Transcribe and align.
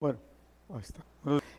Bueno, 0.00 0.18
ahí 0.70 0.80
está. 0.80 1.02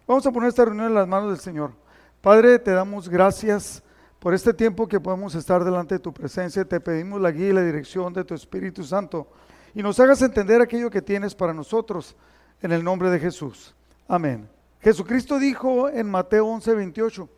Vamos 0.08 0.26
a 0.26 0.32
poner 0.32 0.50
esta 0.50 0.66
reunión 0.66 0.88
en 0.88 0.96
las 0.96 1.08
manos 1.08 1.30
del 1.30 1.40
Señor. 1.40 1.74
Padre, 2.22 2.58
te 2.58 2.72
damos 2.72 3.08
gracias 3.08 3.84
por 4.18 4.34
este 4.34 4.52
tiempo 4.52 4.88
que 4.88 5.00
podemos 5.00 5.36
estar 5.36 5.64
delante 5.64 5.94
de 5.96 6.00
tu 6.00 6.12
presencia. 6.12 6.66
Te 6.66 6.80
pedimos 6.80 7.22
la 7.22 7.30
guía 7.30 7.50
y 7.50 7.54
la 7.54 7.64
dirección 7.64 8.12
de 8.14 8.24
tu 8.24 8.34
Espíritu 8.34 8.84
Santo 8.84 9.28
y 9.76 9.84
nos 9.84 10.00
hagas 10.00 10.24
entender 10.24 10.60
aquello 10.60 10.90
que 10.90 11.04
tienes 11.04 11.36
para 11.36 11.54
nosotros 11.54 12.16
en 12.64 12.72
el 12.72 12.84
nombre 12.84 13.12
de 13.12 13.20
Jesús. 13.20 13.76
Amén. 14.08 14.50
Jesucristo 14.80 15.38
dijo 15.38 15.88
en 15.90 16.10
Mateo 16.10 16.48
11, 16.48 16.74
28, 16.74 17.30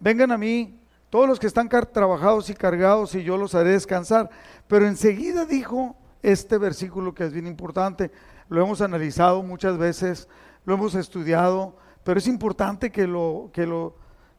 vengan 0.00 0.32
a 0.32 0.38
mí 0.38 0.80
todos 1.10 1.28
los 1.28 1.38
que 1.38 1.48
están 1.48 1.68
trabajados 1.68 2.48
y 2.48 2.54
cargados 2.54 3.14
y 3.14 3.22
yo 3.22 3.36
los 3.36 3.54
haré 3.54 3.72
descansar. 3.72 4.30
Pero 4.68 4.86
enseguida 4.86 5.44
dijo 5.44 5.96
este 6.22 6.56
versículo 6.56 7.14
que 7.14 7.24
es 7.24 7.34
bien 7.34 7.46
importante, 7.46 8.10
lo 8.48 8.62
hemos 8.62 8.80
analizado 8.80 9.42
muchas 9.42 9.76
veces, 9.76 10.28
lo 10.66 10.74
hemos 10.74 10.94
estudiado, 10.94 11.76
pero 12.04 12.18
es 12.18 12.26
importante 12.26 12.90
que 12.90 13.06
lo, 13.06 13.50
que 13.52 13.66
lo, 13.66 13.94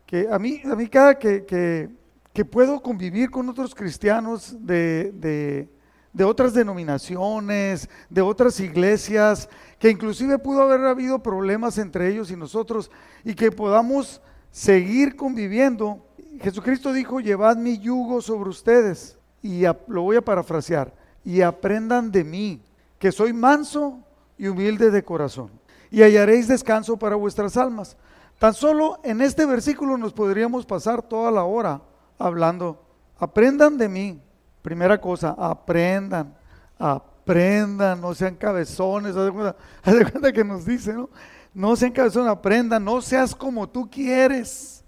que 0.05 0.27
a 0.30 0.38
mí, 0.38 0.62
a 0.63 0.76
mí 0.76 0.88
cada 0.88 1.18
que, 1.18 1.45
que, 1.45 2.45
puedo 2.45 2.84
convivir 2.84 3.31
con 3.31 3.49
otros 3.49 3.73
cristianos 3.73 4.55
de, 4.59 5.12
de, 5.13 5.68
de, 6.13 6.23
otras 6.23 6.54
denominaciones, 6.54 7.90
de 8.09 8.21
otras 8.21 8.59
iglesias, 8.59 9.49
que 9.80 9.90
inclusive 9.90 10.38
pudo 10.38 10.62
haber 10.62 10.82
habido 10.82 11.23
problemas 11.23 11.80
entre 11.80 12.09
ellos 12.09 12.30
y 12.30 12.35
nosotros, 12.35 12.91
y 13.23 13.34
que 13.34 13.52
podamos 13.52 14.21
seguir 14.52 15.16
conviviendo. 15.16 16.05
Jesucristo 16.40 16.94
dijo, 16.94 17.20
llevad 17.21 17.57
mi 17.57 17.80
yugo 17.80 18.21
sobre 18.21 18.49
ustedes, 18.49 19.18
y 19.41 19.63
lo 19.88 20.04
voy 20.04 20.18
a 20.18 20.21
parafrasear, 20.21 20.94
y 21.26 21.41
aprendan 21.41 22.12
de 22.12 22.23
mí, 22.23 22.62
que 22.99 23.12
soy 23.12 23.34
manso 23.34 23.99
y 24.38 24.48
humilde 24.48 24.91
de 24.91 25.04
corazón, 25.04 25.49
y 25.91 26.02
hallaréis 26.02 26.48
descanso 26.48 26.98
para 26.98 27.16
vuestras 27.16 27.58
almas. 27.58 27.98
Tan 28.40 28.54
solo 28.54 29.00
en 29.04 29.22
este 29.22 29.46
versículo 29.46 29.98
nos 29.98 30.13
podríamos 30.13 30.66
pasar 30.66 31.02
toda 31.02 31.32
la 31.32 31.44
hora 31.44 31.82
hablando. 32.18 32.84
Aprendan 33.18 33.77
de 33.77 33.90
mí. 33.90 34.21
Primera 34.62 34.99
cosa, 34.99 35.35
aprendan, 35.38 36.35
aprendan, 36.77 38.02
no 38.02 38.13
sean 38.13 38.35
cabezones. 38.35 39.16
Haz 39.16 39.26
de 39.26 39.32
cuenta, 39.32 39.55
haz 39.84 39.96
de 39.96 40.12
cuenta 40.12 40.34
que 40.34 40.44
nos 40.44 40.66
dice, 40.66 40.94
¿no? 40.94 41.10
No 41.54 41.76
sean 41.76 41.91
cabezones, 41.91 42.29
aprendan, 42.29 42.84
no 42.84 43.01
seas 43.01 43.34
como 43.34 43.68
tú 43.68 43.90
quieres. 43.90 44.84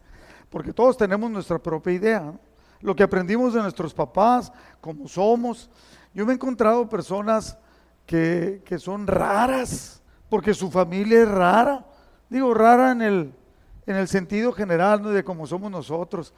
Porque 0.50 0.74
todos 0.74 0.98
tenemos 0.98 1.32
nuestra 1.32 1.58
propia 1.60 1.94
idea. 1.94 2.34
Lo 2.82 2.96
que 2.96 3.04
aprendimos 3.04 3.54
de 3.54 3.62
nuestros 3.62 3.94
papás, 3.94 4.52
como 4.82 5.08
somos. 5.08 5.70
Yo 6.14 6.26
me 6.26 6.34
he 6.34 6.36
encontrado 6.36 6.88
personas 6.90 7.58
que, 8.06 8.78
son 8.80 9.06
raras, 9.06 9.99
porque 10.30 10.54
su 10.54 10.70
familia 10.70 11.24
es 11.24 11.28
rara. 11.28 11.86
Digo, 12.30 12.54
rara 12.54 12.92
en 12.92 13.02
el, 13.02 13.34
en 13.86 13.96
el 13.96 14.08
sentido 14.08 14.52
general, 14.52 15.02
¿no? 15.02 15.10
de 15.10 15.24
cómo 15.24 15.48
somos 15.48 15.72
nosotros. 15.72 16.34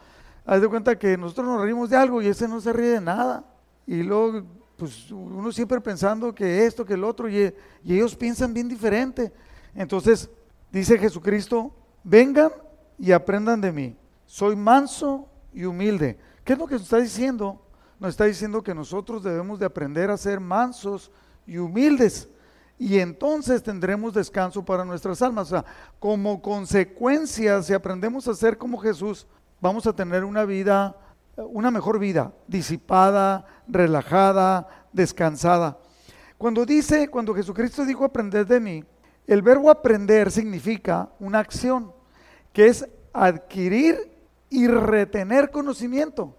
Haz 0.46 0.62
de 0.62 0.68
cuenta 0.68 0.98
que 0.98 1.18
nosotros 1.18 1.48
nos 1.48 1.62
reímos 1.62 1.90
de 1.90 1.98
algo 1.98 2.22
y 2.22 2.28
ese 2.28 2.48
no 2.48 2.60
se 2.62 2.74
ríe 2.74 2.90
de 2.90 3.02
nada. 3.02 3.44
Y 3.86 4.02
luego, 4.04 4.44
pues 4.78 5.12
uno 5.12 5.52
siempre 5.52 5.80
pensando 5.82 6.34
que 6.34 6.66
esto, 6.66 6.86
que 6.86 6.94
el 6.94 7.04
otro, 7.04 7.30
y, 7.30 7.54
ellos 7.86 8.16
piensan 8.16 8.54
bien 8.54 8.68
diferente. 8.68 9.32
Entonces, 9.76 10.30
dice 10.72 10.98
Jesucristo, 10.98 11.72
vengan 12.04 12.52
y 12.98 13.12
aprendan 13.12 13.62
de 13.62 13.72
mí. 13.72 13.98
Soy 14.26 14.56
manso 14.56 15.28
y 15.54 15.66
humilde. 15.66 16.18
¿Qué 16.44 16.54
es 16.54 16.60
lo 16.60 16.66
que 16.66 16.76
nos 16.76 16.84
está 16.84 16.98
diciendo? 16.98 17.62
Nos 18.00 18.12
está 18.12 18.26
diciendo 18.26 18.64
que 18.64 18.74
nosotros 18.74 19.24
debemos 19.24 19.60
de 19.60 19.66
aprender 19.66 20.10
a 20.10 20.18
ser 20.18 20.40
mansos 20.40 21.12
y 21.46 21.58
humildes. 21.58 22.28
Y 22.82 22.98
entonces 22.98 23.62
tendremos 23.62 24.16
descanso 24.16 24.66
para 24.66 24.84
nuestras 24.84 25.22
almas. 25.22 25.54
Como 26.00 26.42
consecuencia, 26.42 27.62
si 27.62 27.76
aprendemos 27.76 28.28
a 28.28 28.34
ser 28.34 28.58
como 28.58 28.80
Jesús, 28.80 29.28
vamos 29.60 29.86
a 29.86 29.94
tener 29.94 30.26
una 30.26 30.46
vida, 30.46 30.98
una 31.38 31.70
mejor 31.70 32.00
vida, 32.00 32.34
disipada, 32.48 33.46
relajada, 33.68 34.68
descansada. 34.92 35.78
Cuando 36.40 36.66
dice, 36.66 37.08
cuando 37.08 37.36
Jesucristo 37.36 37.86
dijo 37.86 38.04
aprender 38.04 38.48
de 38.48 38.60
mí, 38.60 38.84
el 39.28 39.44
verbo 39.44 39.70
aprender 39.70 40.32
significa 40.32 41.12
una 41.20 41.38
acción, 41.38 41.94
que 42.52 42.66
es 42.66 42.84
adquirir 43.14 44.12
y 44.50 44.66
retener 44.66 45.52
conocimiento. 45.52 46.36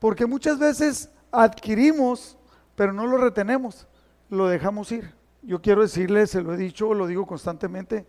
Porque 0.00 0.26
muchas 0.26 0.58
veces 0.58 1.08
adquirimos, 1.30 2.36
pero 2.74 2.92
no 2.92 3.06
lo 3.06 3.16
retenemos 3.16 3.86
lo 4.28 4.48
dejamos 4.48 4.90
ir. 4.90 5.14
Yo 5.46 5.60
quiero 5.60 5.82
decirles, 5.82 6.30
se 6.30 6.42
lo 6.42 6.54
he 6.54 6.56
dicho, 6.56 6.94
lo 6.94 7.06
digo 7.06 7.26
constantemente, 7.26 8.06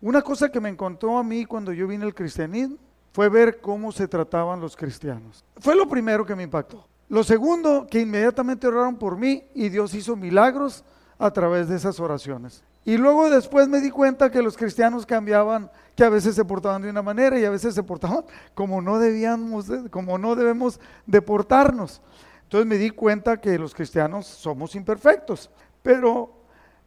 una 0.00 0.22
cosa 0.22 0.50
que 0.50 0.60
me 0.60 0.68
encontró 0.68 1.18
a 1.18 1.24
mí 1.24 1.44
cuando 1.44 1.72
yo 1.72 1.86
vine 1.86 2.04
al 2.04 2.14
cristianismo 2.14 2.76
fue 3.12 3.28
ver 3.28 3.60
cómo 3.60 3.92
se 3.92 4.06
trataban 4.06 4.60
los 4.60 4.76
cristianos. 4.76 5.44
Fue 5.56 5.74
lo 5.74 5.88
primero 5.88 6.24
que 6.24 6.36
me 6.36 6.42
impactó. 6.42 6.86
Lo 7.08 7.24
segundo, 7.24 7.86
que 7.90 8.00
inmediatamente 8.00 8.66
oraron 8.66 8.96
por 8.96 9.16
mí 9.16 9.44
y 9.54 9.68
Dios 9.68 9.94
hizo 9.94 10.16
milagros 10.16 10.84
a 11.18 11.30
través 11.30 11.68
de 11.68 11.76
esas 11.76 11.98
oraciones. 11.98 12.62
Y 12.84 12.98
luego 12.98 13.30
después 13.30 13.68
me 13.68 13.80
di 13.80 13.90
cuenta 13.90 14.30
que 14.30 14.42
los 14.42 14.56
cristianos 14.56 15.06
cambiaban, 15.06 15.70
que 15.96 16.04
a 16.04 16.08
veces 16.08 16.34
se 16.34 16.44
portaban 16.44 16.82
de 16.82 16.90
una 16.90 17.02
manera 17.02 17.38
y 17.38 17.44
a 17.44 17.50
veces 17.50 17.74
se 17.74 17.82
portaban 17.82 18.24
como 18.54 18.80
no 18.82 18.98
debíamos, 18.98 19.66
como 19.90 20.18
no 20.18 20.36
debemos 20.36 20.78
de 21.06 21.22
portarnos. 21.22 22.00
Entonces 22.44 22.66
me 22.66 22.76
di 22.76 22.90
cuenta 22.90 23.40
que 23.40 23.58
los 23.58 23.74
cristianos 23.74 24.26
somos 24.26 24.76
imperfectos. 24.76 25.50
Pero 25.82 26.35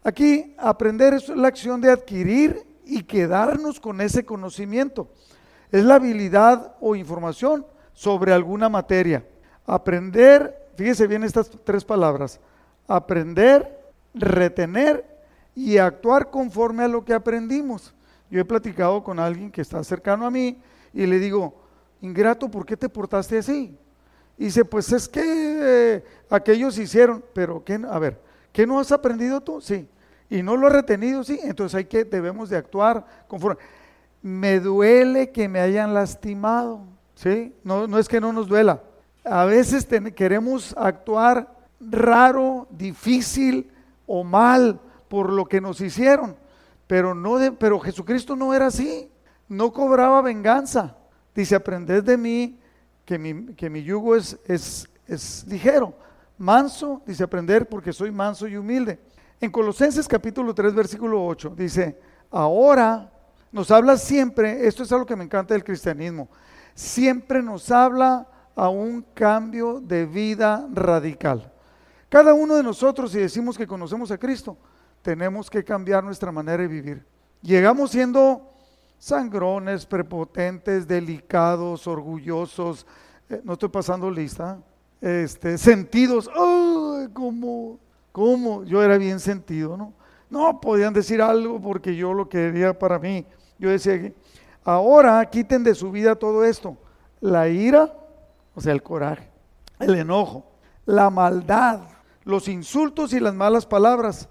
aquí 0.04 0.56
aprender 0.58 1.14
es 1.14 1.30
la 1.30 1.48
acción 1.48 1.82
de 1.82 1.92
adquirir 1.92 2.66
y 2.86 3.04
quedarnos 3.04 3.80
con 3.80 4.02
ese 4.02 4.26
conocimiento. 4.26 5.10
Es 5.72 5.84
la 5.84 5.96
habilidad 5.96 6.76
o 6.80 6.96
información 6.96 7.66
sobre 7.94 8.34
alguna 8.34 8.70
materia. 8.70 9.26
Aprender, 9.66 10.72
fíjese 10.76 11.06
bien 11.06 11.24
estas 11.24 11.50
tres 11.64 11.86
palabras, 11.86 12.40
aprender, 12.88 13.80
retener 14.14 15.06
y 15.56 15.78
actuar 15.78 16.30
conforme 16.32 16.84
a 16.84 16.88
lo 16.88 17.06
que 17.06 17.14
aprendimos. 17.14 17.94
Yo 18.32 18.40
he 18.40 18.46
platicado 18.46 19.04
con 19.04 19.20
alguien 19.20 19.52
que 19.52 19.62
está 19.62 19.84
cercano 19.84 20.26
a 20.26 20.32
mí 20.32 20.60
y 20.94 21.06
le 21.06 21.20
digo, 21.20 21.54
ingrato, 22.02 22.50
¿por 22.50 22.66
qué 22.66 22.78
te 22.78 22.90
portaste 22.90 23.38
así? 23.38 23.78
Y 24.38 24.46
dice, 24.46 24.64
pues 24.64 24.92
es 24.94 25.08
que 25.08 25.22
eh, 25.24 26.04
aquellos 26.30 26.78
hicieron, 26.78 27.24
pero 27.34 27.64
¿qué? 27.64 27.80
A 27.90 28.00
ver, 28.00 28.20
¿Qué 28.60 28.68
no 28.68 28.78
has 28.78 28.92
aprendido 28.92 29.40
tú? 29.40 29.62
Sí. 29.62 29.88
Y 30.30 30.44
no 30.44 30.58
lo 30.58 30.68
has 30.68 30.74
retenido, 30.74 31.24
sí. 31.24 31.40
Entonces 31.44 31.76
hay 31.76 31.86
que, 31.86 32.04
debemos 32.04 32.50
de 32.50 32.58
actuar 32.58 33.06
conforme. 33.26 33.58
Me 34.22 34.60
duele 34.60 35.32
que 35.32 35.48
me 35.48 35.62
hayan 35.62 35.94
lastimado, 35.94 36.82
¿sí? 37.16 37.56
No, 37.64 37.88
no 37.88 37.98
es 37.98 38.10
que 38.10 38.20
no 38.20 38.34
nos 38.34 38.50
duela. 38.50 38.84
A 39.24 39.46
veces 39.46 39.88
queremos 40.14 40.76
actuar 40.78 41.56
raro, 41.80 42.68
difícil 42.72 43.72
o 44.06 44.26
mal 44.26 44.82
por 45.08 45.32
lo 45.32 45.46
que 45.46 45.62
nos 45.62 45.80
hicieron. 45.80 46.36
Pero, 46.86 47.16
no 47.16 47.38
de, 47.38 47.54
pero 47.54 47.80
Jesucristo 47.80 48.36
no 48.36 48.54
era 48.54 48.66
así. 48.66 49.10
No 49.48 49.72
cobraba 49.72 50.22
venganza. 50.22 50.98
Dice, 51.34 51.56
aprended 51.56 52.04
de 52.04 52.18
mí 52.18 52.60
que 53.06 53.18
mi, 53.18 53.54
que 53.54 53.70
mi 53.70 53.84
yugo 53.84 54.18
es, 54.18 54.38
es, 54.46 54.90
es 55.08 55.46
ligero 55.48 55.94
manso, 56.40 57.02
dice 57.06 57.24
aprender 57.24 57.68
porque 57.70 57.94
soy 57.94 58.12
manso 58.12 58.48
y 58.48 58.58
humilde. 58.58 59.00
En 59.40 59.52
Colosenses 59.52 60.08
capítulo 60.08 60.54
3, 60.54 60.74
versículo 60.74 61.24
8, 61.26 61.54
dice, 61.56 62.00
ahora 62.32 63.12
nos 63.52 63.70
habla 63.72 63.98
siempre, 63.98 64.66
esto 64.68 64.84
es 64.84 64.92
algo 64.92 65.06
que 65.06 65.16
me 65.16 65.24
encanta 65.24 65.54
del 65.54 65.64
cristianismo, 65.64 66.30
siempre 66.74 67.42
nos 67.44 67.70
habla 67.72 68.28
a 68.56 68.70
un 68.70 69.02
cambio 69.14 69.80
de 69.80 70.06
vida 70.06 70.68
radical. 70.72 71.52
Cada 72.10 72.34
uno 72.34 72.56
de 72.56 72.64
nosotros, 72.64 73.12
si 73.12 73.20
decimos 73.20 73.58
que 73.58 73.68
conocemos 73.68 74.10
a 74.12 74.18
Cristo, 74.18 74.58
tenemos 75.02 75.50
que 75.50 75.64
cambiar 75.64 76.04
nuestra 76.04 76.32
manera 76.32 76.64
de 76.64 76.68
vivir. 76.68 77.06
Llegamos 77.42 77.92
siendo 77.92 78.52
sangrones, 78.98 79.86
prepotentes, 79.86 80.88
delicados, 80.88 81.88
orgullosos. 81.88 82.86
Eh, 83.30 83.42
no 83.44 83.54
estoy 83.54 83.70
pasando 83.70 84.12
lista 84.12 84.60
este, 85.02 85.58
sentidos. 85.58 86.30
¡Ay, 86.36 87.08
cómo, 87.14 87.80
cómo! 88.12 88.64
Yo 88.64 88.84
era 88.84 88.98
bien 88.98 89.20
sentido, 89.20 89.78
¿no? 89.78 89.94
No 90.30 90.62
podían 90.62 90.94
decir 90.94 91.22
algo 91.22 91.60
porque 91.60 91.96
yo 91.96 92.14
lo 92.14 92.30
quería 92.30 92.78
para 92.78 93.00
mí. 93.00 93.26
Yo 93.58 93.70
decía, 93.70 94.14
ahora 94.64 95.28
quiten 95.30 95.64
de 95.64 95.74
su 95.74 95.92
vida 95.92 96.16
todo 96.16 96.44
esto. 96.44 96.78
La 97.20 97.50
ira, 97.50 97.94
o 98.54 98.62
sea, 98.62 98.74
el 98.74 98.84
coraje, 98.84 99.30
el 99.80 99.96
enojo, 99.96 100.46
la 100.86 101.10
maldad, 101.10 101.82
los 102.24 102.48
insultos 102.48 103.14
y 103.14 103.20
las 103.20 103.34
malas 103.34 103.66
palabras. 103.66 104.30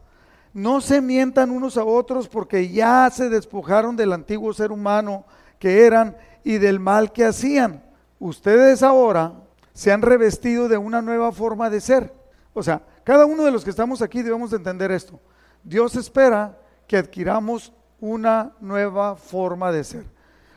No 0.55 0.81
se 0.81 1.01
mientan 1.01 1.51
unos 1.51 1.77
a 1.77 1.85
otros 1.85 2.29
porque 2.29 2.71
ya 2.71 3.11
se 3.13 3.29
despojaron 3.29 3.97
del 3.97 4.13
antiguo 4.13 4.53
ser 4.55 4.73
humano 4.73 5.25
que 5.59 5.85
eran 5.85 6.17
y 6.45 6.59
del 6.59 6.81
mal 6.81 7.13
que 7.13 7.25
hacían. 7.25 7.85
Ustedes 8.19 8.83
ahora 8.83 9.35
se 9.79 9.93
han 9.93 10.03
revestido 10.03 10.69
de 10.69 10.77
una 10.77 11.01
nueva 11.01 11.31
forma 11.31 11.71
de 11.71 11.81
ser. 11.81 12.13
O 12.53 12.65
sea, 12.65 12.83
cada 13.05 13.27
uno 13.27 13.45
de 13.45 13.53
los 13.53 13.63
que 13.63 13.71
estamos 13.71 14.03
aquí 14.03 14.23
debemos 14.23 14.51
de 14.51 14.57
entender 14.57 14.91
esto. 14.91 15.21
Dios 15.63 15.95
espera 15.95 16.59
que 16.89 16.97
adquiramos 16.97 17.73
una 18.01 18.55
nueva 18.59 19.15
forma 19.15 19.71
de 19.71 19.85
ser. 19.85 20.05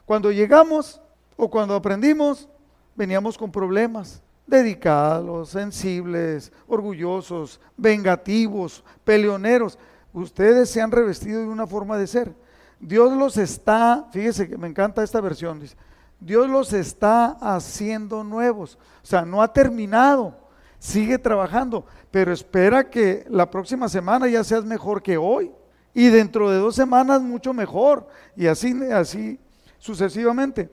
Cuando 0.07 0.31
llegamos 0.31 0.99
o 1.37 1.51
cuando 1.51 1.75
aprendimos, 1.75 2.49
veníamos 2.95 3.37
con 3.37 3.51
problemas, 3.51 4.23
dedicados, 4.47 5.49
sensibles, 5.49 6.51
orgullosos, 6.65 7.61
vengativos, 7.77 8.83
peleoneros. 9.03 9.77
Ustedes 10.13 10.67
se 10.71 10.81
han 10.81 10.89
revestido 10.89 11.41
de 11.41 11.47
una 11.47 11.67
forma 11.67 11.95
de 11.99 12.07
ser. 12.07 12.33
Dios 12.79 13.15
los 13.15 13.37
está, 13.37 14.07
fíjese 14.11 14.49
que 14.49 14.57
me 14.57 14.67
encanta 14.67 15.03
esta 15.03 15.21
versión, 15.21 15.59
dice, 15.59 15.75
Dios 16.21 16.47
los 16.47 16.71
está 16.71 17.31
haciendo 17.41 18.23
nuevos. 18.23 18.77
O 19.03 19.05
sea, 19.05 19.25
no 19.25 19.41
ha 19.41 19.51
terminado, 19.51 20.37
sigue 20.77 21.17
trabajando, 21.17 21.85
pero 22.11 22.31
espera 22.31 22.89
que 22.89 23.25
la 23.27 23.49
próxima 23.49 23.89
semana 23.89 24.27
ya 24.27 24.43
seas 24.43 24.63
mejor 24.63 25.01
que 25.01 25.17
hoy 25.17 25.51
y 25.95 26.07
dentro 26.07 26.51
de 26.51 26.59
dos 26.59 26.75
semanas 26.75 27.23
mucho 27.23 27.53
mejor 27.53 28.07
y 28.37 28.45
así, 28.45 28.73
así 28.93 29.39
sucesivamente. 29.79 30.69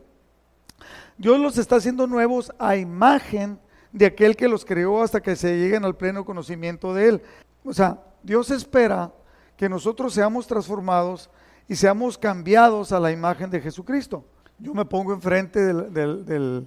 Dios 1.17 1.41
los 1.41 1.57
está 1.57 1.77
haciendo 1.77 2.07
nuevos 2.07 2.53
a 2.59 2.77
imagen 2.77 3.59
de 3.91 4.05
aquel 4.05 4.37
que 4.37 4.49
los 4.49 4.67
creó 4.67 5.03
hasta 5.03 5.23
que 5.23 5.35
se 5.35 5.57
lleguen 5.57 5.85
al 5.85 5.97
pleno 5.97 6.27
conocimiento 6.27 6.93
de 6.93 7.09
Él. 7.09 7.23
O 7.65 7.73
sea, 7.73 7.99
Dios 8.23 8.51
espera 8.51 9.13
que 9.57 9.71
nosotros 9.71 10.13
seamos 10.13 10.47
transformados 10.47 11.31
y 11.67 11.75
seamos 11.75 12.19
cambiados 12.19 12.93
a 12.93 13.01
la 13.01 13.11
imagen 13.11 13.51
de 13.51 13.63
Jesucristo. 13.63 14.25
Yo 14.59 14.75
me 14.75 14.85
pongo 14.85 15.13
enfrente 15.13 15.61
del, 15.61 16.67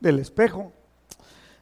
del, 0.00 0.18
espejo 0.18 0.70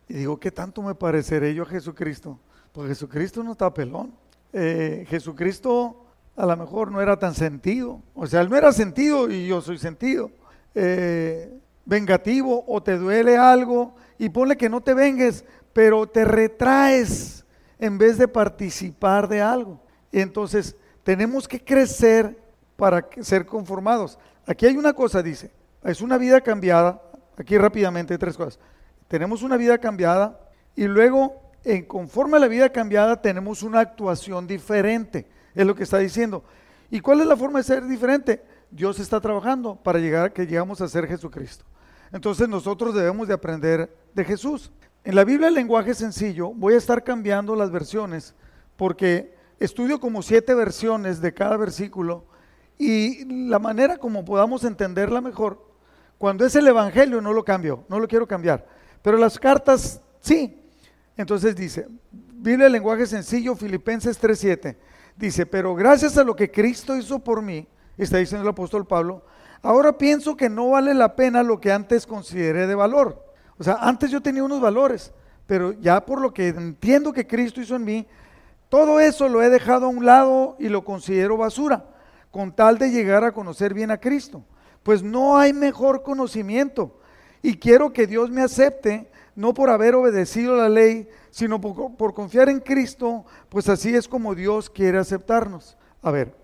y 0.08 0.14
digo, 0.14 0.40
¿qué 0.40 0.50
tanto 0.50 0.82
me 0.82 0.94
pareceré 0.96 1.54
yo 1.54 1.62
a 1.62 1.66
Jesucristo? 1.66 2.40
Pues 2.72 2.88
Jesucristo 2.88 3.44
no 3.44 3.52
está 3.52 3.72
pelón. 3.72 4.12
Eh, 4.52 5.06
Jesucristo 5.08 6.04
a 6.36 6.44
lo 6.44 6.56
mejor 6.56 6.90
no 6.90 7.00
era 7.00 7.16
tan 7.18 7.34
sentido. 7.34 8.02
O 8.14 8.26
sea, 8.26 8.40
él 8.40 8.48
no 8.48 8.56
era 8.56 8.72
sentido 8.72 9.30
y 9.30 9.46
yo 9.46 9.60
soy 9.60 9.78
sentido. 9.78 10.32
Eh, 10.74 11.56
vengativo 11.84 12.64
o 12.66 12.82
te 12.82 12.96
duele 12.96 13.36
algo 13.36 13.94
y 14.18 14.28
ponle 14.28 14.56
que 14.56 14.68
no 14.68 14.80
te 14.80 14.94
vengues, 14.94 15.44
pero 15.72 16.06
te 16.06 16.24
retraes 16.24 17.44
en 17.78 17.96
vez 17.96 18.18
de 18.18 18.26
participar 18.26 19.28
de 19.28 19.40
algo. 19.40 19.80
Y 20.10 20.20
entonces 20.20 20.74
tenemos 21.04 21.46
que 21.46 21.62
crecer 21.62 22.36
para 22.76 23.08
ser 23.20 23.46
conformados. 23.46 24.18
Aquí 24.46 24.66
hay 24.66 24.76
una 24.76 24.92
cosa, 24.92 25.22
dice, 25.22 25.50
es 25.84 26.00
una 26.00 26.18
vida 26.18 26.40
cambiada. 26.40 27.02
Aquí 27.36 27.56
rápidamente 27.56 28.18
tres 28.18 28.36
cosas. 28.36 28.58
Tenemos 29.08 29.42
una 29.42 29.56
vida 29.56 29.78
cambiada 29.78 30.38
y 30.76 30.84
luego, 30.84 31.40
en 31.64 31.84
conforme 31.84 32.36
a 32.36 32.40
la 32.40 32.48
vida 32.48 32.70
cambiada, 32.70 33.20
tenemos 33.20 33.62
una 33.62 33.80
actuación 33.80 34.46
diferente. 34.46 35.26
Es 35.54 35.66
lo 35.66 35.74
que 35.74 35.84
está 35.84 35.98
diciendo. 35.98 36.44
¿Y 36.90 37.00
cuál 37.00 37.20
es 37.20 37.26
la 37.26 37.36
forma 37.36 37.58
de 37.58 37.64
ser 37.64 37.86
diferente? 37.86 38.42
Dios 38.70 39.00
está 39.00 39.20
trabajando 39.20 39.76
para 39.76 39.98
llegar 39.98 40.26
a 40.26 40.32
que 40.32 40.46
llegamos 40.46 40.80
a 40.80 40.88
ser 40.88 41.06
Jesucristo. 41.06 41.64
Entonces 42.12 42.48
nosotros 42.48 42.94
debemos 42.94 43.28
de 43.28 43.34
aprender 43.34 43.94
de 44.14 44.24
Jesús. 44.24 44.72
En 45.04 45.14
la 45.14 45.24
Biblia 45.24 45.48
el 45.48 45.54
lenguaje 45.54 45.94
sencillo 45.94 46.52
voy 46.52 46.74
a 46.74 46.78
estar 46.78 47.02
cambiando 47.02 47.56
las 47.56 47.70
versiones 47.70 48.34
porque 48.76 49.34
estudio 49.58 50.00
como 50.00 50.22
siete 50.22 50.54
versiones 50.54 51.20
de 51.20 51.32
cada 51.32 51.56
versículo 51.56 52.24
y 52.78 53.24
la 53.48 53.58
manera 53.58 53.98
como 53.98 54.24
podamos 54.24 54.64
entenderla 54.64 55.20
mejor, 55.20 55.69
cuando 56.20 56.44
es 56.44 56.54
el 56.54 56.68
Evangelio 56.68 57.22
no 57.22 57.32
lo 57.32 57.42
cambio, 57.42 57.84
no 57.88 57.98
lo 57.98 58.06
quiero 58.06 58.28
cambiar, 58.28 58.66
pero 59.00 59.16
las 59.16 59.38
cartas 59.38 60.02
sí. 60.20 60.54
Entonces 61.16 61.56
dice, 61.56 61.88
Biblia 62.12 62.66
el 62.66 62.74
lenguaje 62.74 63.06
sencillo, 63.06 63.56
Filipenses 63.56 64.20
3.7, 64.20 64.76
dice, 65.16 65.46
pero 65.46 65.74
gracias 65.74 66.18
a 66.18 66.22
lo 66.22 66.36
que 66.36 66.50
Cristo 66.50 66.94
hizo 66.94 67.20
por 67.20 67.40
mí, 67.40 67.66
está 67.96 68.18
diciendo 68.18 68.42
el 68.42 68.50
apóstol 68.50 68.86
Pablo, 68.86 69.24
ahora 69.62 69.96
pienso 69.96 70.36
que 70.36 70.50
no 70.50 70.68
vale 70.68 70.92
la 70.92 71.16
pena 71.16 71.42
lo 71.42 71.58
que 71.58 71.72
antes 71.72 72.06
consideré 72.06 72.66
de 72.66 72.74
valor. 72.74 73.24
O 73.56 73.64
sea, 73.64 73.78
antes 73.80 74.10
yo 74.10 74.20
tenía 74.20 74.44
unos 74.44 74.60
valores, 74.60 75.14
pero 75.46 75.72
ya 75.72 76.04
por 76.04 76.20
lo 76.20 76.34
que 76.34 76.48
entiendo 76.48 77.14
que 77.14 77.26
Cristo 77.26 77.62
hizo 77.62 77.76
en 77.76 77.84
mí, 77.84 78.06
todo 78.68 79.00
eso 79.00 79.26
lo 79.26 79.42
he 79.42 79.48
dejado 79.48 79.86
a 79.86 79.88
un 79.88 80.04
lado 80.04 80.56
y 80.58 80.68
lo 80.68 80.84
considero 80.84 81.38
basura, 81.38 81.86
con 82.30 82.54
tal 82.54 82.76
de 82.76 82.90
llegar 82.90 83.24
a 83.24 83.32
conocer 83.32 83.72
bien 83.72 83.90
a 83.90 83.96
Cristo. 83.96 84.44
Pues 84.82 85.02
no 85.02 85.38
hay 85.38 85.52
mejor 85.52 86.02
conocimiento. 86.02 86.98
Y 87.42 87.56
quiero 87.56 87.92
que 87.92 88.06
Dios 88.06 88.30
me 88.30 88.42
acepte, 88.42 89.10
no 89.34 89.54
por 89.54 89.70
haber 89.70 89.94
obedecido 89.94 90.56
la 90.56 90.68
ley, 90.68 91.08
sino 91.30 91.60
por, 91.60 92.14
confiar 92.14 92.48
en 92.48 92.60
Cristo, 92.60 93.24
pues 93.48 93.68
así 93.68 93.94
es 93.94 94.06
como 94.08 94.34
Dios 94.34 94.68
quiere 94.68 94.98
aceptarnos. 94.98 95.76
A 96.02 96.10
ver, 96.10 96.34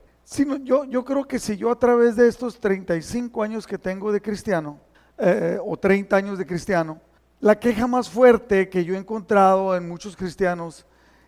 yo, 0.62 0.84
yo 0.84 1.04
creo 1.04 1.26
que 1.26 1.38
si 1.38 1.56
yo 1.56 1.70
a 1.70 1.78
través 1.78 2.16
de 2.16 2.28
estos 2.28 2.58
35 2.58 3.42
años 3.42 3.66
que 3.66 3.78
tengo 3.78 4.12
de 4.12 4.22
cristiano, 4.22 4.80
eh, 5.18 5.58
o 5.64 5.76
30 5.76 6.16
años 6.16 6.38
de 6.38 6.46
cristiano, 6.46 7.00
la 7.40 7.58
queja 7.58 7.86
más 7.86 8.08
fuerte 8.08 8.68
que 8.68 8.84
yo 8.84 8.94
he 8.94 8.98
encontrado 8.98 9.76
en 9.76 9.88
muchos 9.88 10.16
cristianos 10.16 10.86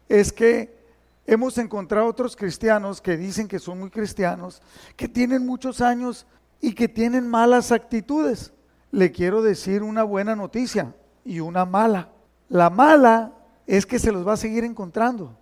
es 0.09 0.33
que 0.33 0.77
hemos 1.27 1.59
encontrado 1.59 2.07
otros 2.07 2.35
cristianos 2.35 3.01
que 3.01 3.17
dicen 3.17 3.47
que 3.47 3.59
son 3.59 3.79
muy 3.79 3.91
cristianos, 3.91 4.63
que 4.97 5.09
tienen 5.09 5.45
muchos 5.45 5.81
años 5.83 6.27
y 6.61 6.73
que 6.73 6.89
tienen 6.89 7.29
malas 7.29 7.73
actitudes. 7.73 8.53
Le 8.91 9.13
quiero 9.13 9.43
decir 9.43 9.83
una 9.83 10.03
buena 10.03 10.35
noticia 10.35 10.95
y 11.25 11.41
una 11.41 11.65
mala. 11.65 12.11
La 12.49 12.71
mala 12.71 13.33
es 13.67 13.85
que 13.85 13.99
se 13.99 14.13
los 14.13 14.27
va 14.27 14.33
a 14.33 14.39
seguir 14.39 14.65
encontrando, 14.65 15.37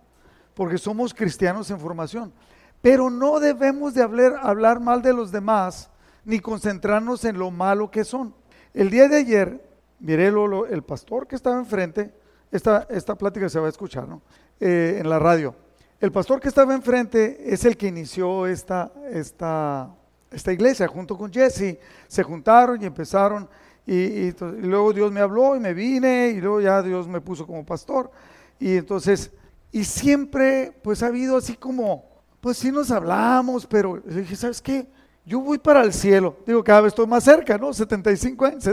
porque 0.53 0.77
somos 0.77 1.13
cristianos 1.13 1.71
en 1.71 1.79
formación. 1.79 2.33
Pero 2.81 3.09
no 3.09 3.39
debemos 3.39 3.93
de 3.93 4.03
hablar, 4.03 4.39
hablar 4.41 4.79
mal 4.79 5.01
de 5.01 5.13
los 5.13 5.31
demás 5.31 5.89
ni 6.25 6.39
concentrarnos 6.39 7.23
en 7.23 7.39
lo 7.39 7.51
malo 7.51 7.89
que 7.89 8.03
son. 8.03 8.35
El 8.73 8.89
día 8.89 9.07
de 9.07 9.15
ayer, 9.15 9.65
miré 9.99 10.27
el 10.27 10.83
pastor 10.83 11.25
que 11.25 11.37
estaba 11.37 11.57
enfrente, 11.57 12.13
esta, 12.51 12.85
esta 12.89 13.15
plática 13.15 13.47
se 13.49 13.59
va 13.59 13.67
a 13.67 13.69
escuchar 13.69 14.07
¿no? 14.07 14.21
Eh, 14.59 14.97
en 14.99 15.09
la 15.09 15.19
radio. 15.19 15.55
El 15.99 16.11
pastor 16.11 16.39
que 16.39 16.49
estaba 16.49 16.75
enfrente 16.75 17.53
es 17.53 17.65
el 17.65 17.77
que 17.77 17.87
inició 17.87 18.45
esta, 18.45 18.91
esta, 19.09 19.89
esta 20.31 20.51
iglesia 20.51 20.87
junto 20.87 21.17
con 21.17 21.31
Jesse. 21.31 21.77
Se 22.07 22.23
juntaron 22.23 22.81
y 22.81 22.85
empezaron 22.85 23.49
y, 23.85 24.31
luego 24.61 24.91
Dios 24.91 25.11
me 25.11 25.21
habló 25.21 25.55
y 25.55 25.59
me 25.59 25.73
vine 25.73 26.29
y 26.35 26.41
luego 26.41 26.59
ya 26.61 26.81
Dios 26.81 27.07
me 27.07 27.21
puso 27.21 27.47
como 27.47 27.65
pastor. 27.65 28.11
Y 28.59 28.75
entonces, 28.75 29.31
y 29.71 29.83
siempre 29.83 30.73
pues 30.81 31.01
ha 31.03 31.07
habido 31.07 31.37
así 31.37 31.55
como 31.55 32.05
pues 32.41 32.57
sí 32.57 32.71
nos 32.71 32.91
hablamos, 32.91 33.65
pero 33.65 34.01
dije, 34.05 34.35
¿sabes 34.35 34.61
qué? 34.61 34.87
Yo 35.25 35.41
voy 35.41 35.57
para 35.57 35.81
el 35.83 35.91
cielo. 35.91 36.37
Digo, 36.45 36.63
cada 36.63 36.81
vez 36.81 36.91
estoy 36.91 37.07
más 37.07 37.23
cerca, 37.23 37.57
¿no? 37.57 37.73
75 37.73 38.45
años, 38.45 38.63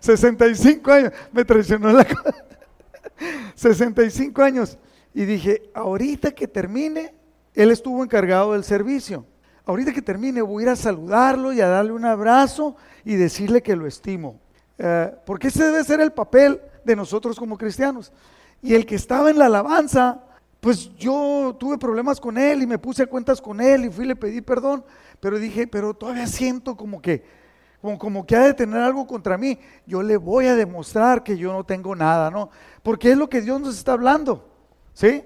65 0.00 0.90
años, 0.90 1.12
me 1.32 1.44
traicionó 1.44 1.92
la 1.92 2.06
65 3.54 4.42
años. 4.42 4.78
Y 5.14 5.24
dije, 5.24 5.70
ahorita 5.74 6.32
que 6.32 6.48
termine, 6.48 7.14
él 7.54 7.70
estuvo 7.70 8.02
encargado 8.02 8.52
del 8.54 8.64
servicio. 8.64 9.24
Ahorita 9.68 9.92
que 9.92 10.02
termine 10.02 10.42
voy 10.42 10.62
a 10.62 10.66
ir 10.66 10.70
a 10.70 10.76
saludarlo 10.76 11.52
y 11.52 11.60
a 11.60 11.68
darle 11.68 11.92
un 11.92 12.06
abrazo 12.06 12.74
y 13.04 13.16
decirle 13.16 13.62
que 13.62 13.76
lo 13.76 13.86
estimo. 13.86 14.40
Eh, 14.78 15.14
porque 15.26 15.48
ese 15.48 15.62
debe 15.64 15.84
ser 15.84 16.00
el 16.00 16.12
papel 16.12 16.60
de 16.84 16.96
nosotros 16.96 17.38
como 17.38 17.58
cristianos. 17.58 18.10
Y 18.62 18.74
el 18.74 18.86
que 18.86 18.94
estaba 18.94 19.30
en 19.30 19.38
la 19.38 19.46
alabanza 19.46 20.24
pues 20.60 20.90
yo 20.96 21.56
tuve 21.58 21.78
problemas 21.78 22.20
con 22.20 22.36
él 22.36 22.62
y 22.62 22.66
me 22.66 22.78
puse 22.78 23.04
a 23.04 23.06
cuentas 23.06 23.40
con 23.40 23.60
él 23.60 23.84
y 23.84 23.90
fui 23.90 24.04
y 24.04 24.08
le 24.08 24.16
pedí 24.16 24.40
perdón, 24.40 24.84
pero 25.20 25.38
dije, 25.38 25.66
pero 25.66 25.94
todavía 25.94 26.26
siento 26.26 26.76
como 26.76 27.00
que, 27.00 27.24
como, 27.80 27.98
como, 27.98 28.26
que 28.26 28.34
ha 28.34 28.40
de 28.40 28.54
tener 28.54 28.80
algo 28.80 29.06
contra 29.06 29.38
mí. 29.38 29.58
Yo 29.86 30.02
le 30.02 30.16
voy 30.16 30.46
a 30.46 30.56
demostrar 30.56 31.22
que 31.22 31.36
yo 31.36 31.52
no 31.52 31.62
tengo 31.62 31.94
nada, 31.94 32.30
¿no? 32.30 32.50
Porque 32.82 33.12
es 33.12 33.16
lo 33.16 33.28
que 33.28 33.40
Dios 33.40 33.60
nos 33.60 33.76
está 33.76 33.92
hablando, 33.92 34.48
¿sí? 34.94 35.22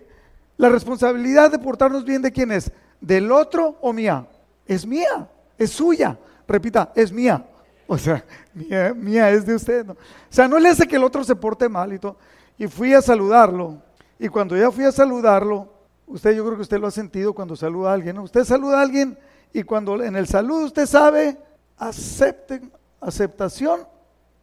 La 0.58 0.68
responsabilidad 0.68 1.50
de 1.50 1.58
portarnos 1.58 2.04
bien 2.04 2.20
de 2.20 2.30
quién 2.30 2.52
es, 2.52 2.70
del 3.00 3.32
otro 3.32 3.78
o 3.80 3.92
mía. 3.92 4.26
Es 4.66 4.87
mía, 4.87 5.28
es 5.59 5.71
suya. 5.71 6.19
Repita, 6.47 6.92
es 6.95 7.12
mía. 7.12 7.45
O 7.87 7.99
sea, 7.99 8.25
mía, 8.54 8.95
mía 8.95 9.31
es 9.31 9.45
de 9.47 9.54
usted. 9.54 9.85
¿no? 9.85 9.92
O 9.92 9.97
sea, 10.28 10.49
no 10.49 10.59
le 10.59 10.71
hace 10.71 10.87
que 10.87 10.97
el 10.97 11.04
otro 11.04 11.25
se 11.25 11.37
porte 11.37 11.69
mal 11.69 11.92
y 11.92 11.99
todo. 11.99 12.16
Y 12.59 12.66
fui 12.66 12.95
a 12.95 13.02
saludarlo 13.02 13.83
y 14.23 14.28
cuando 14.28 14.57
ya 14.57 14.71
fui 14.71 14.85
a 14.85 14.92
saludarlo, 14.92 15.69
usted 16.07 16.31
yo 16.37 16.45
creo 16.45 16.54
que 16.54 16.62
usted 16.62 16.78
lo 16.78 16.87
ha 16.87 16.92
sentido 16.92 17.35
cuando 17.35 17.57
saluda 17.57 17.90
a 17.90 17.95
alguien, 17.95 18.14
¿no? 18.14 18.23
Usted 18.23 18.45
saluda 18.45 18.78
a 18.78 18.83
alguien 18.83 19.19
y 19.52 19.64
cuando 19.64 20.00
en 20.00 20.14
el 20.14 20.28
saludo 20.28 20.66
usted 20.66 20.87
sabe, 20.87 21.37
acepten, 21.76 22.71
aceptación 23.00 23.81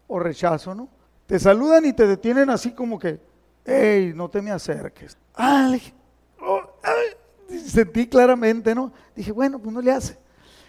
o 0.05 0.19
rechazo, 0.19 0.75
¿no? 0.75 0.89
Te 1.27 1.39
saludan 1.39 1.85
y 1.85 1.93
te 1.93 2.07
detienen 2.07 2.49
así 2.49 2.71
como 2.71 2.99
que, 2.99 3.21
hey, 3.65 4.11
no 4.13 4.29
te 4.29 4.41
me 4.41 4.51
acerques. 4.51 5.17
Ah, 5.33 5.73
oh, 6.41 6.61
sentí 7.65 8.07
claramente, 8.07 8.75
¿no? 8.75 8.91
Dije, 9.15 9.31
bueno, 9.31 9.59
pues 9.59 9.73
no 9.73 9.81
le 9.81 9.91
hace. 9.91 10.17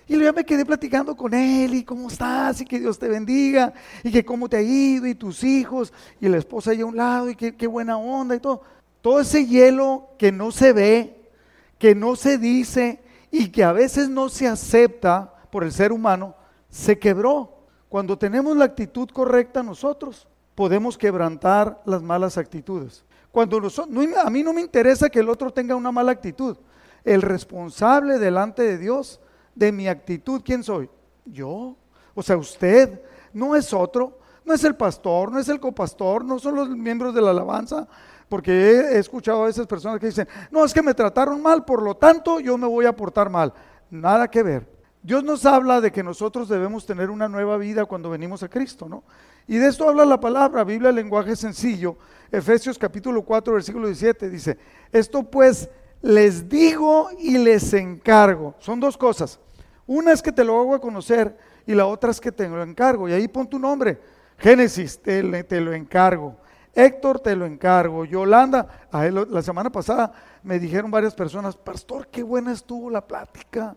Y 0.06 0.14
luego 0.14 0.32
ya 0.32 0.32
me 0.32 0.44
quedé 0.44 0.66
platicando 0.66 1.16
con 1.16 1.34
él 1.34 1.74
y 1.74 1.84
cómo 1.84 2.08
estás 2.08 2.60
y 2.60 2.64
que 2.64 2.80
Dios 2.80 2.98
te 2.98 3.08
bendiga 3.08 3.72
y 4.02 4.10
que 4.10 4.24
cómo 4.24 4.48
te 4.48 4.56
ha 4.56 4.62
ido 4.62 5.06
y 5.06 5.14
tus 5.14 5.44
hijos 5.44 5.92
y 6.20 6.28
la 6.28 6.38
esposa 6.38 6.72
ahí 6.72 6.80
a 6.80 6.86
un 6.86 6.96
lado 6.96 7.30
y 7.30 7.36
qué, 7.36 7.54
qué 7.54 7.68
buena 7.68 7.96
onda 7.96 8.34
y 8.34 8.40
todo 8.40 8.62
todo 9.00 9.20
ese 9.20 9.46
hielo 9.46 10.08
que 10.18 10.32
no 10.32 10.50
se 10.50 10.72
ve, 10.72 11.30
que 11.78 11.94
no 11.94 12.16
se 12.16 12.38
dice 12.38 13.00
y 13.30 13.48
que 13.48 13.64
a 13.64 13.72
veces 13.72 14.08
no 14.08 14.28
se 14.28 14.46
acepta 14.46 15.34
por 15.50 15.64
el 15.64 15.72
ser 15.72 15.92
humano, 15.92 16.34
se 16.68 16.98
quebró. 16.98 17.56
Cuando 17.88 18.18
tenemos 18.18 18.56
la 18.56 18.66
actitud 18.66 19.08
correcta 19.10 19.62
nosotros, 19.62 20.28
podemos 20.54 20.98
quebrantar 20.98 21.80
las 21.86 22.02
malas 22.02 22.36
actitudes. 22.36 23.04
Cuando 23.32 23.58
a 23.58 24.30
mí 24.30 24.42
no 24.42 24.52
me 24.52 24.60
interesa 24.60 25.08
que 25.08 25.20
el 25.20 25.28
otro 25.28 25.52
tenga 25.52 25.76
una 25.76 25.92
mala 25.92 26.12
actitud. 26.12 26.56
El 27.04 27.22
responsable 27.22 28.18
delante 28.18 28.62
de 28.62 28.78
Dios 28.78 29.20
de 29.54 29.72
mi 29.72 29.88
actitud, 29.88 30.42
¿quién 30.44 30.62
soy? 30.62 30.90
Yo. 31.24 31.76
O 32.14 32.22
sea, 32.22 32.36
usted 32.36 33.00
no 33.32 33.56
es 33.56 33.72
otro, 33.72 34.18
no 34.44 34.54
es 34.54 34.64
el 34.64 34.74
pastor, 34.74 35.30
no 35.30 35.38
es 35.38 35.48
el 35.48 35.60
copastor, 35.60 36.24
no 36.24 36.38
son 36.38 36.56
los 36.56 36.68
miembros 36.68 37.14
de 37.14 37.22
la 37.22 37.30
alabanza, 37.30 37.86
porque 38.28 38.52
he, 38.52 38.98
escuchado 38.98 39.44
a 39.44 39.48
esas 39.48 39.66
personas 39.66 40.00
que 40.00 40.06
dicen, 40.06 40.28
no, 40.50 40.64
es 40.64 40.72
que 40.72 40.82
me 40.82 40.94
trataron 40.94 41.42
mal, 41.42 41.64
por 41.64 41.82
lo 41.82 41.96
tanto 41.96 42.40
yo 42.40 42.56
me 42.56 42.66
voy 42.66 42.86
a 42.86 42.96
portar 42.96 43.30
mal. 43.30 43.52
Nada 43.90 44.28
que 44.28 44.42
ver. 44.42 44.80
Dios 45.02 45.24
nos 45.24 45.46
habla 45.46 45.80
de 45.80 45.90
que 45.90 46.02
nosotros 46.02 46.48
debemos 46.48 46.84
tener 46.84 47.10
una 47.10 47.28
nueva 47.28 47.56
vida 47.56 47.86
cuando 47.86 48.10
venimos 48.10 48.42
a 48.42 48.48
Cristo, 48.48 48.88
¿no? 48.88 49.02
Y 49.48 49.56
de 49.56 49.68
esto 49.68 49.88
habla 49.88 50.04
la 50.04 50.20
palabra, 50.20 50.62
Biblia, 50.62 50.92
lenguaje 50.92 51.34
sencillo. 51.34 51.96
Efesios 52.30 52.78
capítulo 52.78 53.22
4, 53.22 53.54
versículo 53.54 53.86
17 53.86 54.28
dice, 54.30 54.58
esto 54.92 55.22
pues 55.22 55.68
les 56.02 56.48
digo 56.48 57.08
y 57.18 57.38
les 57.38 57.72
encargo. 57.72 58.54
Son 58.58 58.80
dos 58.80 58.96
cosas. 58.96 59.38
Una 59.86 60.12
es 60.12 60.22
que 60.22 60.32
te 60.32 60.44
lo 60.44 60.58
hago 60.58 60.74
a 60.74 60.80
conocer 60.80 61.36
y 61.66 61.74
la 61.74 61.86
otra 61.86 62.10
es 62.10 62.20
que 62.20 62.32
te 62.32 62.48
lo 62.48 62.62
encargo. 62.62 63.08
Y 63.08 63.12
ahí 63.12 63.28
pon 63.28 63.48
tu 63.48 63.58
nombre. 63.58 64.00
Génesis, 64.38 65.00
te, 65.00 65.22
lo 65.22 65.72
encargo. 65.72 66.36
Héctor, 66.74 67.20
te 67.20 67.36
lo 67.36 67.44
encargo. 67.44 68.04
Yolanda, 68.04 68.88
la 68.92 69.42
semana 69.42 69.70
pasada 69.70 70.12
me 70.42 70.58
dijeron 70.58 70.90
varias 70.90 71.14
personas, 71.14 71.56
pastor, 71.56 72.08
qué 72.08 72.22
buena 72.22 72.52
estuvo 72.52 72.88
la 72.88 73.06
plática. 73.06 73.76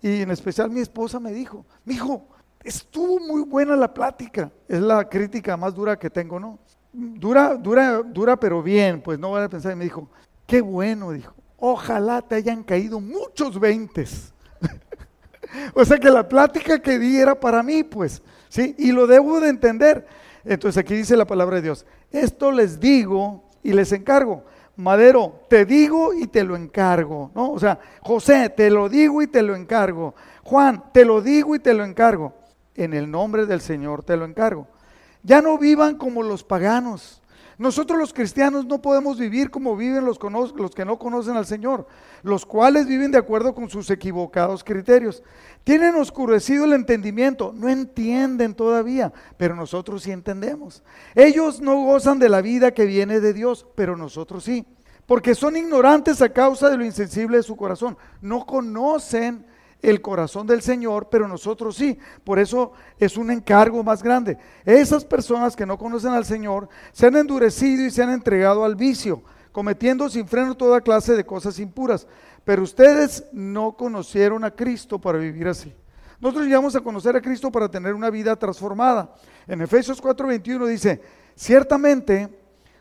Y 0.00 0.22
en 0.22 0.30
especial 0.32 0.70
mi 0.70 0.80
esposa 0.80 1.20
me 1.20 1.32
dijo, 1.32 1.64
mi 1.84 1.94
hijo, 1.94 2.26
estuvo 2.64 3.20
muy 3.20 3.42
buena 3.42 3.76
la 3.76 3.94
plática. 3.94 4.50
Es 4.66 4.80
la 4.80 5.08
crítica 5.08 5.56
más 5.56 5.74
dura 5.74 5.96
que 5.98 6.10
tengo, 6.10 6.40
¿no? 6.40 6.58
Dura, 6.92 7.54
dura, 7.54 8.02
dura, 8.02 8.36
pero 8.36 8.62
bien, 8.62 9.00
pues 9.00 9.18
no 9.18 9.28
voy 9.28 9.42
a 9.42 9.48
pensar. 9.48 9.72
Y 9.72 9.76
me 9.76 9.84
dijo, 9.84 10.08
qué 10.46 10.60
bueno, 10.60 11.12
dijo. 11.12 11.34
Ojalá 11.64 12.20
te 12.22 12.34
hayan 12.34 12.64
caído 12.64 12.98
muchos 12.98 13.60
veintes. 13.60 14.34
o 15.74 15.84
sea 15.84 15.96
que 15.96 16.10
la 16.10 16.28
plática 16.28 16.80
que 16.82 16.98
di 16.98 17.18
era 17.18 17.38
para 17.38 17.62
mí, 17.62 17.84
pues, 17.84 18.20
¿sí? 18.48 18.74
Y 18.78 18.90
lo 18.90 19.06
debo 19.06 19.38
de 19.38 19.50
entender. 19.50 20.04
Entonces 20.44 20.80
aquí 20.80 20.96
dice 20.96 21.16
la 21.16 21.24
palabra 21.24 21.54
de 21.54 21.62
Dios, 21.62 21.86
esto 22.10 22.50
les 22.50 22.80
digo 22.80 23.44
y 23.62 23.74
les 23.74 23.92
encargo. 23.92 24.42
Madero, 24.74 25.42
te 25.48 25.64
digo 25.64 26.12
y 26.12 26.26
te 26.26 26.42
lo 26.42 26.56
encargo, 26.56 27.30
¿no? 27.32 27.52
O 27.52 27.60
sea, 27.60 27.78
José, 28.00 28.48
te 28.48 28.68
lo 28.68 28.88
digo 28.88 29.22
y 29.22 29.28
te 29.28 29.42
lo 29.42 29.54
encargo. 29.54 30.16
Juan, 30.42 30.82
te 30.92 31.04
lo 31.04 31.22
digo 31.22 31.54
y 31.54 31.60
te 31.60 31.74
lo 31.74 31.84
encargo. 31.84 32.34
En 32.74 32.92
el 32.92 33.08
nombre 33.08 33.46
del 33.46 33.60
Señor 33.60 34.02
te 34.02 34.16
lo 34.16 34.24
encargo. 34.24 34.66
Ya 35.22 35.40
no 35.40 35.58
vivan 35.58 35.96
como 35.96 36.24
los 36.24 36.42
paganos 36.42 37.21
nosotros 37.62 37.96
los 37.96 38.12
cristianos 38.12 38.66
no 38.66 38.82
podemos 38.82 39.18
vivir 39.18 39.48
como 39.48 39.76
viven 39.76 40.04
los, 40.04 40.18
los, 40.56 40.74
que 40.74 40.84
no 40.84 40.98
conocen 40.98 41.36
al 41.36 41.46
Señor, 41.46 41.86
los 42.24 42.44
cuales 42.44 42.88
viven 42.88 43.12
de 43.12 43.18
acuerdo 43.18 43.54
con 43.54 43.70
sus 43.70 43.88
equivocados 43.88 44.64
criterios. 44.64 45.22
Tienen 45.62 45.94
oscurecido 45.94 46.64
el 46.64 46.72
entendimiento, 46.72 47.52
no 47.54 47.68
entienden 47.68 48.54
todavía, 48.54 49.12
pero 49.36 49.54
nosotros 49.54 50.02
sí 50.02 50.10
entendemos. 50.10 50.82
Ellos 51.14 51.60
no 51.60 51.76
gozan 51.84 52.18
de 52.18 52.28
la 52.28 52.42
vida 52.42 52.74
que 52.74 52.84
viene 52.84 53.20
de 53.20 53.32
Dios, 53.32 53.64
pero 53.76 53.96
nosotros 53.96 54.42
sí, 54.42 54.66
porque 55.06 55.36
son 55.36 55.56
ignorantes 55.56 56.20
a 56.20 56.32
causa 56.32 56.68
de 56.68 56.76
lo 56.76 56.84
insensible 56.84 57.36
de 57.36 57.44
su 57.44 57.54
corazón. 57.54 57.96
No 58.20 58.44
conocen 58.44 59.46
el 59.82 60.00
corazón 60.00 60.46
del 60.46 60.62
Señor, 60.62 61.08
pero 61.10 61.26
nosotros 61.26 61.76
sí. 61.76 61.98
Por 62.24 62.38
eso 62.38 62.72
es 62.98 63.16
un 63.16 63.30
encargo 63.30 63.82
más 63.82 64.02
grande. 64.02 64.38
Esas 64.64 65.04
personas 65.04 65.56
que 65.56 65.66
no 65.66 65.76
conocen 65.76 66.12
al 66.12 66.24
Señor 66.24 66.68
se 66.92 67.06
han 67.06 67.16
endurecido 67.16 67.84
y 67.84 67.90
se 67.90 68.02
han 68.02 68.10
entregado 68.10 68.64
al 68.64 68.76
vicio, 68.76 69.22
cometiendo 69.50 70.08
sin 70.08 70.26
freno 70.26 70.56
toda 70.56 70.80
clase 70.80 71.14
de 71.14 71.26
cosas 71.26 71.58
impuras. 71.58 72.06
Pero 72.44 72.62
ustedes 72.62 73.24
no 73.32 73.76
conocieron 73.76 74.44
a 74.44 74.52
Cristo 74.52 75.00
para 75.00 75.18
vivir 75.18 75.48
así. 75.48 75.74
Nosotros 76.20 76.46
llegamos 76.46 76.76
a 76.76 76.80
conocer 76.80 77.16
a 77.16 77.20
Cristo 77.20 77.50
para 77.50 77.68
tener 77.68 77.94
una 77.94 78.08
vida 78.08 78.36
transformada. 78.36 79.12
En 79.48 79.60
Efesios 79.60 80.00
4:21 80.00 80.66
dice, 80.68 81.00
ciertamente 81.34 82.28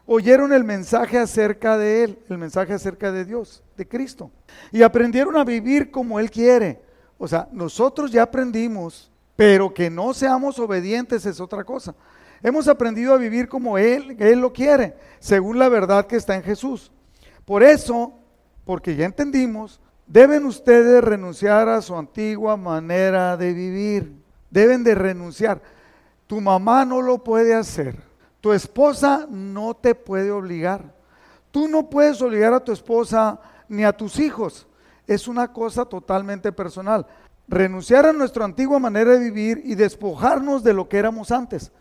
oyeron 0.05 0.53
el 0.53 0.63
mensaje 0.63 1.17
acerca 1.17 1.77
de 1.77 2.03
Él, 2.03 2.20
el 2.29 2.38
mensaje 2.38 2.74
acerca 2.74 3.12
de 3.12 3.25
Dios, 3.25 3.63
de 3.77 3.88
Cristo, 3.88 4.29
y 4.72 4.84
aprendieron 4.84 5.38
a 5.38 5.43
vivir 5.43 5.89
como 5.89 6.20
Él 6.20 6.29
quiere 6.29 6.90
o 7.24 7.28
sea, 7.28 7.48
nosotros 7.51 8.12
ya 8.12 8.24
aprendimos, 8.24 9.12
pero 9.36 9.72
que 9.72 9.92
no 9.92 10.12
seamos 10.12 10.58
obedientes 10.58 11.24
es 11.28 11.40
otra 11.40 11.63
cosa. 11.63 11.94
Hemos 12.42 12.68
aprendido 12.68 13.13
a 13.13 13.18
vivir 13.18 13.48
como 13.48 13.78
Él, 13.78 14.16
Él 14.18 14.40
lo 14.40 14.51
quiere, 14.51 14.96
según 15.20 15.60
la 15.60 15.70
verdad 15.70 16.08
que 16.08 16.16
está 16.16 16.34
en 16.34 16.42
Jesús. 16.42 16.92
Por 17.46 17.62
eso, 17.62 18.13
porque 18.66 18.96
ya 18.96 19.06
entendimos, 19.06 19.80
deben 20.08 20.46
ustedes 20.46 21.04
renunciar 21.04 21.70
a 21.70 21.84
su 21.84 21.96
antigua 21.96 22.58
manera 22.58 23.38
de 23.38 23.54
vivir. 23.54 24.16
Deben 24.50 24.84
de 24.84 24.96
renunciar. 24.96 25.62
Tu 26.25 26.42
mamá 26.42 26.86
no 26.86 27.04
lo 27.04 27.24
puede 27.24 27.54
hacer. 27.54 28.01
Tu 28.42 28.51
esposa 28.51 29.28
no 29.30 29.75
te 29.75 29.94
puede 29.94 30.32
obligar. 30.32 30.92
Tú 31.51 31.68
no 31.68 31.88
puedes 31.88 32.20
obligar 32.20 32.51
a 32.56 32.63
tu 32.63 32.72
esposa 32.72 33.40
ni 33.70 33.84
a 33.84 33.96
tus 33.96 34.18
hijos 34.18 34.66
es 35.13 35.27
una 35.27 35.51
cosa 35.51 35.86
totalmente 35.86 36.51
personal. 36.51 37.06
Renunciar 37.48 38.06
a 38.06 38.13
nuestra 38.13 38.46
antigua 38.46 38.80
manera 38.80 39.12
de 39.12 39.20
vivir 39.20 39.62
y 39.65 39.75
despojarnos 39.75 40.63
de 40.63 40.74
lo 40.74 40.88
que 40.88 40.98
éramos 40.98 41.32
antes. 41.32 41.72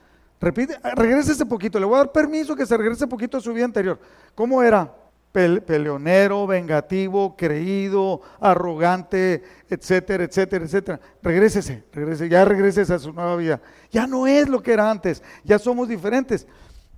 Repite, 0.40 0.78
regrese 0.94 1.32
ese 1.32 1.46
poquito, 1.46 1.78
le 1.78 1.86
voy 1.86 1.94
a 1.96 1.98
dar 1.98 2.12
permiso 2.12 2.56
que 2.56 2.66
se 2.66 2.76
regrese 2.76 3.06
poquito 3.06 3.36
a 3.36 3.40
su 3.40 3.52
vida 3.52 3.66
anterior. 3.66 4.00
¿Cómo 4.34 4.62
era? 4.62 4.92
peleonero, 5.32 6.44
vengativo, 6.44 7.36
creído, 7.36 8.20
arrogante, 8.40 9.44
etcétera, 9.68 10.24
etcétera, 10.24 10.64
etcétera. 10.64 11.00
Regrésese, 11.22 11.84
regrese, 11.92 12.28
ya 12.28 12.44
regrese 12.44 12.80
a 12.80 12.98
su 12.98 13.12
nueva 13.12 13.36
vida. 13.36 13.60
Ya 13.92 14.08
no 14.08 14.26
es 14.26 14.48
lo 14.48 14.60
que 14.60 14.72
era 14.72 14.90
antes, 14.90 15.22
ya 15.44 15.60
somos 15.60 15.88
diferentes 15.88 16.48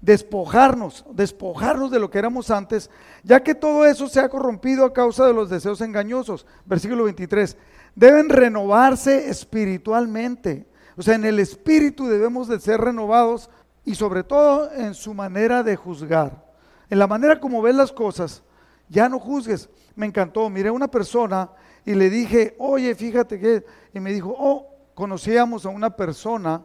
despojarnos, 0.02 1.06
despojarnos 1.12 1.90
de 1.90 2.00
lo 2.00 2.10
que 2.10 2.18
éramos 2.18 2.50
antes, 2.50 2.90
ya 3.22 3.42
que 3.42 3.54
todo 3.54 3.86
eso 3.86 4.08
se 4.08 4.20
ha 4.20 4.28
corrompido 4.28 4.84
a 4.84 4.92
causa 4.92 5.24
de 5.26 5.32
los 5.32 5.48
deseos 5.48 5.80
engañosos. 5.80 6.44
Versículo 6.66 7.04
23. 7.04 7.56
Deben 7.94 8.28
renovarse 8.28 9.30
espiritualmente. 9.30 10.66
O 10.96 11.02
sea, 11.02 11.14
en 11.14 11.24
el 11.24 11.38
espíritu 11.38 12.06
debemos 12.08 12.48
de 12.48 12.60
ser 12.60 12.80
renovados 12.80 13.48
y 13.84 13.94
sobre 13.94 14.24
todo 14.24 14.70
en 14.72 14.94
su 14.94 15.14
manera 15.14 15.62
de 15.62 15.76
juzgar. 15.76 16.44
En 16.90 16.98
la 16.98 17.06
manera 17.06 17.40
como 17.40 17.62
ves 17.62 17.74
las 17.74 17.92
cosas, 17.92 18.42
ya 18.88 19.08
no 19.08 19.20
juzgues. 19.20 19.70
Me 19.94 20.06
encantó. 20.06 20.50
Miré 20.50 20.68
a 20.68 20.72
una 20.72 20.88
persona 20.88 21.48
y 21.86 21.94
le 21.94 22.10
dije, 22.10 22.56
oye, 22.58 22.94
fíjate 22.94 23.38
que... 23.38 23.64
Y 23.94 24.00
me 24.00 24.12
dijo, 24.12 24.34
oh, 24.36 24.66
conocíamos 24.94 25.64
a 25.64 25.68
una 25.68 25.90
persona 25.96 26.62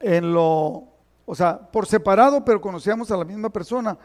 en 0.00 0.32
lo 0.32 0.97
o 1.30 1.34
sea, 1.34 1.58
por 1.58 1.86
separado, 1.86 2.42
pero 2.42 2.58
conocíamos 2.58 3.10
a 3.10 3.16
la 3.18 3.24
misma 3.26 3.50
persona. 3.50 3.98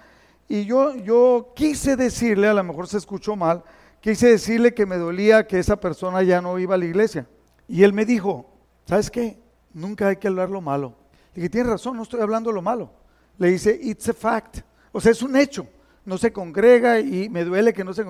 Y 0.49 0.65
yo, 0.65 0.93
yo 0.97 1.53
quise 1.55 1.95
decirle, 1.95 2.49
a 2.49 2.53
lo 2.53 2.65
mejor 2.65 2.85
se 2.85 2.97
escuchó 2.97 3.37
mal, 3.37 3.63
quise 4.01 4.27
decirle 4.27 4.73
que 4.73 4.85
me 4.85 4.97
dolía 4.97 5.47
que 5.47 5.57
esa 5.57 5.77
persona 5.77 6.21
ya 6.21 6.41
no 6.41 6.59
iba 6.59 6.75
a 6.75 6.77
la 6.77 6.83
iglesia. 6.83 7.25
Y 7.65 7.83
él 7.83 7.93
me 7.93 8.03
dijo, 8.03 8.51
¿sabes 8.85 9.09
qué? 9.09 9.41
Nunca 9.73 10.09
hay 10.09 10.17
que 10.17 10.27
hablar 10.27 10.49
lo 10.49 10.59
malo. 10.59 10.95
Le 11.33 11.43
dije, 11.43 11.49
tienes 11.49 11.71
razón, 11.71 11.95
no 11.95 12.03
estoy 12.03 12.19
hablando 12.19 12.51
lo 12.51 12.61
malo. 12.61 12.91
Le 13.37 13.51
dice, 13.51 13.79
it's 13.81 14.09
a 14.09 14.13
fact. 14.13 14.57
O 14.91 14.99
sea, 14.99 15.13
es 15.13 15.23
un 15.23 15.37
hecho. 15.37 15.65
No 16.03 16.17
se 16.17 16.33
congrega 16.33 16.99
y 16.99 17.29
me 17.29 17.45
duele 17.45 17.71
que 17.71 17.85
no 17.85 17.93
se... 17.93 18.03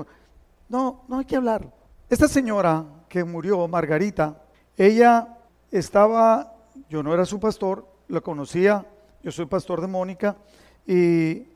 No, 0.70 1.04
no 1.08 1.20
hay 1.20 1.26
que 1.26 1.36
hablarlo. 1.36 1.72
Esta 2.10 2.28
señora 2.28 2.84
que 3.08 3.24
murió, 3.24 3.68
Margarita, 3.68 4.42
ella 4.76 5.38
estaba, 5.70 6.56
yo 6.90 7.04
no 7.04 7.14
era 7.14 7.26
su 7.26 7.40
pastor, 7.40 7.88
la 8.08 8.20
conocía, 8.20 8.88
yo 9.24 9.32
soy 9.32 9.46
pastor 9.46 9.80
de 9.80 9.88
Mónica 9.88 10.36
y, 10.86 11.48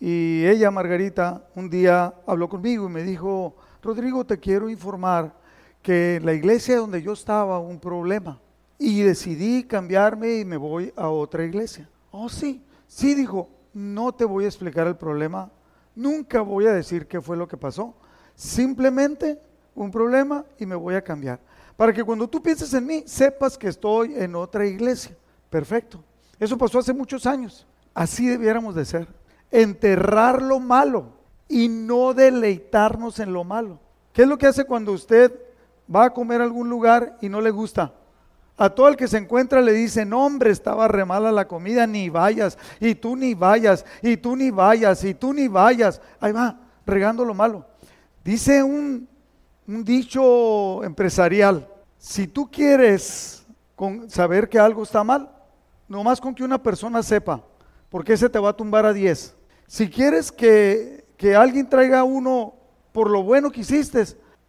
ella, 0.00 0.70
Margarita, 0.70 1.48
un 1.54 1.70
día 1.70 2.12
habló 2.26 2.48
conmigo 2.48 2.86
y 2.86 2.90
me 2.90 3.04
dijo, 3.04 3.56
Rodrigo, 3.80 4.26
te 4.26 4.38
quiero 4.38 4.68
informar 4.68 5.32
que 5.80 6.16
en 6.16 6.26
la 6.26 6.34
iglesia 6.34 6.76
donde 6.76 7.00
yo 7.00 7.12
estaba 7.12 7.58
un 7.58 7.78
problema 7.78 8.38
y 8.78 9.00
decidí 9.00 9.62
cambiarme 9.62 10.40
y 10.40 10.44
me 10.44 10.58
voy 10.58 10.92
a 10.96 11.08
otra 11.08 11.44
iglesia. 11.44 11.88
Oh, 12.10 12.28
sí, 12.28 12.62
sí, 12.86 13.14
dijo, 13.14 13.48
no 13.72 14.12
te 14.12 14.26
voy 14.26 14.44
a 14.44 14.48
explicar 14.48 14.86
el 14.88 14.96
problema, 14.96 15.50
nunca 15.94 16.42
voy 16.42 16.66
a 16.66 16.74
decir 16.74 17.06
qué 17.06 17.22
fue 17.22 17.36
lo 17.36 17.48
que 17.48 17.56
pasó, 17.56 17.94
simplemente 18.34 19.40
un 19.74 19.90
problema 19.90 20.44
y 20.58 20.66
me 20.66 20.74
voy 20.74 20.96
a 20.96 21.04
cambiar. 21.04 21.40
Para 21.76 21.92
que 21.92 22.04
cuando 22.04 22.28
tú 22.28 22.42
pienses 22.42 22.74
en 22.74 22.84
mí, 22.84 23.04
sepas 23.06 23.56
que 23.56 23.68
estoy 23.68 24.14
en 24.16 24.34
otra 24.34 24.66
iglesia. 24.66 25.16
Perfecto. 25.48 26.04
Eso 26.44 26.58
pasó 26.58 26.78
hace 26.78 26.92
muchos 26.92 27.24
años. 27.24 27.66
Así 27.94 28.26
debiéramos 28.26 28.74
de 28.74 28.84
ser. 28.84 29.08
Enterrar 29.50 30.42
lo 30.42 30.60
malo 30.60 31.14
y 31.48 31.68
no 31.68 32.12
deleitarnos 32.12 33.18
en 33.18 33.32
lo 33.32 33.44
malo. 33.44 33.80
¿Qué 34.12 34.22
es 34.22 34.28
lo 34.28 34.36
que 34.36 34.46
hace 34.46 34.64
cuando 34.64 34.92
usted 34.92 35.32
va 35.92 36.04
a 36.04 36.12
comer 36.12 36.42
a 36.42 36.44
algún 36.44 36.68
lugar 36.68 37.16
y 37.22 37.30
no 37.30 37.40
le 37.40 37.50
gusta? 37.50 37.94
A 38.58 38.68
todo 38.68 38.88
el 38.88 38.96
que 38.96 39.08
se 39.08 39.16
encuentra 39.16 39.62
le 39.62 39.72
dice, 39.72 40.04
no 40.04 40.24
hombre, 40.24 40.50
estaba 40.50 40.86
re 40.86 41.06
mala 41.06 41.32
la 41.32 41.48
comida, 41.48 41.86
ni 41.86 42.10
vayas, 42.10 42.58
y 42.78 42.94
tú 42.94 43.16
ni 43.16 43.32
vayas, 43.32 43.86
y 44.02 44.18
tú 44.18 44.36
ni 44.36 44.50
vayas, 44.50 45.02
y 45.02 45.14
tú 45.14 45.32
ni 45.32 45.48
vayas. 45.48 46.00
Ahí 46.20 46.32
va, 46.32 46.60
regando 46.84 47.24
lo 47.24 47.32
malo. 47.32 47.66
Dice 48.22 48.62
un, 48.62 49.08
un 49.66 49.82
dicho 49.82 50.84
empresarial, 50.84 51.66
si 51.96 52.26
tú 52.28 52.50
quieres 52.50 53.46
saber 54.08 54.48
que 54.48 54.58
algo 54.58 54.82
está 54.82 55.02
mal, 55.02 55.33
nomás 55.88 56.20
con 56.20 56.34
que 56.34 56.44
una 56.44 56.62
persona 56.62 57.02
sepa, 57.02 57.42
porque 57.88 58.16
se 58.16 58.28
te 58.28 58.38
va 58.38 58.50
a 58.50 58.56
tumbar 58.56 58.86
a 58.86 58.92
10. 58.92 59.34
Si 59.66 59.88
quieres 59.88 60.30
que, 60.30 61.04
que 61.16 61.34
alguien 61.34 61.68
traiga 61.68 62.04
uno 62.04 62.54
por 62.92 63.10
lo 63.10 63.22
bueno 63.22 63.50
que 63.50 63.60
hiciste, 63.60 64.04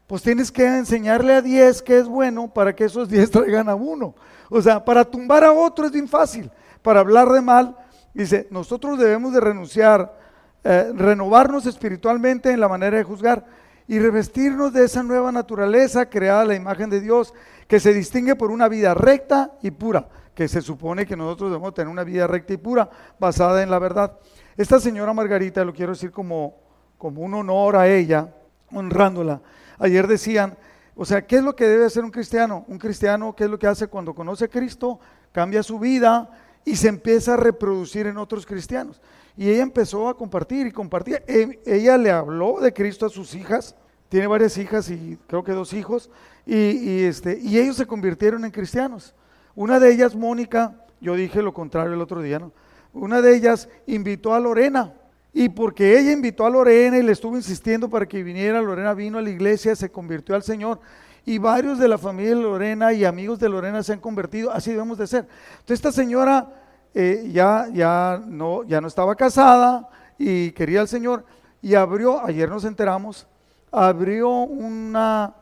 pues 0.08 0.22
tienes 0.22 0.52
que 0.52 0.66
enseñarle 0.66 1.34
a 1.34 1.42
10 1.42 1.82
que 1.82 1.98
es 1.98 2.08
bueno 2.08 2.54
para 2.54 2.76
que 2.76 2.86
esos 2.86 3.10
10 3.10 3.32
traigan 3.32 3.70
a 3.70 3.76
uno. 3.76 4.16
O 4.50 4.62
sea, 4.62 4.84
para 4.84 5.04
tumbar 5.04 5.44
a 5.44 5.52
otro 5.52 5.86
es 5.86 5.92
bien 5.92 6.08
fácil. 6.08 6.52
Para 6.82 7.00
hablar 7.00 7.30
de 7.30 7.42
mal, 7.42 7.76
dice, 8.14 8.48
nosotros 8.52 9.00
debemos 9.00 9.34
de 9.34 9.40
renunciar, 9.40 10.16
eh, 10.64 10.92
renovarnos 10.94 11.66
espiritualmente 11.66 12.52
en 12.52 12.60
la 12.60 12.68
manera 12.68 12.98
de 12.98 13.04
juzgar 13.04 13.46
y 13.88 14.00
revestirnos 14.00 14.74
de 14.74 14.86
esa 14.86 15.04
nueva 15.04 15.32
naturaleza 15.32 16.10
creada 16.10 16.42
a 16.42 16.46
la 16.46 16.56
imagen 16.56 16.90
de 16.90 17.02
Dios, 17.02 17.34
que 17.68 17.80
se 17.80 17.94
distingue 17.94 18.36
por 18.36 18.52
una 18.52 18.68
vida 18.68 18.94
recta 18.94 19.52
y 19.62 19.72
pura, 19.72 20.08
que 20.36 20.48
se 20.48 20.62
supone 20.62 21.06
que 21.06 21.16
nosotros 21.16 21.50
debemos 21.50 21.74
tener 21.74 21.88
una 21.88 22.04
vida 22.04 22.28
recta 22.28 22.54
y 22.54 22.58
pura, 22.58 22.90
basada 23.18 23.64
en 23.64 23.72
la 23.72 23.80
verdad. 23.80 24.20
Esta 24.58 24.80
señora 24.80 25.14
Margarita, 25.14 25.64
lo 25.64 25.74
quiero 25.74 25.94
decir 25.94 26.12
como, 26.12 26.58
como 26.98 27.22
un 27.22 27.34
honor 27.34 27.78
a 27.78 27.88
ella, 27.88 28.36
honrándola. 28.72 29.42
Ayer 29.80 30.08
decían, 30.08 30.58
o 30.96 31.06
sea, 31.06 31.26
¿qué 31.26 31.38
es 31.38 31.44
lo 31.44 31.56
que 31.56 31.66
debe 31.66 31.86
hacer 31.86 32.04
un 32.04 32.12
cristiano? 32.12 32.66
Un 32.68 32.78
cristiano, 32.78 33.36
¿qué 33.36 33.46
es 33.46 33.50
lo 33.50 33.58
que 33.58 33.68
hace 33.68 33.88
cuando 33.88 34.14
conoce 34.14 34.46
a 34.46 34.50
Cristo? 34.50 35.00
Cambia 35.32 35.64
su 35.64 35.80
vida 35.80 36.30
y 36.66 36.76
se 36.76 36.90
empieza 36.90 37.36
a 37.36 37.38
reproducir 37.38 38.08
en 38.08 38.18
otros 38.18 38.46
cristianos. 38.46 39.02
Y 39.38 39.50
ella 39.50 39.64
empezó 39.64 40.10
a 40.10 40.18
compartir 40.18 40.68
y 40.68 40.72
compartir. 40.72 41.24
E, 41.28 41.62
ella 41.66 41.98
le 41.98 42.12
habló 42.12 42.60
de 42.60 42.74
Cristo 42.74 43.06
a 43.06 43.10
sus 43.10 43.36
hijas, 43.36 43.76
tiene 44.10 44.28
varias 44.28 44.58
hijas 44.58 44.90
y 44.90 45.18
creo 45.28 45.44
que 45.44 45.52
dos 45.52 45.74
hijos, 45.74 46.10
y, 46.46 47.04
este, 47.04 47.40
y 47.42 47.58
ellos 47.58 47.76
se 47.76 47.86
convirtieron 47.86 48.46
en 48.46 48.52
cristianos. 48.52 49.14
Una 49.56 49.80
de 49.80 49.92
ellas, 49.92 50.16
Mónica, 50.16 50.76
yo 51.00 51.16
dije 51.16 51.42
lo 51.42 51.54
contrario 51.54 51.94
el 51.94 52.02
otro 52.02 52.22
día, 52.22 52.40
¿no? 52.40 52.52
Una 52.94 53.22
de 53.22 53.36
ellas 53.36 53.70
invitó 53.88 54.34
a 54.34 54.40
Lorena 54.40 54.94
y 55.34 55.50
porque 55.50 56.00
ella 56.00 56.12
invitó 56.12 56.46
a 56.46 56.50
Lorena 56.50 56.98
y 56.98 57.04
le 57.04 57.12
estuvo 57.12 57.36
insistiendo 57.36 57.90
para 57.90 58.06
que 58.06 58.24
viniera, 58.24 58.62
Lorena 58.62 58.94
vino 58.94 59.18
a 59.18 59.22
la 59.22 59.30
iglesia, 59.30 59.76
se 59.76 59.92
convirtió 59.92 60.34
al 60.34 60.44
Señor. 60.44 60.80
Y 61.26 61.40
varios 61.40 61.78
de 61.80 61.88
la 61.88 61.98
familia 61.98 62.36
de 62.36 62.42
Lorena 62.42 62.94
y 62.94 63.04
amigos 63.04 63.40
de 63.40 63.50
Lorena 63.50 63.84
se 63.84 63.94
han 63.94 64.00
convertido, 64.00 64.52
así 64.52 64.72
debemos 64.72 64.98
de 64.98 65.08
ser. 65.08 65.28
Entonces 65.60 65.76
esta 65.76 65.92
señora 65.92 66.54
eh, 66.94 67.30
ya, 67.34 67.68
ya, 67.74 68.22
no, 68.26 68.64
ya 68.64 68.80
no 68.80 68.88
estaba 68.88 69.16
casada 69.16 69.90
y 70.18 70.52
quería 70.52 70.82
al 70.82 70.88
Señor 70.88 71.26
y 71.62 71.76
abrió, 71.76 72.24
ayer 72.24 72.48
nos 72.48 72.64
enteramos, 72.64 73.28
abrió 73.72 74.30
una, 74.30 75.34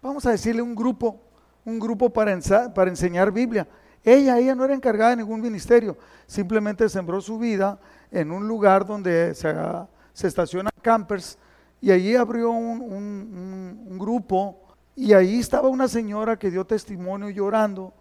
vamos 0.00 0.24
a 0.24 0.30
decirle 0.30 0.62
un 0.62 0.74
grupo, 0.74 1.20
un 1.64 1.78
grupo 1.78 2.10
para, 2.10 2.38
para 2.74 2.90
enseñar 2.90 3.32
Biblia. 3.32 3.66
Ella, 4.02 4.38
ella 4.38 4.54
no 4.54 4.64
era 4.64 4.74
encargada 4.74 5.10
de 5.10 5.16
ningún 5.16 5.40
ministerio, 5.40 5.96
simplemente 6.26 6.88
sembró 6.88 7.20
su 7.20 7.38
vida 7.38 7.78
en 8.10 8.30
un 8.30 8.46
lugar 8.46 8.86
donde 8.86 9.34
se, 9.34 10.26
estacionan 10.26 10.72
campers 10.82 11.38
y 11.80 11.90
allí 11.90 12.14
abrió 12.14 12.50
un, 12.50 13.98
grupo 13.98 14.60
y 14.94 15.12
ahí 15.14 15.40
estaba 15.40 15.68
una 15.68 15.88
señora 15.88 16.38
que 16.38 16.50
dio 16.50 16.66
testimonio 16.66 17.30
llorando 17.30 17.94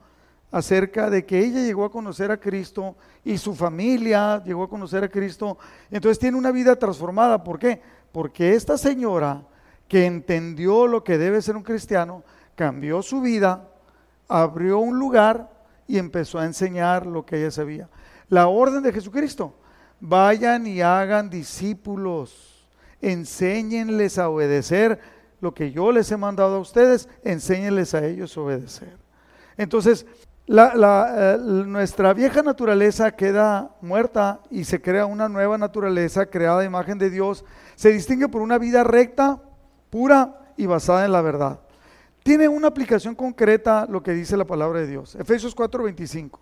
acerca 0.52 1.10
de 1.10 1.26
que 1.26 1.40
ella 1.40 1.62
llegó 1.62 1.86
a 1.86 1.92
conocer 1.92 2.32
a 2.32 2.38
Cristo 2.38 2.96
y 3.24 3.38
su 3.38 3.56
familia 3.56 4.44
llegó 4.44 4.64
a 4.64 4.70
conocer 4.70 5.04
a 5.04 5.10
Cristo. 5.10 5.58
Entonces 5.90 6.20
tiene 6.20 6.38
una 6.38 6.52
vida 6.52 6.76
transformada. 6.76 7.44
¿Por 7.44 7.58
qué? 7.58 7.82
Porque 8.12 8.54
esta 8.54 8.78
señora 8.78 9.42
que 9.88 10.06
entendió 10.06 10.86
lo 10.86 11.04
que 11.04 11.18
debe 11.18 11.42
ser 11.42 11.56
un 11.56 11.64
cristiano, 11.64 12.24
cambió 12.56 13.02
su 13.02 13.22
vida, 13.22 13.70
abrió 14.28 14.80
un 14.80 15.00
lugar 15.00 15.50
y 15.88 15.98
empezó 15.98 16.40
a 16.40 16.46
enseñar 16.46 17.06
lo 17.06 17.26
que 17.26 17.38
ella 17.38 17.52
sabía. 17.52 17.90
La 18.30 18.48
orden 18.48 18.84
de 18.84 18.94
Jesucristo 18.94 19.56
vayan 20.00 20.68
y 20.68 20.82
hagan 20.82 21.30
discípulos, 21.30 22.68
enséñenles 23.02 24.18
a 24.18 24.30
obedecer 24.30 25.00
lo 25.40 25.54
que 25.54 25.72
yo 25.72 25.92
les 25.92 26.12
he 26.12 26.18
mandado 26.18 26.56
a 26.56 26.60
ustedes, 26.60 27.10
enséñenles 27.24 27.94
a 27.94 28.06
ellos 28.06 28.36
a 28.38 28.42
obedecer. 28.42 28.98
Entonces, 29.58 30.06
eh, 30.48 31.38
nuestra 31.40 32.14
vieja 32.14 32.42
naturaleza 32.42 33.12
queda 33.12 33.76
muerta 33.82 34.42
y 34.50 34.66
se 34.66 34.82
crea 34.82 35.06
una 35.06 35.30
nueva 35.30 35.58
naturaleza 35.58 36.26
creada 36.26 36.62
a 36.62 36.66
imagen 36.66 36.98
de 36.98 37.10
Dios. 37.10 37.46
Se 37.76 37.92
distingue 37.92 38.28
por 38.28 38.42
una 38.42 38.58
vida 38.58 38.84
recta, 38.84 39.42
pura 39.90 40.40
y 40.58 40.66
basada 40.66 41.06
en 41.06 41.12
la 41.12 41.22
verdad. 41.22 41.60
Tiene 42.24 42.48
una 42.48 42.70
aplicación 42.70 43.16
concreta 43.16 43.86
lo 43.90 44.02
que 44.02 44.14
dice 44.14 44.38
la 44.38 44.46
palabra 44.46 44.80
de 44.80 44.88
Dios. 44.88 45.16
Efesios 45.16 45.54
4:25. 45.56 46.40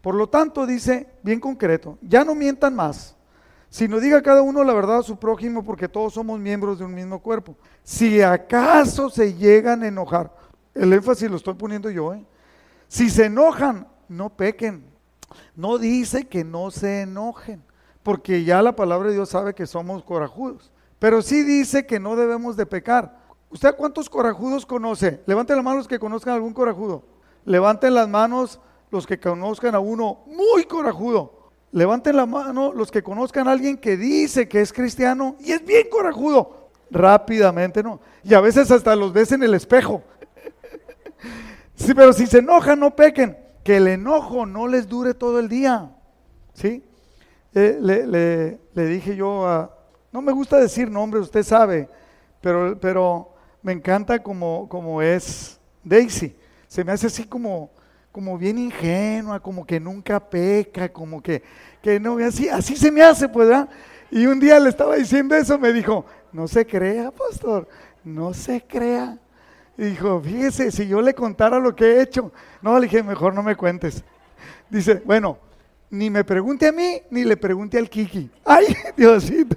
Por 0.00 0.14
lo 0.14 0.28
tanto, 0.28 0.66
dice 0.66 1.06
bien 1.22 1.38
concreto, 1.38 1.98
ya 2.00 2.24
no 2.24 2.34
mientan 2.34 2.74
más, 2.74 3.16
sino 3.68 4.00
diga 4.00 4.22
cada 4.22 4.42
uno 4.42 4.64
la 4.64 4.72
verdad 4.72 4.98
a 4.98 5.02
su 5.02 5.18
prójimo 5.18 5.62
porque 5.64 5.88
todos 5.88 6.14
somos 6.14 6.40
miembros 6.40 6.78
de 6.78 6.84
un 6.84 6.94
mismo 6.94 7.20
cuerpo. 7.20 7.56
Si 7.82 8.22
acaso 8.22 9.10
se 9.10 9.34
llegan 9.34 9.82
a 9.82 9.88
enojar, 9.88 10.34
el 10.74 10.92
énfasis 10.92 11.30
lo 11.30 11.36
estoy 11.36 11.54
poniendo 11.54 11.90
yo, 11.90 12.14
¿eh? 12.14 12.24
si 12.86 13.10
se 13.10 13.26
enojan, 13.26 13.86
no 14.08 14.30
pequen. 14.30 14.84
No 15.54 15.76
dice 15.76 16.26
que 16.26 16.42
no 16.44 16.70
se 16.70 17.02
enojen, 17.02 17.62
porque 18.02 18.44
ya 18.44 18.62
la 18.62 18.74
palabra 18.74 19.08
de 19.08 19.14
Dios 19.14 19.28
sabe 19.28 19.54
que 19.54 19.66
somos 19.66 20.02
corajudos. 20.04 20.70
Pero 20.98 21.20
sí 21.20 21.42
dice 21.42 21.86
que 21.86 22.00
no 22.00 22.16
debemos 22.16 22.56
de 22.56 22.64
pecar. 22.64 23.18
¿Usted 23.50 23.74
cuántos 23.76 24.10
corajudos 24.10 24.66
conoce? 24.66 25.22
Levanten 25.26 25.56
las 25.56 25.64
manos 25.64 25.78
los 25.78 25.88
que 25.88 25.98
conozcan 25.98 26.34
algún 26.34 26.52
corajudo. 26.52 27.02
Levanten 27.44 27.94
las 27.94 28.08
manos 28.08 28.60
los 28.90 29.06
que 29.06 29.18
conozcan 29.18 29.74
a 29.74 29.80
uno 29.80 30.20
muy 30.26 30.64
corajudo. 30.64 31.50
Levanten 31.72 32.16
la 32.16 32.26
mano 32.26 32.72
los 32.72 32.90
que 32.90 33.02
conozcan 33.02 33.48
a 33.48 33.52
alguien 33.52 33.76
que 33.76 33.96
dice 33.96 34.48
que 34.48 34.60
es 34.60 34.72
cristiano 34.72 35.36
y 35.40 35.52
es 35.52 35.64
bien 35.64 35.88
corajudo. 35.90 36.68
Rápidamente, 36.90 37.82
¿no? 37.82 38.00
Y 38.24 38.34
a 38.34 38.40
veces 38.40 38.70
hasta 38.70 38.96
los 38.96 39.12
ves 39.12 39.32
en 39.32 39.42
el 39.42 39.54
espejo. 39.54 40.02
sí, 41.74 41.92
pero 41.94 42.12
si 42.12 42.26
se 42.26 42.38
enojan, 42.38 42.80
no 42.80 42.94
pequen. 42.94 43.36
Que 43.62 43.76
el 43.76 43.88
enojo 43.88 44.46
no 44.46 44.66
les 44.66 44.88
dure 44.88 45.12
todo 45.12 45.38
el 45.38 45.48
día. 45.48 45.90
¿Sí? 46.54 46.82
Eh, 47.54 47.78
le, 48.74 48.88
dije 48.88 49.16
yo 49.16 49.46
a... 49.46 49.74
No 50.10 50.22
me 50.22 50.32
gusta 50.32 50.56
decir 50.56 50.90
nombres, 50.90 51.24
usted 51.24 51.42
sabe, 51.42 51.88
pero, 52.40 52.78
pero 52.80 53.34
me 53.62 53.72
encanta 53.72 54.22
como, 54.22 54.68
como 54.68 55.02
es 55.02 55.58
Daisy. 55.84 56.34
Se 56.66 56.84
me 56.84 56.92
hace 56.92 57.06
así 57.06 57.24
como, 57.24 57.70
como 58.12 58.38
bien 58.38 58.58
ingenua, 58.58 59.40
como 59.40 59.66
que 59.66 59.80
nunca 59.80 60.20
peca, 60.20 60.88
como 60.88 61.22
que, 61.22 61.42
que 61.82 61.98
no, 61.98 62.18
así, 62.18 62.48
así 62.48 62.76
se 62.76 62.90
me 62.90 63.02
hace, 63.02 63.28
pues, 63.28 63.48
¿verdad? 63.48 63.68
Y 64.10 64.26
un 64.26 64.40
día 64.40 64.58
le 64.58 64.70
estaba 64.70 64.96
diciendo 64.96 65.34
eso, 65.34 65.58
me 65.58 65.72
dijo, 65.72 66.04
no 66.32 66.48
se 66.48 66.66
crea, 66.66 67.10
pastor, 67.10 67.68
no 68.04 68.32
se 68.34 68.62
crea. 68.62 69.18
Y 69.76 69.84
dijo, 69.84 70.20
fíjese, 70.20 70.70
si 70.72 70.88
yo 70.88 71.00
le 71.00 71.14
contara 71.14 71.58
lo 71.58 71.74
que 71.76 71.84
he 71.84 72.02
hecho, 72.02 72.32
no, 72.62 72.78
le 72.78 72.86
dije, 72.86 73.02
mejor 73.02 73.34
no 73.34 73.42
me 73.42 73.54
cuentes. 73.54 74.02
Dice, 74.68 75.02
bueno, 75.04 75.38
ni 75.90 76.10
me 76.10 76.24
pregunte 76.24 76.66
a 76.66 76.72
mí, 76.72 77.00
ni 77.10 77.24
le 77.24 77.36
pregunte 77.36 77.78
al 77.78 77.88
Kiki. 77.88 78.30
Ay, 78.44 78.66
Diosito. 78.96 79.56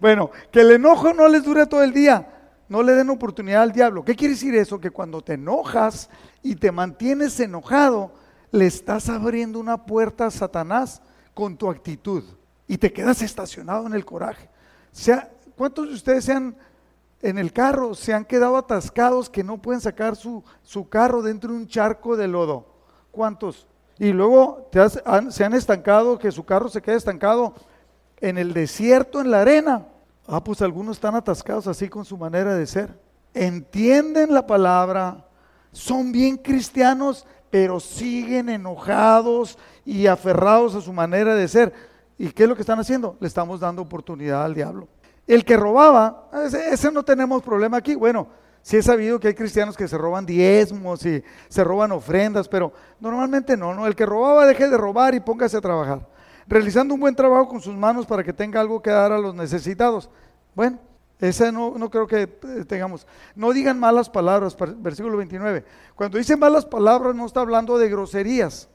Bueno, 0.00 0.30
que 0.50 0.60
el 0.60 0.72
enojo 0.72 1.14
no 1.14 1.28
les 1.28 1.44
dure 1.44 1.66
todo 1.66 1.82
el 1.82 1.92
día. 1.92 2.31
No 2.72 2.82
le 2.82 2.94
den 2.94 3.10
oportunidad 3.10 3.60
al 3.60 3.72
diablo. 3.72 4.02
¿Qué 4.02 4.16
quiere 4.16 4.32
decir 4.32 4.54
eso? 4.54 4.80
Que 4.80 4.90
cuando 4.90 5.20
te 5.20 5.34
enojas 5.34 6.08
y 6.42 6.56
te 6.56 6.72
mantienes 6.72 7.38
enojado, 7.38 8.12
le 8.50 8.64
estás 8.64 9.10
abriendo 9.10 9.60
una 9.60 9.84
puerta 9.84 10.24
a 10.24 10.30
Satanás 10.30 11.02
con 11.34 11.58
tu 11.58 11.68
actitud 11.68 12.24
y 12.66 12.78
te 12.78 12.90
quedas 12.90 13.20
estacionado 13.20 13.86
en 13.86 13.92
el 13.92 14.06
coraje. 14.06 14.48
¿Cuántos 15.54 15.86
de 15.86 15.94
ustedes 15.96 16.24
se 16.24 16.32
han 16.32 16.56
en 17.20 17.36
el 17.36 17.52
carro 17.52 17.94
se 17.94 18.14
han 18.14 18.24
quedado 18.24 18.56
atascados 18.56 19.28
que 19.28 19.44
no 19.44 19.60
pueden 19.60 19.82
sacar 19.82 20.16
su, 20.16 20.42
su 20.62 20.88
carro 20.88 21.20
dentro 21.20 21.52
de 21.52 21.58
un 21.58 21.68
charco 21.68 22.16
de 22.16 22.26
lodo? 22.26 22.68
¿Cuántos? 23.10 23.66
Y 23.98 24.14
luego 24.14 24.70
se 25.28 25.44
han 25.44 25.52
estancado, 25.52 26.18
que 26.18 26.32
su 26.32 26.42
carro 26.46 26.70
se 26.70 26.80
quede 26.80 26.96
estancado 26.96 27.52
en 28.16 28.38
el 28.38 28.54
desierto, 28.54 29.20
en 29.20 29.30
la 29.30 29.42
arena. 29.42 29.88
Ah, 30.34 30.42
pues 30.42 30.62
algunos 30.62 30.96
están 30.96 31.14
atascados 31.14 31.66
así 31.66 31.90
con 31.90 32.06
su 32.06 32.16
manera 32.16 32.54
de 32.54 32.66
ser. 32.66 32.98
Entienden 33.34 34.32
la 34.32 34.46
palabra, 34.46 35.26
son 35.72 36.10
bien 36.10 36.38
cristianos, 36.38 37.26
pero 37.50 37.78
siguen 37.78 38.48
enojados 38.48 39.58
y 39.84 40.06
aferrados 40.06 40.74
a 40.74 40.80
su 40.80 40.90
manera 40.90 41.34
de 41.34 41.48
ser. 41.48 41.74
¿Y 42.16 42.30
qué 42.30 42.44
es 42.44 42.48
lo 42.48 42.54
que 42.54 42.62
están 42.62 42.80
haciendo? 42.80 43.18
Le 43.20 43.28
estamos 43.28 43.60
dando 43.60 43.82
oportunidad 43.82 44.42
al 44.42 44.54
diablo. 44.54 44.88
El 45.26 45.44
que 45.44 45.54
robaba, 45.54 46.30
ese, 46.46 46.72
ese 46.72 46.90
no 46.90 47.02
tenemos 47.02 47.42
problema 47.42 47.76
aquí. 47.76 47.94
Bueno, 47.94 48.28
sí 48.62 48.78
he 48.78 48.82
sabido 48.82 49.20
que 49.20 49.28
hay 49.28 49.34
cristianos 49.34 49.76
que 49.76 49.86
se 49.86 49.98
roban 49.98 50.24
diezmos 50.24 51.04
y 51.04 51.22
se 51.50 51.62
roban 51.62 51.92
ofrendas, 51.92 52.48
pero 52.48 52.72
normalmente 53.00 53.54
no, 53.54 53.74
no. 53.74 53.86
El 53.86 53.94
que 53.94 54.06
robaba 54.06 54.46
deje 54.46 54.70
de 54.70 54.78
robar 54.78 55.14
y 55.14 55.20
póngase 55.20 55.58
a 55.58 55.60
trabajar, 55.60 56.08
realizando 56.52 56.92
un 56.92 57.00
buen 57.00 57.14
trabajo 57.14 57.48
con 57.48 57.62
sus 57.62 57.74
manos 57.74 58.04
para 58.04 58.22
que 58.22 58.32
tenga 58.32 58.60
algo 58.60 58.82
que 58.82 58.90
dar 58.90 59.10
a 59.10 59.18
los 59.18 59.34
necesitados. 59.34 60.10
Bueno, 60.54 60.78
esa 61.18 61.50
no, 61.50 61.78
no 61.78 61.88
creo 61.88 62.06
que 62.06 62.22
eh, 62.22 62.64
tengamos. 62.66 63.06
No 63.34 63.52
digan 63.52 63.80
malas 63.80 64.10
palabras, 64.10 64.54
versículo 64.76 65.16
29. 65.16 65.64
Cuando 65.94 66.18
dice 66.18 66.36
malas 66.36 66.66
palabras 66.66 67.14
no 67.14 67.24
está 67.24 67.40
hablando 67.40 67.78
de 67.78 67.88
groserías. 67.88 68.68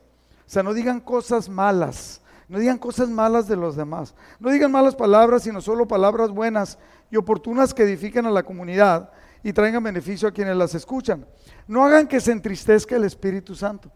O 0.48 0.50
sea, 0.50 0.63
no 0.63 0.74
digan 0.74 1.00
cosas 1.00 1.50
malas. 1.50 2.22
No 2.48 2.58
digan 2.58 2.80
cosas 2.80 3.10
malas 3.10 3.48
de 3.48 3.58
los 3.58 3.76
demás. 3.76 4.16
No 4.40 4.50
digan 4.50 4.72
malas 4.72 4.96
palabras, 4.96 5.44
sino 5.44 5.62
solo 5.62 5.88
palabras 5.88 6.32
buenas 6.32 6.80
y 7.12 7.18
oportunas 7.18 7.76
que 7.76 7.84
edifiquen 7.84 8.26
a 8.26 8.32
la 8.32 8.42
comunidad 8.42 9.12
y 9.44 9.54
traigan 9.54 9.84
beneficio 9.84 10.28
a 10.28 10.32
quienes 10.32 10.58
las 10.58 10.74
escuchan. 10.74 11.28
No 11.68 11.86
hagan 11.86 12.08
que 12.08 12.22
se 12.22 12.32
entristezca 12.32 12.96
el 12.96 13.04
Espíritu 13.04 13.54
Santo. 13.54 13.92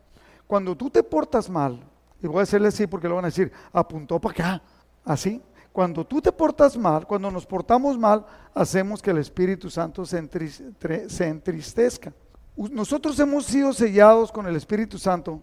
Cuando 0.46 0.76
tú 0.76 0.92
te 0.92 1.02
portas 1.02 1.50
mal, 1.50 1.91
y 2.22 2.28
voy 2.28 2.40
a 2.40 2.44
hacerle 2.44 2.68
así 2.68 2.88
porque 2.88 3.08
lo 3.08 3.16
van 3.16 3.26
a 3.26 3.30
decir, 3.30 3.52
apuntó 3.74 4.20
para 4.20 4.34
acá, 4.34 4.62
así. 5.04 5.42
Cuando 5.72 6.06
tú 6.06 6.22
te 6.22 6.32
portas 6.32 6.78
mal, 6.78 7.08
cuando 7.08 7.32
nos 7.32 7.46
portamos 7.46 7.98
mal, 7.98 8.26
hacemos 8.54 9.02
que 9.02 9.12
el 9.12 9.20
Espíritu 9.20 9.70
Santo 9.70 10.06
se, 10.06 10.18
entristezca. 11.20 12.14
Nosotros 12.58 13.18
hemos 13.20 13.46
sido 13.46 13.72
sellados 13.72 14.32
con 14.32 14.46
el 14.48 14.56
Espíritu 14.56 14.98
Santo 14.98 15.42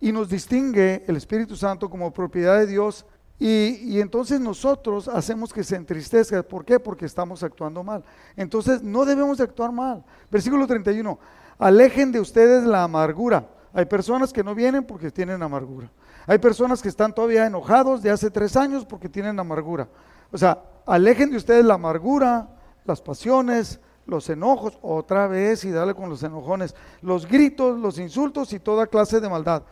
y 0.00 0.12
nos 0.12 0.28
distingue 0.28 1.02
el 1.06 1.16
Espíritu 1.16 1.56
Santo 1.56 1.88
como 1.88 2.12
propiedad 2.12 2.58
de 2.58 2.66
Dios 2.66 3.06
y, 3.38 3.80
y, 3.82 4.00
entonces 4.00 4.38
nosotros 4.38 5.08
hacemos 5.08 5.52
que 5.52 5.64
se 5.64 5.74
entristezca. 5.74 6.42
¿Por 6.44 6.64
qué? 6.64 6.78
Porque 6.78 7.04
estamos 7.04 7.42
actuando 7.42 7.82
mal. 7.82 8.04
Entonces 8.36 8.80
no 8.82 9.04
debemos 9.04 9.38
de 9.38 9.44
actuar 9.44 9.72
mal. 9.72 10.04
Versículo 10.30 10.66
31. 10.66 11.18
Alejen 11.58 12.12
de 12.12 12.20
ustedes 12.20 12.64
la 12.64 12.84
amargura. 12.84 13.48
Hay 13.72 13.86
personas 13.86 14.32
que 14.32 14.44
no 14.44 14.54
vienen 14.54 14.84
porque 14.84 15.10
tienen 15.10 15.42
amargura. 15.42 15.90
Hay 16.26 16.38
personas 16.38 16.80
que 16.80 16.88
están 16.88 17.14
todavía 17.14 17.46
enojados 17.46 18.02
de 18.02 18.10
hace 18.10 18.30
tres 18.30 18.56
años 18.56 18.84
porque 18.84 19.08
tienen 19.08 19.38
amargura. 19.38 19.88
O 20.32 20.38
sea, 20.38 20.62
alejen 20.86 21.30
de 21.30 21.36
ustedes 21.36 21.64
la 21.64 21.74
amargura, 21.74 22.48
las 22.84 23.00
pasiones, 23.00 23.80
los 24.06 24.28
enojos, 24.28 24.78
otra 24.82 25.26
vez 25.26 25.64
y 25.64 25.70
dale 25.70 25.94
con 25.94 26.08
los 26.08 26.22
enojones, 26.22 26.74
los 27.02 27.26
gritos, 27.26 27.78
los 27.78 27.98
insultos 27.98 28.52
y 28.52 28.60
toda 28.60 28.86
clase 28.86 29.20
de 29.20 29.28
maldad. 29.28 29.62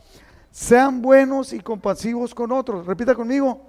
Sean 0.50 1.00
buenos 1.00 1.52
y 1.52 1.60
compasivos 1.60 2.34
con 2.34 2.52
otros. 2.52 2.86
Repita 2.86 3.14
conmigo, 3.14 3.62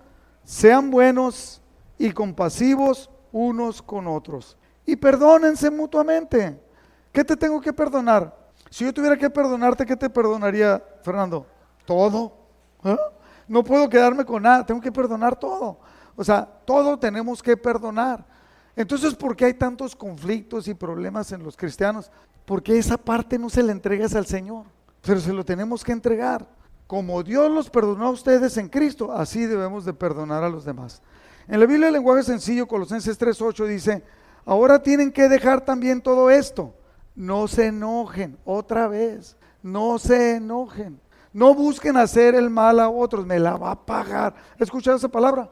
sean 0.44 0.92
buenos 0.92 1.62
y 1.98 2.12
compasivos 2.12 3.10
unos 3.32 3.82
con 3.82 4.08
otros. 4.08 4.58
Y 4.86 4.96
perdónense 4.96 5.72
mutuamente. 5.72 6.60
¿Qué 7.12 7.24
te 7.24 7.38
tengo 7.38 7.62
que 7.62 7.72
perdonar? 7.72 8.36
Si 8.70 8.84
yo 8.84 8.94
tuviera 8.94 9.16
que 9.18 9.30
perdonarte, 9.30 9.86
¿qué 9.86 9.96
te 9.96 10.10
perdonaría, 10.10 10.84
Fernando? 11.04 11.46
Todo. 11.86 12.43
¿Eh? 12.84 12.98
No 13.48 13.64
puedo 13.64 13.90
quedarme 13.90 14.26
con 14.26 14.44
nada, 14.44 14.66
tengo 14.66 14.82
que 14.82 14.92
perdonar 14.92 15.38
todo. 15.38 15.80
O 16.16 16.24
sea, 16.24 16.46
todo 16.66 16.98
tenemos 16.98 17.42
que 17.42 17.58
perdonar. 17.58 18.26
Entonces, 18.76 19.14
¿por 19.16 19.36
qué 19.36 19.46
hay 19.46 19.54
tantos 19.54 19.96
conflictos 19.96 20.68
y 20.68 20.74
problemas 20.74 21.32
en 21.32 21.44
los 21.44 21.56
cristianos? 21.56 22.12
Porque 22.46 22.78
esa 22.78 22.98
parte 22.98 23.38
no 23.38 23.50
se 23.50 23.64
la 23.64 23.72
entregas 23.72 24.16
al 24.16 24.26
Señor, 24.26 24.66
pero 25.02 25.20
se 25.20 25.34
lo 25.34 25.46
tenemos 25.46 25.84
que 25.84 25.92
entregar. 25.92 26.48
Como 26.88 27.24
Dios 27.24 27.52
los 27.52 27.70
perdonó 27.70 28.08
a 28.08 28.12
ustedes 28.12 28.58
en 28.58 28.70
Cristo, 28.70 29.12
así 29.12 29.46
debemos 29.46 29.86
de 29.86 29.94
perdonar 29.94 30.44
a 30.44 30.50
los 30.50 30.66
demás. 30.66 31.02
En 31.48 31.60
la 31.60 31.66
Biblia 31.66 31.88
el 31.88 31.94
lenguaje 31.94 32.24
sencillo, 32.24 32.68
Colosenses 32.68 33.20
3.8 33.20 33.68
dice, 33.68 34.04
ahora 34.46 34.82
tienen 34.82 35.12
que 35.12 35.30
dejar 35.30 35.62
también 35.62 36.02
todo 36.02 36.30
esto. 36.30 36.74
No 37.16 37.48
se 37.48 37.68
enojen, 37.68 38.38
otra 38.44 38.88
vez, 38.88 39.38
no 39.62 40.00
se 40.00 40.36
enojen. 40.36 41.00
No 41.34 41.56
busquen 41.56 41.98
hacer 41.98 42.36
el 42.36 42.52
mal 42.52 42.80
a 42.80 42.90
otros, 42.90 43.26
me 43.26 43.40
la 43.40 43.58
va 43.58 43.72
a 43.72 43.86
pagar. 43.86 44.36
¿Escuchado 44.60 44.98
esa 44.98 45.10
palabra? 45.10 45.50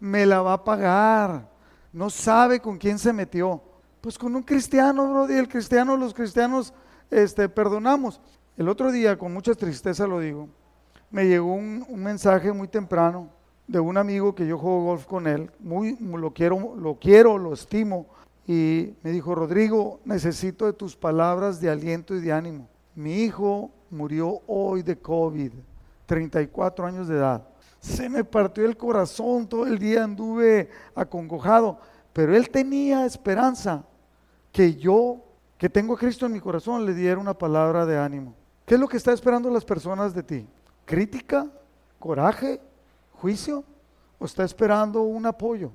Me 0.00 0.24
la 0.24 0.40
va 0.40 0.54
a 0.54 0.64
pagar. 0.64 1.48
No 1.92 2.08
sabe 2.08 2.60
con 2.60 2.78
quién 2.78 2.98
se 2.98 3.12
metió. 3.12 3.62
Pues 4.00 4.16
con 4.18 4.34
un 4.34 4.42
cristiano, 4.42 5.10
bro, 5.10 5.30
y 5.30 5.36
el 5.36 5.48
cristiano, 5.48 5.96
los 5.96 6.14
cristianos, 6.14 6.72
este, 7.10 7.48
perdonamos. 7.48 8.20
El 8.56 8.68
otro 8.68 8.90
día, 8.90 9.18
con 9.18 9.32
mucha 9.32 9.54
tristeza 9.54 10.06
lo 10.06 10.20
digo, 10.20 10.48
me 11.10 11.26
llegó 11.26 11.52
un, 11.52 11.84
mensaje 11.96 12.52
muy 12.52 12.68
temprano 12.68 13.28
de 13.66 13.80
un 13.80 13.96
amigo 13.96 14.34
que 14.34 14.46
yo 14.46 14.58
juego 14.58 14.84
golf 14.84 15.06
con 15.06 15.26
él, 15.26 15.50
muy, 15.58 15.96
lo 16.00 16.32
quiero, 16.32 16.74
lo 16.76 16.94
quiero, 16.98 17.38
lo 17.38 17.52
estimo, 17.52 18.06
y 18.46 18.94
me 19.02 19.10
dijo, 19.10 19.34
Rodrigo, 19.34 20.00
necesito 20.04 20.64
de 20.64 20.72
tus 20.72 20.96
palabras 20.96 21.60
de 21.60 21.68
aliento 21.68 22.14
y 22.14 22.20
de 22.20 22.32
ánimo. 22.32 22.68
Mi 22.94 23.22
hijo 23.22 23.70
murió 23.90 24.42
hoy 24.46 24.82
de 24.82 24.98
COVID, 24.98 25.52
34 26.06 26.86
años 26.86 27.08
de 27.08 27.16
edad. 27.16 27.46
Se 27.80 28.08
me 28.08 28.24
partió 28.24 28.64
el 28.64 28.76
corazón, 28.76 29.48
todo 29.48 29.66
el 29.66 29.78
día 29.78 30.04
anduve 30.04 30.68
acongojado, 30.94 31.78
pero 32.12 32.34
él 32.34 32.50
tenía 32.50 33.06
esperanza 33.06 33.84
que 34.50 34.74
yo, 34.74 35.24
que 35.56 35.68
tengo 35.68 35.94
a 35.94 35.98
Cristo 35.98 36.26
en 36.26 36.32
mi 36.32 36.40
corazón, 36.40 36.84
le 36.84 36.94
diera 36.94 37.20
una 37.20 37.34
palabra 37.34 37.86
de 37.86 37.98
ánimo. 37.98 38.34
¿Qué 38.66 38.74
es 38.74 38.80
lo 38.80 38.88
que 38.88 38.96
está 38.96 39.12
esperando 39.12 39.50
las 39.50 39.64
personas 39.64 40.14
de 40.14 40.22
ti? 40.22 40.46
¿Crítica? 40.84 41.46
¿Coraje? 41.98 42.60
¿Juicio? 43.12 43.64
¿O 44.18 44.24
está 44.24 44.44
esperando 44.44 45.02
un 45.02 45.26
apoyo? 45.26 45.70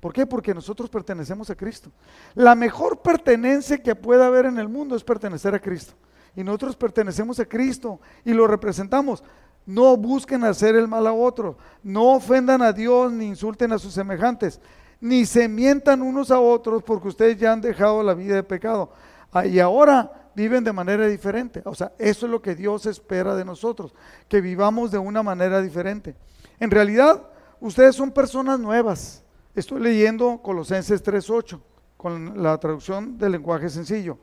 ¿Por 0.00 0.12
qué? 0.12 0.26
Porque 0.26 0.54
nosotros 0.54 0.88
pertenecemos 0.90 1.48
a 1.50 1.54
Cristo. 1.54 1.90
La 2.34 2.54
mejor 2.54 3.00
pertenencia 3.00 3.82
que 3.82 3.94
pueda 3.94 4.26
haber 4.26 4.46
en 4.46 4.58
el 4.58 4.68
mundo 4.68 4.96
es 4.96 5.04
pertenecer 5.04 5.54
a 5.54 5.60
Cristo 5.60 5.94
y 6.36 6.42
nosotros 6.42 6.76
pertenecemos 6.76 7.38
a 7.40 7.44
Cristo 7.44 8.00
y 8.24 8.32
lo 8.32 8.46
representamos. 8.46 9.22
No 9.66 9.96
busquen 9.96 10.44
hacer 10.44 10.76
el 10.76 10.88
mal 10.88 11.06
a 11.06 11.12
otro, 11.12 11.56
no 11.82 12.14
ofendan 12.14 12.60
a 12.60 12.72
Dios 12.72 13.12
ni 13.12 13.26
insulten 13.26 13.72
a 13.72 13.78
sus 13.78 13.94
semejantes, 13.94 14.60
ni 15.00 15.24
se 15.24 15.48
mientan 15.48 16.02
unos 16.02 16.30
a 16.30 16.38
otros 16.38 16.82
porque 16.82 17.08
ustedes 17.08 17.38
ya 17.38 17.52
han 17.52 17.60
dejado 17.60 18.02
la 18.02 18.14
vida 18.14 18.34
de 18.34 18.42
pecado 18.42 18.92
ah, 19.32 19.46
y 19.46 19.60
ahora 19.60 20.30
viven 20.34 20.64
de 20.64 20.72
manera 20.72 21.06
diferente. 21.06 21.62
O 21.64 21.74
sea, 21.74 21.92
eso 21.98 22.26
es 22.26 22.32
lo 22.32 22.42
que 22.42 22.54
Dios 22.54 22.86
espera 22.86 23.34
de 23.34 23.44
nosotros, 23.44 23.94
que 24.28 24.40
vivamos 24.40 24.90
de 24.90 24.98
una 24.98 25.22
manera 25.22 25.62
diferente. 25.62 26.14
En 26.60 26.70
realidad, 26.70 27.22
ustedes 27.60 27.94
son 27.94 28.10
personas 28.10 28.58
nuevas. 28.60 29.22
Estoy 29.54 29.80
leyendo 29.80 30.38
Colosenses 30.42 31.02
3.8 31.02 31.60
con 31.96 32.42
la 32.42 32.58
traducción 32.58 33.16
del 33.16 33.32
lenguaje 33.32 33.70
sencillo. 33.70 34.18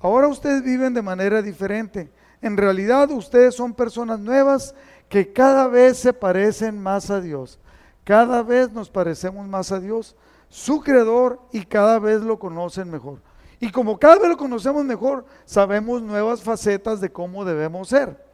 Ahora 0.00 0.28
ustedes 0.28 0.62
viven 0.62 0.94
de 0.94 1.02
manera 1.02 1.42
diferente. 1.42 2.10
En 2.40 2.56
realidad 2.56 3.10
ustedes 3.10 3.54
son 3.54 3.74
personas 3.74 4.20
nuevas 4.20 4.74
que 5.08 5.32
cada 5.32 5.66
vez 5.66 5.98
se 5.98 6.12
parecen 6.12 6.80
más 6.80 7.10
a 7.10 7.20
Dios. 7.20 7.58
Cada 8.04 8.42
vez 8.42 8.72
nos 8.72 8.88
parecemos 8.88 9.46
más 9.46 9.72
a 9.72 9.80
Dios, 9.80 10.16
su 10.48 10.80
creador, 10.80 11.40
y 11.52 11.64
cada 11.64 11.98
vez 11.98 12.22
lo 12.22 12.38
conocen 12.38 12.90
mejor. 12.90 13.20
Y 13.60 13.70
como 13.70 13.98
cada 13.98 14.18
vez 14.18 14.28
lo 14.28 14.36
conocemos 14.36 14.84
mejor, 14.84 15.26
sabemos 15.44 16.00
nuevas 16.00 16.42
facetas 16.42 17.00
de 17.00 17.10
cómo 17.10 17.44
debemos 17.44 17.88
ser. 17.88 18.24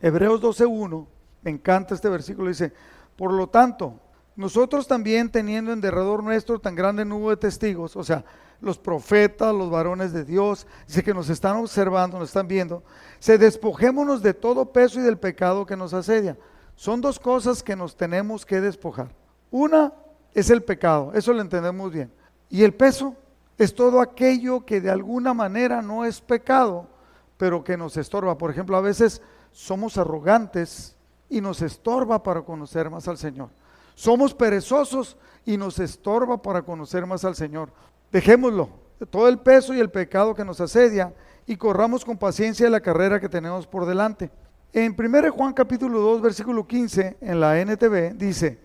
Hebreos 0.00 0.40
12.1, 0.40 1.06
me 1.42 1.50
encanta 1.50 1.94
este 1.94 2.08
versículo, 2.08 2.48
dice, 2.48 2.72
por 3.16 3.32
lo 3.32 3.48
tanto, 3.48 3.98
nosotros 4.36 4.86
también 4.86 5.30
teniendo 5.30 5.72
en 5.72 5.80
derredor 5.80 6.22
nuestro 6.22 6.58
tan 6.58 6.74
grande 6.74 7.04
nube 7.04 7.30
de 7.30 7.36
testigos, 7.36 7.96
o 7.96 8.04
sea, 8.04 8.24
los 8.64 8.78
profetas, 8.78 9.54
los 9.54 9.70
varones 9.70 10.12
de 10.12 10.24
Dios, 10.24 10.66
dice 10.86 11.02
que 11.02 11.14
nos 11.14 11.28
están 11.28 11.56
observando, 11.56 12.18
nos 12.18 12.28
están 12.28 12.48
viendo, 12.48 12.82
se 13.18 13.38
despojémonos 13.38 14.22
de 14.22 14.34
todo 14.34 14.72
peso 14.72 14.98
y 15.00 15.02
del 15.02 15.18
pecado 15.18 15.66
que 15.66 15.76
nos 15.76 15.94
asedia. 15.94 16.36
Son 16.74 17.00
dos 17.00 17.18
cosas 17.18 17.62
que 17.62 17.76
nos 17.76 17.96
tenemos 17.96 18.44
que 18.44 18.60
despojar. 18.60 19.14
Una 19.50 19.92
es 20.32 20.50
el 20.50 20.62
pecado, 20.62 21.12
eso 21.14 21.32
lo 21.32 21.40
entendemos 21.40 21.92
bien. 21.92 22.10
Y 22.50 22.64
el 22.64 22.74
peso 22.74 23.14
es 23.56 23.74
todo 23.74 24.00
aquello 24.00 24.64
que 24.64 24.80
de 24.80 24.90
alguna 24.90 25.34
manera 25.34 25.80
no 25.82 26.04
es 26.04 26.20
pecado, 26.20 26.88
pero 27.36 27.62
que 27.62 27.76
nos 27.76 27.96
estorba. 27.96 28.36
Por 28.36 28.50
ejemplo, 28.50 28.76
a 28.76 28.80
veces 28.80 29.22
somos 29.52 29.96
arrogantes 29.98 30.96
y 31.28 31.40
nos 31.40 31.62
estorba 31.62 32.22
para 32.22 32.42
conocer 32.42 32.90
más 32.90 33.06
al 33.08 33.18
Señor. 33.18 33.50
Somos 33.94 34.34
perezosos 34.34 35.16
y 35.44 35.56
nos 35.56 35.78
estorba 35.78 36.42
para 36.42 36.62
conocer 36.62 37.06
más 37.06 37.24
al 37.24 37.36
Señor. 37.36 37.70
Dejémoslo, 38.14 38.68
todo 39.10 39.26
el 39.26 39.40
peso 39.40 39.74
y 39.74 39.80
el 39.80 39.90
pecado 39.90 40.36
que 40.36 40.44
nos 40.44 40.60
asedia 40.60 41.12
y 41.46 41.56
corramos 41.56 42.04
con 42.04 42.16
paciencia 42.16 42.70
la 42.70 42.78
carrera 42.78 43.18
que 43.18 43.28
tenemos 43.28 43.66
por 43.66 43.86
delante. 43.86 44.30
En 44.72 44.94
1 44.96 45.32
Juan 45.32 45.52
capítulo 45.52 45.98
2, 45.98 46.22
versículo 46.22 46.64
15, 46.64 47.16
en 47.20 47.40
la 47.40 47.58
NTV, 47.60 48.14
dice, 48.14 48.60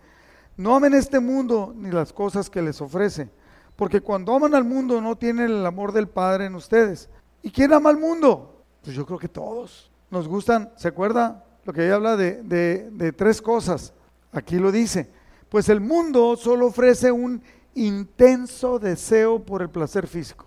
no 0.55 0.75
amen 0.75 0.93
este 0.93 1.19
mundo 1.19 1.73
ni 1.75 1.89
las 1.89 2.13
cosas 2.13 2.47
que 2.47 2.61
les 2.61 2.79
ofrece, 2.79 3.27
porque 3.75 4.01
cuando 4.01 4.35
aman 4.35 4.53
al 4.53 4.65
mundo 4.65 5.01
no 5.01 5.15
tienen 5.15 5.45
el 5.45 5.65
amor 5.65 5.93
del 5.93 6.07
Padre 6.07 6.45
en 6.45 6.53
ustedes. 6.53 7.09
¿Y 7.41 7.49
quién 7.49 7.73
ama 7.73 7.89
al 7.89 7.97
mundo? 7.97 8.63
Pues 8.83 8.95
yo 8.95 9.03
creo 9.03 9.17
que 9.17 9.29
todos. 9.29 9.89
Nos 10.11 10.27
gustan, 10.27 10.71
¿se 10.75 10.89
acuerda? 10.89 11.43
Lo 11.65 11.73
que 11.73 11.87
ella 11.87 11.95
habla 11.95 12.15
de, 12.15 12.43
de 12.43 13.11
tres 13.13 13.41
cosas. 13.41 13.93
Aquí 14.31 14.59
lo 14.59 14.71
dice. 14.71 15.09
Pues 15.49 15.69
el 15.69 15.81
mundo 15.81 16.35
solo 16.35 16.67
ofrece 16.67 17.11
un 17.11 17.41
intenso 17.75 18.79
deseo 18.79 19.39
por 19.39 19.61
el 19.61 19.69
placer 19.69 20.07
físico. 20.07 20.45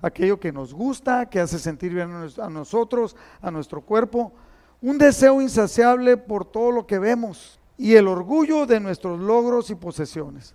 Aquello 0.00 0.40
que 0.40 0.52
nos 0.52 0.74
gusta, 0.74 1.26
que 1.26 1.40
hace 1.40 1.58
sentir 1.58 1.94
bien 1.94 2.10
a 2.40 2.48
nosotros, 2.48 3.16
a 3.40 3.50
nuestro 3.50 3.80
cuerpo. 3.80 4.32
Un 4.80 4.98
deseo 4.98 5.40
insaciable 5.40 6.16
por 6.16 6.44
todo 6.44 6.72
lo 6.72 6.86
que 6.86 6.98
vemos 6.98 7.60
y 7.78 7.94
el 7.94 8.08
orgullo 8.08 8.66
de 8.66 8.80
nuestros 8.80 9.20
logros 9.20 9.70
y 9.70 9.74
posesiones. 9.74 10.54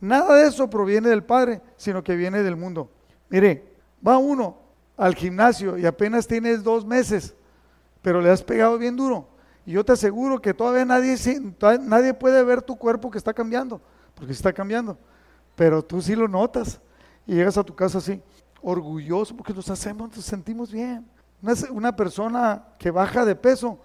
Nada 0.00 0.36
de 0.36 0.48
eso 0.48 0.68
proviene 0.68 1.08
del 1.08 1.24
Padre, 1.24 1.60
sino 1.76 2.02
que 2.02 2.16
viene 2.16 2.42
del 2.42 2.56
mundo. 2.56 2.90
Mire, 3.28 3.72
va 4.06 4.18
uno 4.18 4.56
al 4.96 5.14
gimnasio 5.14 5.78
y 5.78 5.86
apenas 5.86 6.26
tienes 6.26 6.62
dos 6.62 6.84
meses, 6.84 7.34
pero 8.02 8.20
le 8.20 8.30
has 8.30 8.42
pegado 8.42 8.78
bien 8.78 8.96
duro. 8.96 9.28
Y 9.66 9.72
yo 9.72 9.84
te 9.84 9.92
aseguro 9.92 10.40
que 10.40 10.54
todavía 10.54 10.84
nadie, 10.84 11.16
nadie 11.82 12.14
puede 12.14 12.42
ver 12.42 12.62
tu 12.62 12.76
cuerpo 12.76 13.10
que 13.10 13.18
está 13.18 13.34
cambiando, 13.34 13.80
porque 14.14 14.32
está 14.32 14.52
cambiando. 14.52 14.96
Pero 15.58 15.82
tú 15.82 16.00
sí 16.00 16.14
lo 16.14 16.28
notas 16.28 16.80
y 17.26 17.34
llegas 17.34 17.58
a 17.58 17.64
tu 17.64 17.74
casa 17.74 17.98
así, 17.98 18.22
orgulloso, 18.62 19.36
porque 19.36 19.52
nos 19.52 19.68
hacemos, 19.68 20.14
nos 20.14 20.24
sentimos 20.24 20.70
bien. 20.70 21.04
Una, 21.42 21.54
una 21.72 21.96
persona 21.96 22.64
que 22.78 22.92
baja 22.92 23.24
de 23.24 23.34
peso, 23.34 23.76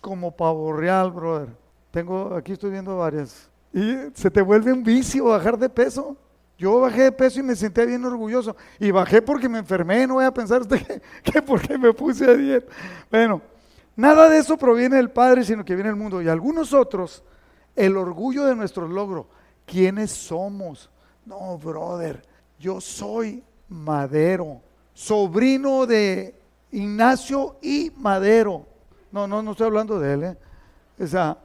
como 0.00 0.30
pavo 0.30 0.72
real, 0.72 1.10
brother. 1.10 1.48
Tengo, 1.90 2.36
aquí 2.36 2.52
estoy 2.52 2.70
viendo 2.70 2.96
varias. 2.96 3.50
Y 3.72 3.96
se 4.14 4.30
te 4.30 4.40
vuelve 4.42 4.72
un 4.72 4.84
vicio 4.84 5.24
bajar 5.24 5.58
de 5.58 5.68
peso. 5.68 6.16
Yo 6.56 6.78
bajé 6.78 7.02
de 7.02 7.12
peso 7.12 7.40
y 7.40 7.42
me 7.42 7.56
sentía 7.56 7.84
bien 7.84 8.04
orgulloso. 8.04 8.54
Y 8.78 8.92
bajé 8.92 9.20
porque 9.20 9.48
me 9.48 9.58
enfermé, 9.58 10.06
no 10.06 10.14
voy 10.14 10.24
a 10.24 10.32
pensar 10.32 10.60
usted 10.60 10.86
que, 11.24 11.32
que 11.32 11.42
porque 11.42 11.76
me 11.78 11.92
puse 11.92 12.30
a 12.30 12.34
dieta. 12.34 12.72
Bueno, 13.10 13.42
nada 13.96 14.28
de 14.28 14.38
eso 14.38 14.56
proviene 14.56 14.98
del 14.98 15.10
Padre, 15.10 15.42
sino 15.42 15.64
que 15.64 15.74
viene 15.74 15.90
del 15.90 15.98
mundo. 15.98 16.22
Y 16.22 16.28
algunos 16.28 16.72
otros, 16.72 17.24
el 17.74 17.96
orgullo 17.96 18.44
de 18.44 18.54
nuestro 18.54 18.86
logro. 18.86 19.39
¿Quiénes 19.70 20.10
somos? 20.10 20.90
No, 21.24 21.56
brother, 21.56 22.20
yo 22.58 22.80
soy 22.80 23.40
Madero, 23.68 24.60
sobrino 24.92 25.86
de 25.86 26.34
Ignacio 26.72 27.56
y 27.62 27.92
Madero. 27.96 28.66
No, 29.12 29.28
no, 29.28 29.40
no 29.44 29.52
estoy 29.52 29.68
hablando 29.68 30.00
de 30.00 30.12
él. 30.12 30.24
¿eh? 30.24 30.36
O 30.98 31.06
sea, 31.06 31.38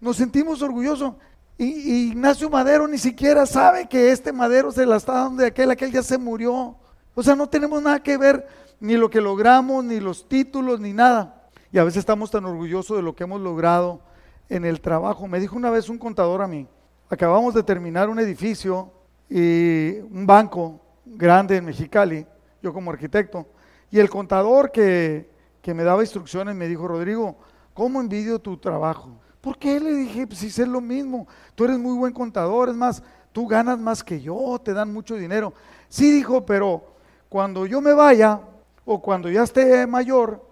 nos 0.00 0.16
sentimos 0.16 0.60
orgullosos. 0.60 1.14
Y, 1.56 2.08
Ignacio 2.08 2.50
Madero 2.50 2.88
ni 2.88 2.98
siquiera 2.98 3.46
sabe 3.46 3.88
que 3.88 4.10
este 4.10 4.32
Madero 4.32 4.72
se 4.72 4.84
la 4.84 4.96
está 4.96 5.12
dando 5.12 5.42
de 5.42 5.48
aquel, 5.48 5.70
aquel 5.70 5.92
ya 5.92 6.02
se 6.02 6.18
murió. 6.18 6.74
O 7.14 7.22
sea, 7.22 7.36
no 7.36 7.48
tenemos 7.48 7.80
nada 7.80 8.02
que 8.02 8.16
ver 8.16 8.44
ni 8.80 8.96
lo 8.96 9.08
que 9.08 9.20
logramos, 9.20 9.84
ni 9.84 10.00
los 10.00 10.28
títulos, 10.28 10.80
ni 10.80 10.92
nada. 10.92 11.48
Y 11.70 11.78
a 11.78 11.84
veces 11.84 12.00
estamos 12.00 12.32
tan 12.32 12.44
orgullosos 12.44 12.96
de 12.96 13.04
lo 13.04 13.14
que 13.14 13.22
hemos 13.22 13.40
logrado 13.40 14.00
en 14.48 14.64
el 14.64 14.80
trabajo. 14.80 15.28
Me 15.28 15.38
dijo 15.38 15.54
una 15.54 15.70
vez 15.70 15.88
un 15.88 15.98
contador 15.98 16.42
a 16.42 16.48
mí, 16.48 16.66
acabamos 17.08 17.54
de 17.54 17.62
terminar 17.62 18.08
un 18.08 18.18
edificio 18.18 18.92
y 19.28 19.98
un 20.10 20.26
banco 20.26 20.80
grande 21.04 21.56
en 21.56 21.64
Mexicali, 21.64 22.26
yo 22.62 22.72
como 22.72 22.90
arquitecto, 22.90 23.46
y 23.90 23.98
el 23.98 24.10
contador 24.10 24.70
que, 24.70 25.30
que 25.62 25.74
me 25.74 25.84
daba 25.84 26.02
instrucciones 26.02 26.54
me 26.54 26.68
dijo, 26.68 26.86
Rodrigo, 26.86 27.38
¿cómo 27.72 28.00
envidio 28.00 28.38
tu 28.38 28.58
trabajo? 28.58 29.18
¿Por 29.40 29.56
qué? 29.58 29.80
Le 29.80 29.94
dije, 29.94 30.26
pues 30.26 30.40
si 30.40 30.46
es 30.48 30.68
lo 30.68 30.80
mismo, 30.80 31.26
tú 31.54 31.64
eres 31.64 31.78
muy 31.78 31.96
buen 31.96 32.12
contador, 32.12 32.68
es 32.68 32.74
más, 32.74 33.02
tú 33.32 33.46
ganas 33.46 33.78
más 33.78 34.04
que 34.04 34.20
yo, 34.20 34.60
te 34.62 34.74
dan 34.74 34.92
mucho 34.92 35.14
dinero. 35.14 35.54
Sí 35.88 36.10
dijo, 36.10 36.44
pero 36.44 36.82
cuando 37.28 37.64
yo 37.64 37.80
me 37.80 37.92
vaya 37.92 38.40
o 38.84 39.00
cuando 39.00 39.30
ya 39.30 39.44
esté 39.44 39.86
mayor, 39.86 40.44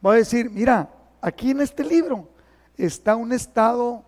voy 0.00 0.16
a 0.16 0.18
decir, 0.18 0.50
mira, 0.50 0.90
aquí 1.22 1.52
en 1.52 1.62
este 1.62 1.84
libro 1.84 2.28
está 2.76 3.16
un 3.16 3.32
estado 3.32 4.04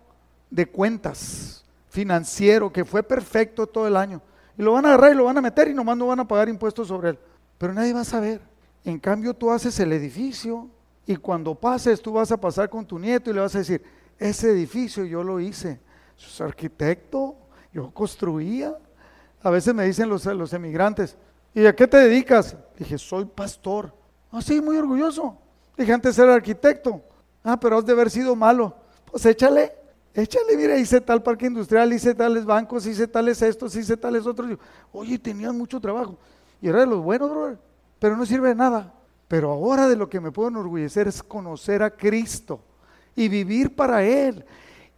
de 0.51 0.65
cuentas 0.67 1.66
financiero 1.97 2.71
que 2.71 2.85
fue 2.85 3.01
perfecto 3.01 3.65
todo 3.65 3.87
el 3.87 3.97
año. 3.97 4.21
Y 4.55 4.61
lo 4.61 4.73
van 4.73 4.85
a 4.85 4.89
agarrar 4.89 5.13
y 5.13 5.15
lo 5.15 5.23
van 5.23 5.39
a 5.39 5.41
meter 5.41 5.67
y 5.67 5.73
nomás 5.73 5.97
no 5.97 6.05
van 6.05 6.19
a 6.19 6.27
pagar 6.27 6.47
impuestos 6.47 6.89
sobre 6.89 7.09
él. 7.09 7.19
Pero 7.57 7.73
nadie 7.73 7.91
va 7.91 8.01
a 8.01 8.05
saber. 8.05 8.39
En 8.85 8.99
cambio 8.99 9.33
tú 9.33 9.49
haces 9.49 9.79
el 9.79 9.91
edificio 9.91 10.69
y 11.07 11.15
cuando 11.15 11.55
pases 11.55 11.99
tú 11.99 12.13
vas 12.13 12.31
a 12.31 12.37
pasar 12.37 12.69
con 12.69 12.85
tu 12.85 12.99
nieto 12.99 13.31
y 13.31 13.33
le 13.33 13.39
vas 13.39 13.55
a 13.55 13.59
decir, 13.59 13.83
ese 14.19 14.51
edificio 14.51 15.05
yo 15.05 15.23
lo 15.23 15.39
hice. 15.39 15.79
Soy 16.15 16.47
arquitecto, 16.47 17.35
yo 17.73 17.89
construía. 17.89 18.77
A 19.41 19.49
veces 19.49 19.73
me 19.73 19.83
dicen 19.83 20.07
los, 20.07 20.23
los 20.25 20.53
emigrantes, 20.53 21.17
¿y 21.55 21.65
a 21.65 21.75
qué 21.75 21.87
te 21.87 21.97
dedicas? 21.97 22.55
Dije, 22.77 22.99
soy 22.99 23.25
pastor. 23.25 23.91
Ah, 24.31 24.41
sí, 24.43 24.61
muy 24.61 24.77
orgulloso. 24.77 25.35
Dije, 25.75 25.93
antes 25.93 26.19
era 26.19 26.35
arquitecto. 26.35 27.01
Ah, 27.43 27.59
pero 27.59 27.79
has 27.79 27.85
de 27.87 27.93
haber 27.93 28.11
sido 28.11 28.35
malo. 28.35 28.75
Pues 29.09 29.25
échale, 29.25 29.73
échale, 30.21 30.57
mira, 30.57 30.77
hice 30.77 30.99
tal 30.99 31.21
parque 31.21 31.45
industrial, 31.45 31.93
hice 31.93 32.13
tales 32.15 32.43
bancos, 32.45 32.85
hice 32.85 33.07
tales 33.07 33.41
estos, 33.41 33.75
hice 33.75 33.95
tales 33.95 34.25
otros. 34.25 34.57
Oye, 34.91 35.17
tenías 35.19 35.53
mucho 35.53 35.79
trabajo. 35.79 36.17
Y 36.61 36.67
era 36.67 36.79
de 36.81 36.87
los 36.87 37.01
buenos. 37.01 37.57
Pero 37.99 38.17
no 38.17 38.25
sirve 38.25 38.49
de 38.49 38.55
nada. 38.55 38.93
Pero 39.27 39.51
ahora 39.51 39.87
de 39.87 39.95
lo 39.95 40.09
que 40.09 40.19
me 40.19 40.31
puedo 40.31 40.49
enorgullecer 40.49 41.07
es 41.07 41.21
conocer 41.21 41.83
a 41.83 41.91
Cristo 41.91 42.61
y 43.15 43.27
vivir 43.27 43.75
para 43.75 44.03
Él. 44.03 44.45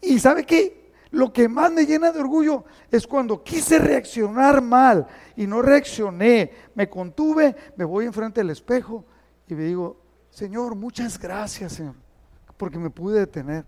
Y 0.02 0.20
sabe 0.20 0.46
qué? 0.46 0.92
Lo 1.12 1.34
que 1.34 1.50
más 1.50 1.72
me 1.72 1.86
llena 1.86 2.12
de 2.12 2.20
orgullo 2.20 2.66
es 2.92 3.08
cuando 3.08 3.44
quise 3.44 3.80
reaccionar 3.80 4.62
mal 4.62 5.08
y 5.36 5.48
no 5.48 5.62
reaccioné, 5.62 6.52
me 6.76 6.88
contuve, 6.88 7.56
me 7.76 7.84
voy 7.84 8.06
enfrente 8.06 8.42
del 8.42 8.52
espejo 8.52 9.06
y 9.48 9.56
me 9.56 9.64
digo, 9.64 10.00
Señor, 10.30 10.76
muchas 10.76 11.18
gracias, 11.18 11.74
Señor, 11.74 11.96
porque 12.58 12.78
me 12.78 12.92
pude 12.92 13.22
detener. 13.22 13.66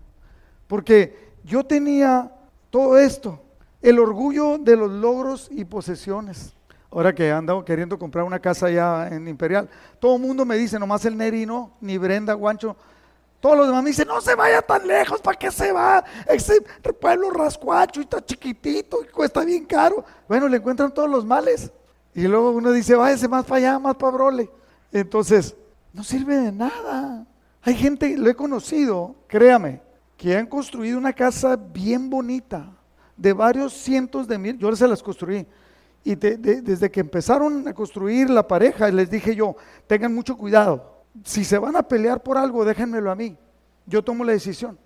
Porque 0.68 1.31
yo 1.44 1.64
tenía 1.64 2.30
todo 2.70 2.98
esto, 2.98 3.40
el 3.80 3.98
orgullo 3.98 4.58
de 4.58 4.76
los 4.76 4.90
logros 4.90 5.48
y 5.50 5.64
posesiones. 5.64 6.54
Ahora 6.90 7.14
que 7.14 7.30
ando 7.32 7.64
queriendo 7.64 7.98
comprar 7.98 8.24
una 8.24 8.38
casa 8.38 8.66
allá 8.66 9.08
en 9.08 9.26
Imperial, 9.26 9.68
todo 9.98 10.16
el 10.16 10.22
mundo 10.22 10.44
me 10.44 10.56
dice, 10.56 10.78
nomás 10.78 11.04
el 11.04 11.16
Neri 11.16 11.46
no, 11.46 11.72
ni 11.80 11.96
Brenda, 11.96 12.34
Guancho, 12.34 12.76
todos 13.40 13.56
los 13.56 13.66
demás 13.66 13.82
me 13.82 13.90
dicen, 13.90 14.06
no 14.06 14.20
se 14.20 14.36
vaya 14.36 14.62
tan 14.62 14.86
lejos, 14.86 15.20
¿para 15.20 15.36
qué 15.36 15.50
se 15.50 15.72
va? 15.72 16.04
Ese 16.28 16.60
pueblo 17.00 17.30
rascuacho 17.30 17.98
y 17.98 18.04
está 18.04 18.24
chiquitito 18.24 19.02
y 19.02 19.08
cuesta 19.08 19.44
bien 19.44 19.64
caro. 19.64 20.04
Bueno, 20.28 20.46
le 20.46 20.58
encuentran 20.58 20.94
todos 20.94 21.10
los 21.10 21.24
males. 21.24 21.72
Y 22.14 22.28
luego 22.28 22.50
uno 22.50 22.70
dice, 22.70 22.94
váyase 22.94 23.26
más 23.26 23.44
para 23.44 23.56
allá, 23.56 23.78
más 23.80 23.96
para 23.96 24.12
Brole. 24.12 24.48
Entonces, 24.92 25.56
no 25.92 26.04
sirve 26.04 26.36
de 26.36 26.52
nada. 26.52 27.26
Hay 27.62 27.74
gente, 27.74 28.16
lo 28.16 28.30
he 28.30 28.34
conocido, 28.36 29.16
créame, 29.26 29.80
que 30.22 30.36
han 30.36 30.46
construido 30.46 30.98
una 30.98 31.12
casa 31.12 31.56
bien 31.56 32.08
bonita, 32.08 32.70
de 33.16 33.32
varios 33.32 33.72
cientos 33.72 34.28
de 34.28 34.38
mil, 34.38 34.56
yo 34.56 34.74
se 34.76 34.86
las 34.86 35.02
construí. 35.02 35.44
Y 36.04 36.14
desde 36.14 36.88
que 36.92 37.00
empezaron 37.00 37.66
a 37.66 37.74
construir 37.74 38.30
la 38.30 38.46
pareja, 38.46 38.88
les 38.88 39.10
dije 39.10 39.34
yo, 39.34 39.56
tengan 39.88 40.14
mucho 40.14 40.36
cuidado 40.36 41.02
si 41.24 41.44
se 41.44 41.58
van 41.58 41.74
a 41.74 41.82
pelear 41.82 42.22
por 42.22 42.38
algo, 42.38 42.64
déjenmelo 42.64 43.10
a 43.10 43.16
mí. 43.16 43.36
Yo 43.84 44.00
tomo 44.00 44.22
la 44.22 44.30
decisión. 44.30 44.78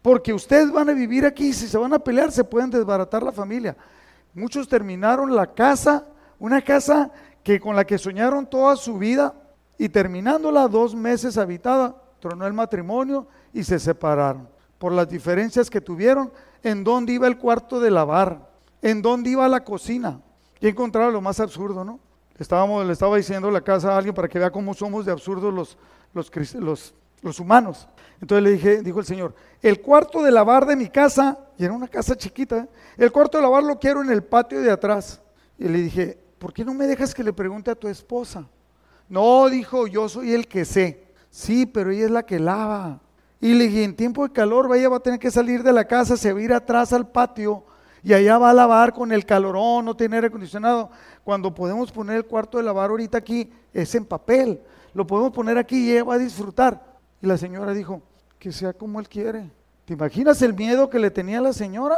Porque 0.00 0.32
ustedes 0.32 0.72
van 0.72 0.88
a 0.88 0.94
vivir 0.94 1.26
aquí, 1.26 1.52
si 1.52 1.68
se 1.68 1.76
van 1.76 1.92
a 1.92 1.98
pelear, 1.98 2.32
se 2.32 2.42
pueden 2.42 2.70
desbaratar 2.70 3.22
la 3.22 3.30
familia. 3.30 3.76
Muchos 4.32 4.66
terminaron 4.66 5.36
la 5.36 5.52
casa, 5.52 6.06
una 6.38 6.62
casa 6.62 7.10
que 7.42 7.60
con 7.60 7.76
la 7.76 7.84
que 7.84 7.98
soñaron 7.98 8.46
toda 8.46 8.74
su 8.76 8.96
vida 8.96 9.34
y 9.76 9.90
terminándola 9.90 10.66
dos 10.66 10.94
meses 10.94 11.36
habitada, 11.36 11.94
tronó 12.20 12.46
el 12.46 12.54
matrimonio 12.54 13.26
y 13.52 13.62
se 13.62 13.78
separaron 13.78 14.48
por 14.78 14.92
las 14.92 15.08
diferencias 15.08 15.68
que 15.68 15.80
tuvieron 15.80 16.32
en 16.62 16.84
dónde 16.84 17.12
iba 17.12 17.26
el 17.26 17.38
cuarto 17.38 17.80
de 17.80 17.90
lavar, 17.90 18.50
en 18.82 19.02
dónde 19.02 19.30
iba 19.30 19.48
la 19.48 19.64
cocina. 19.64 20.20
Y 20.60 20.68
encontraron 20.68 21.12
lo 21.12 21.20
más 21.20 21.40
absurdo, 21.40 21.84
¿no? 21.84 22.00
Estábamos, 22.38 22.86
le 22.86 22.92
estaba 22.92 23.16
diciendo 23.16 23.50
la 23.50 23.60
casa 23.60 23.92
a 23.92 23.96
alguien 23.96 24.14
para 24.14 24.28
que 24.28 24.38
vea 24.38 24.50
cómo 24.50 24.72
somos 24.72 25.04
de 25.04 25.10
absurdos 25.10 25.52
los, 25.52 25.76
los, 26.14 26.94
los, 27.22 27.40
humanos. 27.40 27.88
Entonces 28.20 28.44
le 28.44 28.52
dije, 28.52 28.82
dijo 28.82 29.00
el 29.00 29.06
Señor, 29.06 29.34
el 29.60 29.80
cuarto 29.80 30.22
de 30.22 30.30
lavar 30.30 30.64
de 30.64 30.76
mi 30.76 30.88
casa, 30.88 31.36
y 31.58 31.64
era 31.64 31.72
una 31.72 31.88
casa 31.88 32.16
chiquita, 32.16 32.58
¿eh? 32.58 32.68
el 32.96 33.10
cuarto 33.10 33.38
de 33.38 33.42
lavar 33.42 33.64
lo 33.64 33.78
quiero 33.78 34.02
en 34.02 34.10
el 34.10 34.22
patio 34.22 34.60
de 34.60 34.70
atrás. 34.70 35.20
Y 35.58 35.64
le 35.64 35.78
dije, 35.78 36.16
¿por 36.38 36.52
qué 36.52 36.64
no 36.64 36.74
me 36.74 36.86
dejas 36.86 37.12
que 37.12 37.24
le 37.24 37.32
pregunte 37.32 37.72
a 37.72 37.74
tu 37.74 37.88
esposa? 37.88 38.46
No, 39.08 39.48
dijo, 39.48 39.88
yo 39.88 40.08
soy 40.08 40.32
el 40.32 40.46
que 40.46 40.64
sé. 40.64 41.08
Sí, 41.30 41.66
pero 41.66 41.90
ella 41.90 42.04
es 42.04 42.10
la 42.10 42.22
que 42.24 42.38
lava. 42.38 43.00
Y 43.40 43.54
le 43.54 43.68
dije, 43.68 43.84
en 43.84 43.94
tiempo 43.94 44.26
de 44.26 44.32
calor, 44.32 44.74
ella 44.74 44.88
va 44.88 44.96
a 44.96 45.00
tener 45.00 45.18
que 45.18 45.30
salir 45.30 45.62
de 45.62 45.72
la 45.72 45.84
casa, 45.84 46.16
se 46.16 46.32
va 46.32 46.40
a 46.40 46.42
ir 46.42 46.52
atrás 46.52 46.92
al 46.92 47.08
patio 47.08 47.64
y 48.02 48.12
allá 48.12 48.38
va 48.38 48.50
a 48.50 48.54
lavar 48.54 48.92
con 48.92 49.12
el 49.12 49.24
calorón, 49.24 49.84
no 49.84 49.96
tiene 49.96 50.16
aire 50.16 50.28
acondicionado. 50.28 50.90
Cuando 51.24 51.54
podemos 51.54 51.92
poner 51.92 52.16
el 52.16 52.24
cuarto 52.24 52.58
de 52.58 52.64
lavar 52.64 52.90
ahorita 52.90 53.18
aquí, 53.18 53.52
es 53.72 53.94
en 53.94 54.04
papel. 54.04 54.60
Lo 54.94 55.06
podemos 55.06 55.32
poner 55.32 55.58
aquí 55.58 55.88
y 55.88 55.92
ella 55.92 56.04
va 56.04 56.14
a 56.14 56.18
disfrutar. 56.18 56.82
Y 57.20 57.26
la 57.26 57.36
señora 57.36 57.72
dijo, 57.72 58.02
que 58.38 58.52
sea 58.52 58.72
como 58.72 59.00
él 59.00 59.08
quiere. 59.08 59.50
¿Te 59.84 59.94
imaginas 59.94 60.40
el 60.42 60.54
miedo 60.54 60.88
que 60.88 60.98
le 60.98 61.10
tenía 61.10 61.40
la 61.40 61.52
señora? 61.52 61.96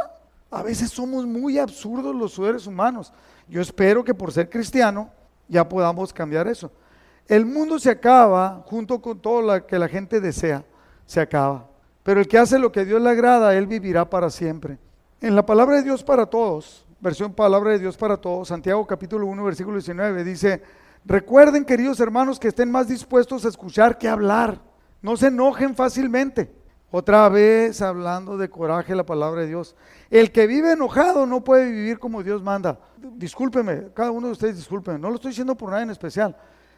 A 0.49 0.63
veces 0.63 0.89
somos 0.91 1.25
muy 1.25 1.59
absurdos 1.59 2.15
los 2.15 2.33
seres 2.33 2.67
humanos. 2.67 3.13
Yo 3.47 3.61
espero 3.61 4.03
que 4.03 4.13
por 4.13 4.31
ser 4.31 4.49
cristiano 4.49 5.09
ya 5.47 5.67
podamos 5.67 6.11
cambiar 6.11 6.47
eso. 6.47 6.71
El 7.27 7.45
mundo 7.45 7.79
se 7.79 7.89
acaba 7.89 8.63
junto 8.65 9.01
con 9.01 9.19
todo 9.19 9.41
lo 9.41 9.65
que 9.65 9.79
la 9.79 9.87
gente 9.87 10.19
desea, 10.19 10.65
se 11.11 11.19
acaba. 11.19 11.67
Pero 12.03 12.21
el 12.21 12.27
que 12.29 12.37
hace 12.37 12.57
lo 12.57 12.71
que 12.71 12.85
Dios 12.85 13.01
le 13.01 13.09
agrada, 13.09 13.53
él 13.53 13.67
vivirá 13.67 14.09
para 14.09 14.29
siempre. 14.29 14.77
En 15.19 15.35
la 15.35 15.45
palabra 15.45 15.75
de 15.75 15.83
Dios 15.83 16.05
para 16.05 16.25
todos, 16.25 16.85
versión 17.01 17.33
Palabra 17.33 17.71
de 17.71 17.79
Dios 17.79 17.97
para 17.97 18.15
Todos, 18.15 18.47
Santiago 18.47 18.87
capítulo 18.87 19.27
1, 19.27 19.43
versículo 19.43 19.75
19, 19.75 20.23
dice, 20.23 20.61
recuerden 21.03 21.65
queridos 21.65 21.99
hermanos 21.99 22.39
que 22.39 22.47
estén 22.47 22.71
más 22.71 22.87
dispuestos 22.87 23.43
a 23.43 23.49
escuchar 23.49 23.97
que 23.97 24.07
a 24.07 24.13
hablar, 24.13 24.61
no 25.01 25.17
se 25.17 25.27
enojen 25.27 25.75
fácilmente. 25.75 26.49
Otra 26.91 27.27
vez 27.27 27.81
hablando 27.81 28.37
de 28.37 28.49
coraje 28.49 28.95
la 28.95 29.05
palabra 29.05 29.41
de 29.41 29.47
Dios. 29.47 29.75
El 30.09 30.31
que 30.31 30.47
vive 30.47 30.71
enojado 30.71 31.25
no 31.25 31.43
puede 31.43 31.69
vivir 31.69 31.99
como 31.99 32.23
Dios 32.23 32.41
manda. 32.41 32.79
Discúlpeme, 32.97 33.89
cada 33.93 34.11
uno 34.11 34.27
de 34.27 34.33
ustedes 34.33 34.55
discúlpeme, 34.55 34.97
no 34.97 35.09
lo 35.09 35.15
estoy 35.15 35.31
diciendo 35.31 35.55
por 35.55 35.71
nada 35.71 35.83
en 35.83 35.89
especial. 35.89 36.37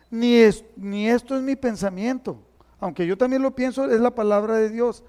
Ni, 0.09 0.37
es, 0.37 0.65
ni 0.75 1.07
esto 1.07 1.35
es 1.35 1.43
mi 1.43 1.55
pensamiento, 1.55 2.39
aunque 2.83 3.07
yo 3.07 3.17
también 3.17 3.41
lo 3.41 3.55
pienso, 3.55 3.89
es 3.89 4.01
la 4.01 4.13
palabra 4.13 4.57
de 4.57 4.69
Dios. 4.69 5.05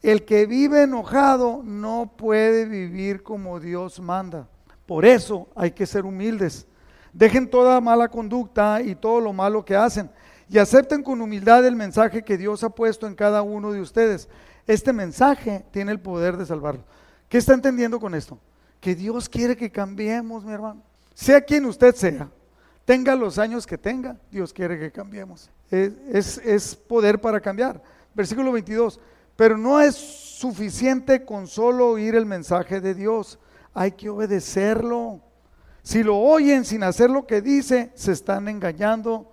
El 0.00 0.24
que 0.24 0.46
vive 0.46 0.84
enojado 0.84 1.60
no 1.64 2.12
puede 2.16 2.66
vivir 2.66 3.24
como 3.24 3.58
Dios 3.58 3.98
manda. 3.98 4.46
Por 4.86 5.04
eso 5.04 5.48
hay 5.56 5.72
que 5.72 5.86
ser 5.86 6.04
humildes. 6.04 6.68
Dejen 7.12 7.50
toda 7.50 7.80
mala 7.80 8.08
conducta 8.08 8.80
y 8.80 8.94
todo 8.94 9.20
lo 9.20 9.32
malo 9.32 9.64
que 9.64 9.74
hacen 9.74 10.08
y 10.48 10.58
acepten 10.58 11.02
con 11.02 11.20
humildad 11.20 11.66
el 11.66 11.74
mensaje 11.74 12.22
que 12.22 12.38
Dios 12.38 12.62
ha 12.62 12.70
puesto 12.70 13.08
en 13.08 13.16
cada 13.16 13.42
uno 13.42 13.72
de 13.72 13.80
ustedes. 13.80 14.28
Este 14.64 14.92
mensaje 14.92 15.64
tiene 15.72 15.90
el 15.90 15.98
poder 15.98 16.36
de 16.36 16.46
salvarlo. 16.46 16.84
¿Qué 17.28 17.38
está 17.38 17.54
entendiendo 17.54 17.98
con 17.98 18.14
esto? 18.14 18.38
Que 18.78 18.94
Dios 18.94 19.28
quiere 19.28 19.56
que 19.56 19.72
cambiemos, 19.72 20.44
mi 20.44 20.52
hermano. 20.52 20.80
Sea 21.12 21.40
quien 21.40 21.64
usted 21.64 21.92
sea, 21.96 22.30
tenga 22.84 23.16
los 23.16 23.36
años 23.40 23.66
que 23.66 23.76
tenga, 23.76 24.16
Dios 24.30 24.52
quiere 24.52 24.78
que 24.78 24.92
cambiemos. 24.92 25.50
Es, 25.70 26.38
es 26.38 26.74
poder 26.74 27.20
para 27.20 27.40
cambiar. 27.40 27.82
Versículo 28.14 28.52
22. 28.52 29.00
Pero 29.36 29.58
no 29.58 29.80
es 29.80 29.94
suficiente 29.96 31.24
con 31.24 31.46
solo 31.46 31.88
oír 31.88 32.14
el 32.14 32.26
mensaje 32.26 32.80
de 32.80 32.94
Dios, 32.94 33.38
hay 33.72 33.92
que 33.92 34.10
obedecerlo. 34.10 35.20
Si 35.82 36.02
lo 36.02 36.18
oyen 36.18 36.64
sin 36.64 36.82
hacer 36.82 37.10
lo 37.10 37.26
que 37.26 37.40
dice, 37.40 37.90
se 37.94 38.12
están 38.12 38.48
engañando 38.48 39.30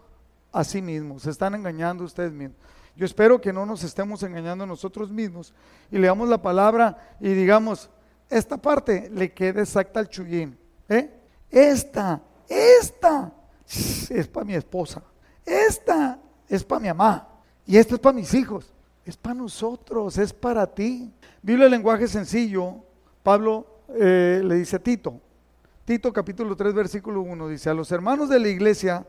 a 0.51 0.63
sí 0.63 0.81
mismos, 0.81 1.23
se 1.23 1.31
están 1.31 1.55
engañando 1.55 2.03
ustedes 2.03 2.31
mismos. 2.31 2.57
Yo 2.95 3.05
espero 3.05 3.41
que 3.41 3.51
no 3.51 3.65
nos 3.65 3.83
estemos 3.83 4.21
engañando 4.23 4.65
nosotros 4.65 5.09
mismos 5.09 5.53
y 5.89 5.97
leamos 5.97 6.29
la 6.29 6.41
palabra 6.41 7.15
y 7.19 7.29
digamos, 7.33 7.89
esta 8.29 8.57
parte 8.57 9.09
le 9.11 9.33
queda 9.33 9.61
exacta 9.61 9.99
al 9.99 10.09
chullín. 10.09 10.57
¿eh? 10.87 11.09
Esta, 11.49 12.21
esta 12.47 13.33
es 13.65 14.27
para 14.27 14.45
mi 14.45 14.53
esposa, 14.53 15.01
esta 15.45 16.19
es 16.55 16.63
para 16.63 16.79
mi 16.79 16.87
mamá 16.87 17.27
y 17.65 17.77
esta 17.77 17.95
es 17.95 17.99
para 17.99 18.15
mis 18.15 18.33
hijos. 18.33 18.71
Es 19.05 19.17
para 19.17 19.35
nosotros, 19.35 20.17
es 20.17 20.31
para 20.31 20.67
ti. 20.67 21.11
Biblia 21.41 21.65
el 21.65 21.71
lenguaje 21.71 22.07
sencillo, 22.07 22.75
Pablo 23.23 23.65
eh, 23.89 24.41
le 24.43 24.55
dice 24.55 24.75
a 24.75 24.79
Tito, 24.79 25.19
Tito 25.83 26.13
capítulo 26.13 26.55
3 26.55 26.73
versículo 26.73 27.21
1, 27.21 27.47
dice, 27.49 27.69
a 27.69 27.73
los 27.73 27.91
hermanos 27.91 28.29
de 28.29 28.39
la 28.39 28.47
iglesia, 28.47 29.05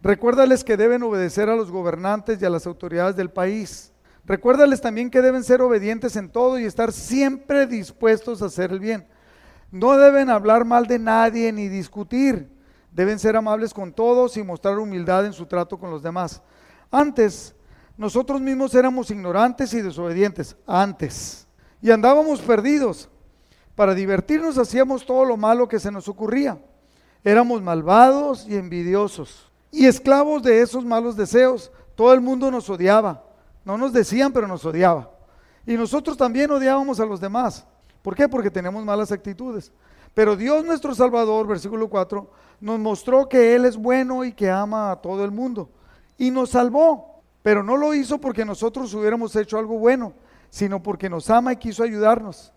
recuérdales 0.00 0.64
que 0.64 0.76
deben 0.76 1.02
obedecer 1.02 1.50
a 1.50 1.56
los 1.56 1.70
gobernantes 1.70 2.40
y 2.40 2.44
a 2.44 2.50
las 2.50 2.66
autoridades 2.66 3.16
del 3.16 3.30
país. 3.30 3.92
Recuérdales 4.24 4.80
también 4.80 5.10
que 5.10 5.22
deben 5.22 5.44
ser 5.44 5.60
obedientes 5.62 6.16
en 6.16 6.30
todo 6.30 6.58
y 6.58 6.64
estar 6.64 6.92
siempre 6.92 7.66
dispuestos 7.66 8.40
a 8.40 8.46
hacer 8.46 8.70
el 8.70 8.80
bien. 8.80 9.06
No 9.70 9.96
deben 9.98 10.30
hablar 10.30 10.64
mal 10.64 10.86
de 10.86 10.98
nadie 10.98 11.52
ni 11.52 11.68
discutir. 11.68 12.48
Deben 12.92 13.18
ser 13.18 13.36
amables 13.36 13.74
con 13.74 13.92
todos 13.92 14.36
y 14.36 14.42
mostrar 14.42 14.78
humildad 14.78 15.26
en 15.26 15.32
su 15.32 15.46
trato 15.46 15.78
con 15.78 15.90
los 15.90 16.02
demás. 16.02 16.40
Antes, 16.90 17.54
nosotros 17.96 18.40
mismos 18.40 18.74
éramos 18.74 19.10
ignorantes 19.10 19.72
y 19.74 19.80
desobedientes 19.80 20.56
antes 20.66 21.46
y 21.80 21.90
andábamos 21.90 22.40
perdidos. 22.40 23.08
Para 23.74 23.94
divertirnos 23.94 24.58
hacíamos 24.58 25.04
todo 25.04 25.24
lo 25.24 25.36
malo 25.36 25.68
que 25.68 25.78
se 25.78 25.90
nos 25.90 26.08
ocurría. 26.08 26.58
Éramos 27.22 27.62
malvados 27.62 28.46
y 28.48 28.56
envidiosos 28.56 29.50
y 29.70 29.86
esclavos 29.86 30.42
de 30.42 30.62
esos 30.62 30.84
malos 30.84 31.16
deseos. 31.16 31.70
Todo 31.94 32.14
el 32.14 32.20
mundo 32.20 32.50
nos 32.50 32.70
odiaba. 32.70 33.24
No 33.64 33.76
nos 33.76 33.92
decían, 33.92 34.32
pero 34.32 34.46
nos 34.46 34.64
odiaba. 34.64 35.10
Y 35.66 35.76
nosotros 35.76 36.16
también 36.16 36.50
odiábamos 36.50 37.00
a 37.00 37.06
los 37.06 37.20
demás. 37.20 37.66
¿Por 38.00 38.14
qué? 38.14 38.28
Porque 38.28 38.50
tenemos 38.50 38.84
malas 38.84 39.12
actitudes. 39.12 39.72
Pero 40.14 40.36
Dios 40.36 40.64
nuestro 40.64 40.94
Salvador, 40.94 41.46
versículo 41.46 41.88
4, 41.88 42.30
nos 42.60 42.78
mostró 42.78 43.28
que 43.28 43.54
Él 43.54 43.64
es 43.64 43.76
bueno 43.76 44.24
y 44.24 44.32
que 44.32 44.48
ama 44.50 44.92
a 44.92 44.96
todo 44.96 45.24
el 45.24 45.30
mundo. 45.30 45.68
Y 46.18 46.30
nos 46.30 46.50
salvó 46.50 47.16
pero 47.46 47.62
no 47.62 47.76
lo 47.76 47.94
hizo 47.94 48.18
porque 48.18 48.44
nosotros 48.44 48.92
hubiéramos 48.92 49.36
hecho 49.36 49.56
algo 49.56 49.78
bueno, 49.78 50.14
sino 50.50 50.82
porque 50.82 51.08
nos 51.08 51.30
ama 51.30 51.52
y 51.52 51.58
quiso 51.58 51.84
ayudarnos. 51.84 52.52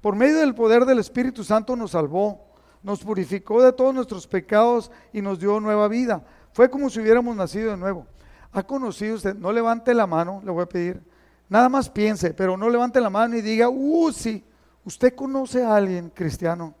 Por 0.00 0.16
medio 0.16 0.40
del 0.40 0.52
poder 0.52 0.84
del 0.84 0.98
Espíritu 0.98 1.44
Santo 1.44 1.76
nos 1.76 1.92
salvó, 1.92 2.44
nos 2.82 3.04
purificó 3.04 3.62
de 3.62 3.72
todos 3.72 3.94
nuestros 3.94 4.26
pecados 4.26 4.90
y 5.12 5.22
nos 5.22 5.38
dio 5.38 5.60
nueva 5.60 5.86
vida. 5.86 6.24
Fue 6.54 6.68
como 6.68 6.90
si 6.90 6.98
hubiéramos 6.98 7.36
nacido 7.36 7.70
de 7.70 7.76
nuevo. 7.76 8.04
¿Ha 8.50 8.64
conocido 8.64 9.14
usted? 9.14 9.36
No 9.36 9.52
levante 9.52 9.94
la 9.94 10.08
mano, 10.08 10.42
le 10.44 10.50
voy 10.50 10.64
a 10.64 10.68
pedir. 10.68 11.00
Nada 11.48 11.68
más 11.68 11.88
piense, 11.88 12.34
pero 12.34 12.56
no 12.56 12.68
levante 12.68 13.00
la 13.00 13.10
mano 13.10 13.36
y 13.36 13.42
diga, 13.42 13.68
uh, 13.68 14.10
sí, 14.10 14.44
usted 14.84 15.14
conoce 15.14 15.62
a 15.62 15.76
alguien 15.76 16.10
cristiano. 16.10 16.74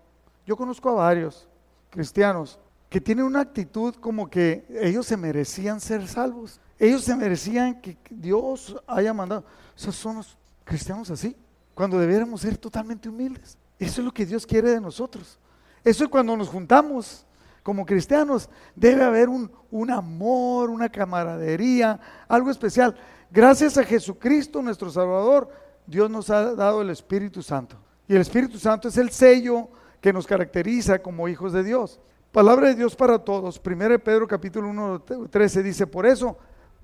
Yo 0.44 0.56
conozco 0.56 0.90
a 0.90 0.94
varios 0.94 1.48
cristianos 1.90 2.58
que 2.92 3.00
tienen 3.00 3.24
una 3.24 3.40
actitud 3.40 3.94
como 3.94 4.28
que 4.28 4.66
ellos 4.82 5.06
se 5.06 5.16
merecían 5.16 5.80
ser 5.80 6.06
salvos. 6.06 6.60
Ellos 6.78 7.02
se 7.02 7.16
merecían 7.16 7.80
que 7.80 7.96
Dios 8.10 8.76
haya 8.86 9.14
mandado. 9.14 9.46
O 9.74 9.78
sea, 9.78 9.92
son 9.92 10.16
los 10.16 10.36
cristianos 10.62 11.10
así, 11.10 11.34
cuando 11.72 11.98
debiéramos 11.98 12.42
ser 12.42 12.58
totalmente 12.58 13.08
humildes. 13.08 13.56
Eso 13.78 14.02
es 14.02 14.04
lo 14.04 14.12
que 14.12 14.26
Dios 14.26 14.44
quiere 14.44 14.72
de 14.72 14.78
nosotros. 14.78 15.38
Eso 15.82 16.04
es 16.04 16.10
cuando 16.10 16.36
nos 16.36 16.50
juntamos 16.50 17.24
como 17.62 17.86
cristianos. 17.86 18.50
Debe 18.76 19.02
haber 19.04 19.30
un, 19.30 19.50
un 19.70 19.90
amor, 19.90 20.68
una 20.68 20.90
camaradería, 20.90 21.98
algo 22.28 22.50
especial. 22.50 22.94
Gracias 23.30 23.78
a 23.78 23.84
Jesucristo, 23.84 24.60
nuestro 24.60 24.90
Salvador, 24.90 25.48
Dios 25.86 26.10
nos 26.10 26.28
ha 26.28 26.54
dado 26.54 26.82
el 26.82 26.90
Espíritu 26.90 27.42
Santo. 27.42 27.74
Y 28.06 28.14
el 28.14 28.20
Espíritu 28.20 28.58
Santo 28.58 28.88
es 28.88 28.98
el 28.98 29.08
sello 29.08 29.70
que 29.98 30.12
nos 30.12 30.26
caracteriza 30.26 30.98
como 30.98 31.26
hijos 31.26 31.54
de 31.54 31.64
Dios. 31.64 31.98
Palabra 32.32 32.68
de 32.68 32.76
Dios 32.76 32.96
para 32.96 33.18
todos. 33.18 33.60
1 33.62 33.98
Pedro 33.98 34.26
capítulo 34.26 34.68
1, 34.70 35.02
13 35.30 35.62
dice, 35.62 35.86
por 35.86 36.06
eso 36.06 36.38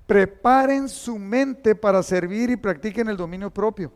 preparen 0.05 0.87
su 0.87 1.17
mente 1.17 1.73
para 1.73 2.03
servir 2.03 2.51
y 2.51 2.55
practiquen 2.55 3.09
el 3.09 3.17
dominio 3.17 3.49
propio. 3.49 3.91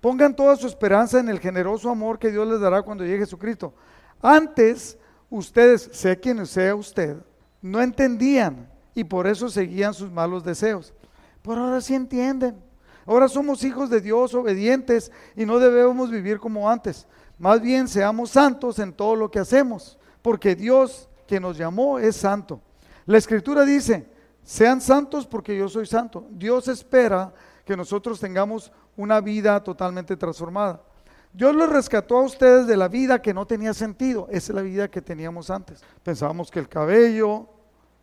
Pongan 0.00 0.34
toda 0.34 0.56
su 0.56 0.66
esperanza 0.66 1.20
en 1.20 1.28
el 1.28 1.40
generoso 1.40 1.90
amor 1.90 2.18
que 2.18 2.30
Dios 2.30 2.48
les 2.48 2.58
dará 2.58 2.80
cuando 2.80 3.04
llegue 3.04 3.18
Jesucristo. 3.18 3.74
Antes, 4.22 4.96
ustedes, 5.28 5.90
sé 5.92 6.18
quien 6.18 6.46
sea 6.46 6.74
usted, 6.74 7.18
no 7.60 7.82
entendían 7.82 8.70
y 8.94 9.04
por 9.04 9.26
eso 9.26 9.50
seguían 9.50 9.92
sus 9.92 10.10
malos 10.10 10.42
deseos. 10.42 10.94
Pero 11.42 11.64
ahora 11.64 11.82
sí 11.82 11.94
entienden. 11.94 12.56
Ahora 13.04 13.28
somos 13.28 13.62
hijos 13.62 13.90
de 13.90 14.00
Dios, 14.00 14.32
obedientes, 14.32 15.12
y 15.36 15.44
no 15.44 15.58
debemos 15.58 16.10
vivir 16.10 16.38
como 16.38 16.70
antes. 16.70 17.06
Más 17.38 17.60
bien 17.60 17.88
seamos 17.88 18.30
santos 18.30 18.78
en 18.78 18.94
todo 18.94 19.16
lo 19.16 19.30
que 19.30 19.40
hacemos, 19.40 19.98
porque 20.24 20.56
Dios, 20.56 21.10
que 21.26 21.38
nos 21.38 21.58
llamó, 21.58 21.98
es 21.98 22.16
santo. 22.16 22.62
La 23.04 23.18
escritura 23.18 23.62
dice, 23.66 24.08
sean 24.42 24.80
santos 24.80 25.26
porque 25.26 25.54
yo 25.54 25.68
soy 25.68 25.84
santo. 25.84 26.26
Dios 26.30 26.66
espera 26.66 27.30
que 27.66 27.76
nosotros 27.76 28.18
tengamos 28.18 28.72
una 28.96 29.20
vida 29.20 29.62
totalmente 29.62 30.16
transformada. 30.16 30.80
Dios 31.30 31.54
los 31.54 31.68
rescató 31.68 32.16
a 32.16 32.22
ustedes 32.22 32.66
de 32.66 32.74
la 32.74 32.88
vida 32.88 33.20
que 33.20 33.34
no 33.34 33.46
tenía 33.46 33.74
sentido. 33.74 34.26
Esa 34.30 34.52
es 34.52 34.56
la 34.56 34.62
vida 34.62 34.90
que 34.90 35.02
teníamos 35.02 35.50
antes. 35.50 35.84
Pensábamos 36.02 36.50
que 36.50 36.60
el 36.60 36.70
cabello, 36.70 37.46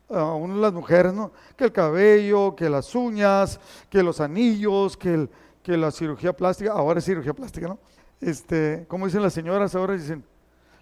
aún 0.08 0.62
las 0.62 0.74
mujeres, 0.74 1.16
¿no? 1.16 1.32
Que 1.58 1.64
el 1.64 1.72
cabello, 1.72 2.56
que 2.56 2.70
las 2.70 2.94
uñas, 2.94 3.60
que 3.90 4.04
los 4.04 4.22
anillos, 4.22 4.96
que, 4.96 5.12
el, 5.12 5.30
que 5.64 5.76
la 5.76 5.90
cirugía 5.90 6.34
plástica. 6.34 6.74
Ahora 6.74 7.00
es 7.00 7.06
cirugía 7.06 7.34
plástica, 7.34 7.68
¿no? 7.68 7.80
Este, 8.20 8.86
como 8.88 9.08
dicen 9.08 9.24
las 9.24 9.34
señoras, 9.34 9.74
ahora 9.74 9.96
dicen, 9.96 10.24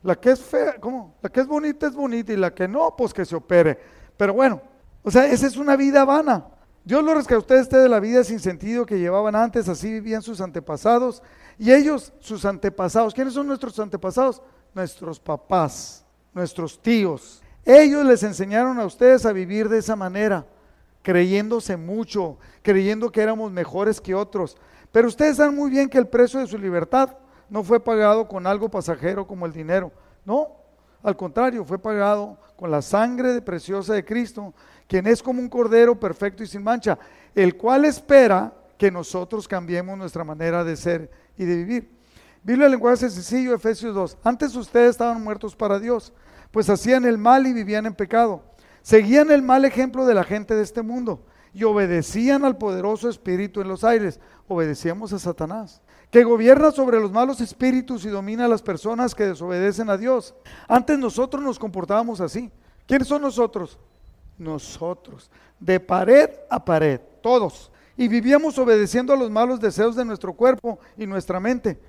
la 0.03 0.15
que 0.15 0.31
es 0.31 0.41
fea, 0.41 0.75
¿cómo? 0.79 1.15
La 1.21 1.29
que 1.29 1.41
es 1.41 1.47
bonita 1.47 1.87
es 1.87 1.93
bonita 1.93 2.33
y 2.33 2.37
la 2.37 2.53
que 2.53 2.67
no, 2.67 2.95
pues 2.95 3.13
que 3.13 3.25
se 3.25 3.35
opere. 3.35 3.79
Pero 4.15 4.33
bueno, 4.33 4.61
o 5.03 5.11
sea, 5.11 5.25
esa 5.25 5.47
es 5.47 5.57
una 5.57 5.75
vida 5.75 6.05
vana. 6.05 6.45
Dios 6.83 7.03
lo 7.03 7.13
rescató 7.13 7.53
a 7.53 7.61
usted 7.61 7.83
de 7.83 7.89
la 7.89 7.99
vida 7.99 8.23
sin 8.23 8.39
sentido 8.39 8.85
que 8.85 8.99
llevaban 8.99 9.35
antes, 9.35 9.67
así 9.67 9.91
vivían 9.91 10.21
sus 10.21 10.41
antepasados. 10.41 11.21
Y 11.57 11.71
ellos, 11.71 12.13
sus 12.19 12.45
antepasados, 12.45 13.13
¿quiénes 13.13 13.33
son 13.33 13.47
nuestros 13.47 13.77
antepasados? 13.79 14.41
Nuestros 14.73 15.19
papás, 15.19 16.05
nuestros 16.33 16.81
tíos. 16.81 17.43
Ellos 17.65 18.05
les 18.05 18.23
enseñaron 18.23 18.79
a 18.79 18.85
ustedes 18.85 19.25
a 19.25 19.33
vivir 19.33 19.67
de 19.67 19.79
esa 19.79 19.95
manera, 19.95 20.45
creyéndose 21.03 21.75
mucho, 21.75 22.37
creyendo 22.61 23.11
que 23.11 23.21
éramos 23.21 23.51
mejores 23.51 23.99
que 23.99 24.15
otros. 24.15 24.57
Pero 24.91 25.09
ustedes 25.09 25.37
saben 25.37 25.55
muy 25.55 25.69
bien 25.69 25.89
que 25.89 25.97
el 25.97 26.07
precio 26.07 26.39
de 26.39 26.47
su 26.47 26.57
libertad 26.57 27.17
no 27.49 27.63
fue 27.63 27.79
pagado 27.79 28.27
con 28.27 28.45
algo 28.47 28.69
pasajero 28.69 29.25
como 29.25 29.45
el 29.45 29.53
dinero. 29.53 29.91
No, 30.25 30.49
al 31.01 31.15
contrario, 31.15 31.63
fue 31.65 31.79
pagado 31.79 32.37
con 32.55 32.69
la 32.71 32.81
sangre 32.81 33.41
preciosa 33.41 33.93
de 33.93 34.03
Cristo, 34.03 34.53
quien 34.87 35.07
es 35.07 35.23
como 35.23 35.41
un 35.41 35.49
cordero 35.49 35.99
perfecto 35.99 36.43
y 36.43 36.47
sin 36.47 36.63
mancha, 36.63 36.97
el 37.33 37.55
cual 37.55 37.85
espera 37.85 38.53
que 38.77 38.91
nosotros 38.91 39.47
cambiemos 39.47 39.97
nuestra 39.97 40.23
manera 40.23 40.63
de 40.63 40.75
ser 40.75 41.11
y 41.37 41.45
de 41.45 41.55
vivir. 41.55 41.99
Biblia 42.43 42.65
el 42.65 42.71
lenguaje 42.71 43.09
sencillo, 43.09 43.53
Efesios 43.53 43.93
2. 43.93 44.17
Antes 44.23 44.55
ustedes 44.55 44.91
estaban 44.91 45.21
muertos 45.21 45.55
para 45.55 45.79
Dios, 45.79 46.13
pues 46.51 46.69
hacían 46.69 47.05
el 47.05 47.17
mal 47.17 47.45
y 47.47 47.53
vivían 47.53 47.85
en 47.85 47.93
pecado. 47.93 48.43
Seguían 48.81 49.31
el 49.31 49.41
mal 49.41 49.65
ejemplo 49.65 50.05
de 50.05 50.13
la 50.13 50.23
gente 50.23 50.55
de 50.55 50.63
este 50.63 50.81
mundo 50.81 51.25
y 51.53 51.63
obedecían 51.63 52.45
al 52.45 52.57
poderoso 52.57 53.09
espíritu 53.09 53.61
en 53.61 53.67
los 53.67 53.83
aires. 53.83 54.19
Obedecíamos 54.47 55.13
a 55.13 55.19
Satanás, 55.19 55.81
que 56.11 56.23
gobierna 56.23 56.71
sobre 56.71 56.99
los 56.99 57.11
malos 57.11 57.39
espíritus 57.41 58.05
y 58.05 58.09
domina 58.09 58.45
a 58.45 58.47
las 58.47 58.61
personas 58.61 59.13
que 59.13 59.27
desobedecen 59.27 59.89
a 59.89 59.97
Dios. 59.97 60.33
Antes 60.67 60.97
nosotros 60.97 61.43
nos 61.43 61.59
comportábamos 61.59 62.19
así. 62.21 62.51
¿Quiénes 62.87 63.07
son 63.07 63.21
nosotros? 63.21 63.77
Nosotros, 64.37 65.29
de 65.59 65.79
pared 65.79 66.29
a 66.49 66.63
pared, 66.63 66.99
todos. 67.21 67.71
Y 67.95 68.07
vivíamos 68.07 68.57
obedeciendo 68.57 69.13
a 69.13 69.17
los 69.17 69.29
malos 69.29 69.59
deseos 69.59 69.95
de 69.95 70.05
nuestro 70.05 70.33
cuerpo 70.33 70.79
y 70.97 71.05
nuestra 71.05 71.39
mente. 71.39 71.79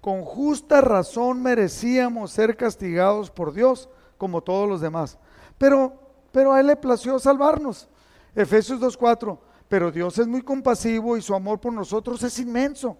Con 0.00 0.22
justa 0.22 0.80
razón 0.80 1.42
merecíamos 1.42 2.32
ser 2.32 2.56
castigados 2.56 3.30
por 3.30 3.52
Dios, 3.52 3.88
como 4.18 4.42
todos 4.42 4.68
los 4.68 4.80
demás. 4.80 5.18
Pero, 5.56 5.94
pero 6.32 6.52
a 6.52 6.60
Él 6.60 6.66
le 6.66 6.76
plació 6.76 7.18
salvarnos 7.18 7.88
Efesios 8.34 8.80
2.4, 8.80 9.38
pero 9.68 9.90
Dios 9.90 10.18
es 10.18 10.26
muy 10.26 10.42
compasivo 10.42 11.16
y 11.16 11.22
su 11.22 11.34
amor 11.34 11.60
por 11.60 11.72
nosotros 11.72 12.22
es 12.22 12.38
inmenso. 12.38 12.96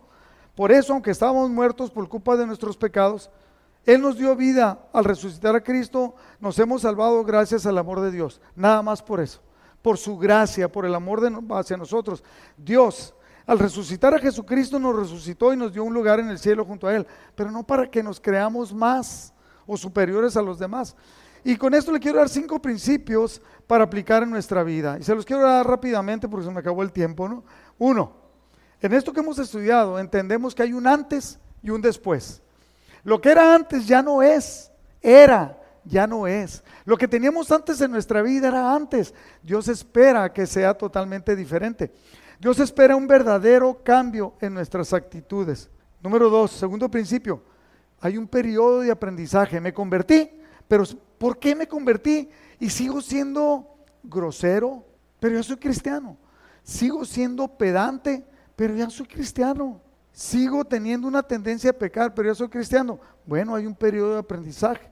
Por 0.54 0.72
eso, 0.72 0.92
aunque 0.92 1.10
estábamos 1.10 1.50
muertos 1.50 1.90
por 1.90 2.08
culpa 2.08 2.36
de 2.36 2.46
nuestros 2.46 2.76
pecados, 2.76 3.30
Él 3.86 4.02
nos 4.02 4.16
dio 4.16 4.34
vida 4.36 4.78
al 4.92 5.04
resucitar 5.04 5.54
a 5.56 5.62
Cristo, 5.62 6.14
nos 6.40 6.58
hemos 6.58 6.82
salvado 6.82 7.24
gracias 7.24 7.66
al 7.66 7.78
amor 7.78 8.00
de 8.00 8.10
Dios. 8.10 8.40
Nada 8.54 8.82
más 8.82 9.02
por 9.02 9.20
eso, 9.20 9.40
por 9.82 9.96
su 9.96 10.18
gracia, 10.18 10.70
por 10.70 10.84
el 10.84 10.94
amor 10.94 11.20
de, 11.20 11.36
hacia 11.54 11.76
nosotros. 11.76 12.22
Dios, 12.56 13.14
al 13.46 13.58
resucitar 13.58 14.14
a 14.14 14.18
Jesucristo, 14.18 14.78
nos 14.78 14.96
resucitó 14.96 15.52
y 15.52 15.56
nos 15.56 15.72
dio 15.72 15.84
un 15.84 15.94
lugar 15.94 16.20
en 16.20 16.28
el 16.28 16.38
cielo 16.38 16.64
junto 16.64 16.86
a 16.86 16.94
Él, 16.94 17.06
pero 17.34 17.50
no 17.50 17.62
para 17.62 17.90
que 17.90 18.02
nos 18.02 18.20
creamos 18.20 18.74
más 18.74 19.32
o 19.66 19.76
superiores 19.76 20.36
a 20.36 20.42
los 20.42 20.58
demás, 20.58 20.96
y 21.42 21.56
con 21.56 21.74
esto 21.74 21.92
le 21.92 22.00
quiero 22.00 22.18
dar 22.18 22.28
cinco 22.28 22.60
principios 22.60 23.40
para 23.66 23.84
aplicar 23.84 24.22
en 24.22 24.30
nuestra 24.30 24.62
vida. 24.62 24.98
Y 25.00 25.02
se 25.02 25.14
los 25.14 25.24
quiero 25.24 25.42
dar 25.42 25.66
rápidamente 25.66 26.28
porque 26.28 26.46
se 26.46 26.52
me 26.52 26.60
acabó 26.60 26.82
el 26.82 26.92
tiempo, 26.92 27.28
¿no? 27.28 27.44
Uno, 27.78 28.19
en 28.80 28.92
esto 28.92 29.12
que 29.12 29.20
hemos 29.20 29.38
estudiado 29.38 29.98
entendemos 29.98 30.54
que 30.54 30.62
hay 30.62 30.72
un 30.72 30.86
antes 30.86 31.38
y 31.62 31.70
un 31.70 31.80
después. 31.80 32.42
Lo 33.04 33.20
que 33.20 33.30
era 33.30 33.54
antes 33.54 33.86
ya 33.86 34.02
no 34.02 34.22
es, 34.22 34.70
era, 35.00 35.58
ya 35.84 36.06
no 36.06 36.26
es. 36.26 36.62
Lo 36.84 36.96
que 36.96 37.08
teníamos 37.08 37.50
antes 37.50 37.80
en 37.80 37.90
nuestra 37.90 38.22
vida 38.22 38.48
era 38.48 38.74
antes. 38.74 39.14
Dios 39.42 39.68
espera 39.68 40.32
que 40.32 40.46
sea 40.46 40.74
totalmente 40.74 41.34
diferente. 41.36 41.92
Dios 42.38 42.58
espera 42.58 42.96
un 42.96 43.06
verdadero 43.06 43.82
cambio 43.82 44.34
en 44.40 44.54
nuestras 44.54 44.92
actitudes. 44.92 45.68
Número 46.02 46.30
dos, 46.30 46.50
segundo 46.52 46.90
principio, 46.90 47.42
hay 48.00 48.16
un 48.16 48.26
periodo 48.26 48.80
de 48.80 48.90
aprendizaje. 48.90 49.60
Me 49.60 49.74
convertí, 49.74 50.30
pero 50.66 50.84
¿por 51.18 51.38
qué 51.38 51.54
me 51.54 51.68
convertí? 51.68 52.30
Y 52.58 52.70
sigo 52.70 53.02
siendo 53.02 53.76
grosero, 54.02 54.84
pero 55.18 55.36
ya 55.36 55.42
soy 55.42 55.56
cristiano. 55.56 56.16
Sigo 56.62 57.04
siendo 57.04 57.48
pedante, 57.48 58.24
pero 58.60 58.74
ya 58.74 58.90
soy 58.90 59.06
cristiano. 59.06 59.80
Sigo 60.12 60.66
teniendo 60.66 61.08
una 61.08 61.22
tendencia 61.22 61.70
a 61.70 61.72
pecar, 61.72 62.12
pero 62.12 62.28
ya 62.28 62.34
soy 62.34 62.50
cristiano. 62.50 63.00
Bueno, 63.24 63.54
hay 63.54 63.64
un 63.64 63.74
periodo 63.74 64.12
de 64.12 64.18
aprendizaje 64.18 64.86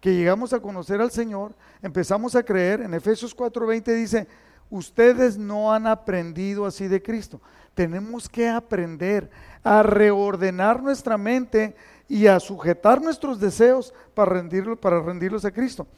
que 0.00 0.14
llegamos 0.14 0.52
a 0.52 0.60
conocer 0.60 1.00
al 1.00 1.10
Señor, 1.10 1.52
empezamos 1.82 2.36
a 2.36 2.44
creer. 2.44 2.80
En 2.80 2.94
Efesios 2.94 3.36
4:20 3.36 3.92
dice, 3.92 4.28
ustedes 4.70 5.36
no 5.36 5.72
han 5.72 5.88
aprendido 5.88 6.64
así 6.64 6.86
de 6.86 7.02
Cristo. 7.02 7.40
Tenemos 7.74 8.28
que 8.28 8.48
aprender 8.48 9.28
a 9.64 9.82
reordenar 9.82 10.80
nuestra 10.80 11.18
mente 11.18 11.74
y 12.06 12.28
a 12.28 12.38
sujetar 12.38 13.02
nuestros 13.02 13.40
deseos 13.40 13.92
para, 14.14 14.48
para 14.80 15.02
rendirlos 15.02 15.44
a 15.44 15.50
Cristo. 15.50 15.88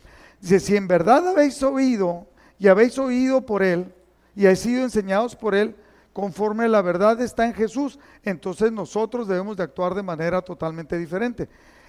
Dice, 0.41 0.59
si 0.59 0.75
en 0.75 0.89
verdad 0.89 1.29
habéis 1.29 1.63
oído 1.63 2.27
y 2.59 2.69
habéis 2.69 2.99
oído 2.99 3.45
por 3.45 3.63
Él 3.63 3.93
y 4.35 4.47
habéis 4.47 4.61
sido 4.61 4.85
enseñados 4.85 5.37
por 5.37 5.55
Él, 5.55 5.77
conforme 6.13 6.69
la 6.69 6.83
verdad 6.83 7.21
está 7.21 7.47
en 7.47 7.55
Jesús, 7.55 7.99
entonces 8.23 8.73
nosotros 8.73 9.29
debemos 9.29 9.57
de 9.57 9.63
actuar 9.63 9.95
de 9.95 10.03
manera 10.03 10.43
totalmente 10.43 10.99
diferente. 10.99 11.49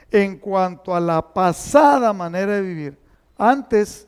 En 0.09 0.37
cuanto 0.37 0.95
a 0.95 0.99
la 0.99 1.33
pasada 1.33 2.11
manera 2.13 2.53
de 2.53 2.61
vivir, 2.61 2.97
antes, 3.37 4.07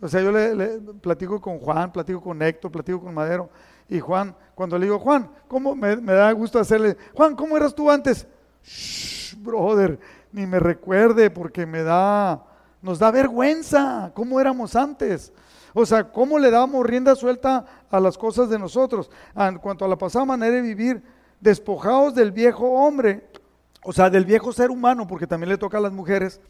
o 0.00 0.08
sea, 0.08 0.20
yo 0.20 0.30
le, 0.30 0.80
platico 1.00 1.40
con 1.40 1.58
Juan, 1.58 1.92
platico 1.92 2.20
con 2.20 2.40
Héctor, 2.42 2.70
platico 2.70 3.00
con 3.00 3.14
Madero, 3.14 3.50
y 3.88 4.00
Juan, 4.00 4.34
cuando 4.54 4.78
le 4.78 4.84
digo, 4.84 4.98
Juan, 4.98 5.30
¿cómo 5.48 5.74
me, 5.74 5.96
me 5.96 6.12
da 6.12 6.30
gusto 6.32 6.58
hacerle? 6.58 6.96
Juan, 7.14 7.34
¿cómo 7.34 7.56
eras 7.56 7.74
tú 7.74 7.90
antes? 7.90 8.26
brother, 9.38 9.98
ni 10.32 10.46
me 10.46 10.58
recuerde 10.58 11.30
porque 11.30 11.66
me 11.66 11.82
da, 11.82 12.44
nos 12.82 12.98
da 12.98 13.10
vergüenza 13.10 14.10
cómo 14.14 14.40
éramos 14.40 14.76
antes. 14.76 15.32
O 15.80 15.86
sea, 15.86 16.10
cómo 16.10 16.40
le 16.40 16.50
damos 16.50 16.84
rienda 16.84 17.14
suelta 17.14 17.64
a 17.88 18.00
las 18.00 18.18
cosas 18.18 18.50
de 18.50 18.58
nosotros. 18.58 19.10
En 19.36 19.58
cuanto 19.58 19.84
a 19.84 19.88
la 19.88 19.96
pasada 19.96 20.24
manera 20.24 20.56
de 20.56 20.60
vivir, 20.60 21.02
despojados 21.40 22.16
del 22.16 22.32
viejo 22.32 22.68
hombre, 22.68 23.28
o 23.84 23.92
sea, 23.92 24.10
del 24.10 24.24
viejo 24.24 24.52
ser 24.52 24.72
humano, 24.72 25.06
porque 25.06 25.28
también 25.28 25.50
le 25.50 25.56
toca 25.56 25.78
a 25.78 25.80
las 25.80 25.92
mujeres, 25.92 26.40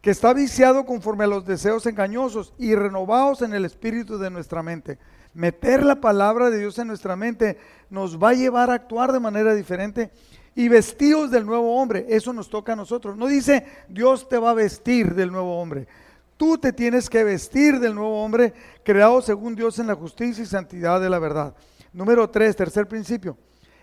que 0.00 0.10
está 0.10 0.32
viciado 0.32 0.86
conforme 0.86 1.24
a 1.24 1.26
los 1.26 1.44
deseos 1.44 1.84
engañosos 1.84 2.54
y 2.56 2.74
renovados 2.74 3.42
en 3.42 3.52
el 3.52 3.66
espíritu 3.66 4.16
de 4.16 4.30
nuestra 4.30 4.62
mente. 4.62 4.98
Meter 5.34 5.84
la 5.84 6.00
palabra 6.00 6.48
de 6.48 6.58
Dios 6.58 6.78
en 6.78 6.86
nuestra 6.86 7.16
mente 7.16 7.58
nos 7.90 8.16
va 8.18 8.30
a 8.30 8.34
llevar 8.34 8.70
a 8.70 8.74
actuar 8.74 9.12
de 9.12 9.20
manera 9.20 9.54
diferente 9.54 10.10
y 10.54 10.68
vestidos 10.68 11.30
del 11.30 11.44
nuevo 11.44 11.76
hombre. 11.76 12.06
Eso 12.08 12.32
nos 12.32 12.48
toca 12.48 12.72
a 12.72 12.76
nosotros. 12.76 13.14
No 13.18 13.26
dice 13.26 13.66
Dios 13.90 14.26
te 14.26 14.38
va 14.38 14.50
a 14.50 14.54
vestir 14.54 15.14
del 15.14 15.30
nuevo 15.30 15.60
hombre. 15.60 15.86
Tú 16.40 16.56
te 16.56 16.72
tienes 16.72 17.10
que 17.10 17.22
vestir 17.22 17.78
del 17.80 17.94
nuevo 17.94 18.24
hombre 18.24 18.54
creado 18.82 19.20
según 19.20 19.54
Dios 19.54 19.78
en 19.78 19.86
la 19.86 19.94
justicia 19.94 20.42
y 20.42 20.46
santidad 20.46 20.98
de 20.98 21.10
la 21.10 21.18
verdad. 21.18 21.54
Número 21.92 22.30
tres, 22.30 22.56
tercer 22.56 22.88
principio. 22.88 23.36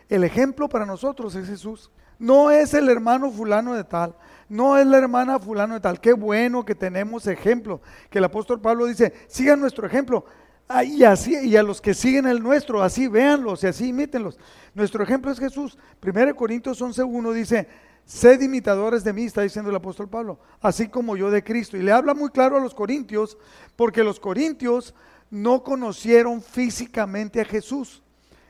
El 0.09 0.23
ejemplo 0.23 0.67
para 0.67 0.83
nosotros 0.83 1.35
es 1.35 1.47
Jesús. 1.47 1.91
No 2.17 2.49
es 2.49 2.73
el 2.73 2.89
hermano 2.89 3.29
fulano 3.29 3.75
de 3.75 3.83
tal, 3.83 4.15
no 4.49 4.75
es 4.75 4.87
la 4.87 4.97
hermana 4.97 5.37
fulano 5.37 5.75
de 5.75 5.81
tal. 5.81 6.01
Qué 6.01 6.13
bueno 6.13 6.65
que 6.65 6.73
tenemos 6.73 7.27
ejemplo. 7.27 7.79
Que 8.09 8.17
el 8.17 8.23
apóstol 8.23 8.59
Pablo 8.59 8.87
dice, 8.87 9.13
sigan 9.27 9.59
nuestro 9.59 9.85
ejemplo. 9.85 10.25
Ah, 10.67 10.83
y, 10.83 11.03
así, 11.03 11.37
y 11.37 11.57
a 11.57 11.61
los 11.61 11.79
que 11.79 11.93
siguen 11.93 12.25
el 12.25 12.41
nuestro, 12.41 12.81
así 12.81 13.07
véanlos 13.07 13.63
y 13.63 13.67
así 13.67 13.89
imítenlos. 13.89 14.39
Nuestro 14.73 15.03
ejemplo 15.03 15.31
es 15.31 15.37
Jesús. 15.37 15.77
1 16.03 16.35
Corintios 16.35 16.81
11.1 16.81 17.33
dice, 17.33 17.67
sed 18.07 18.41
imitadores 18.41 19.03
de 19.03 19.11
mí, 19.11 19.25
está 19.25 19.41
diciendo 19.41 19.69
el 19.69 19.75
apóstol 19.75 20.07
Pablo, 20.07 20.39
así 20.61 20.87
como 20.87 21.17
yo 21.17 21.29
de 21.29 21.43
Cristo. 21.43 21.75
Y 21.75 21.83
le 21.83 21.91
habla 21.91 22.13
muy 22.13 22.29
claro 22.29 22.55
a 22.55 22.61
los 22.61 22.73
corintios, 22.73 23.37
porque 23.75 24.01
los 24.01 24.17
corintios 24.17 24.95
no 25.29 25.61
conocieron 25.61 26.41
físicamente 26.41 27.41
a 27.41 27.45
Jesús. 27.45 28.01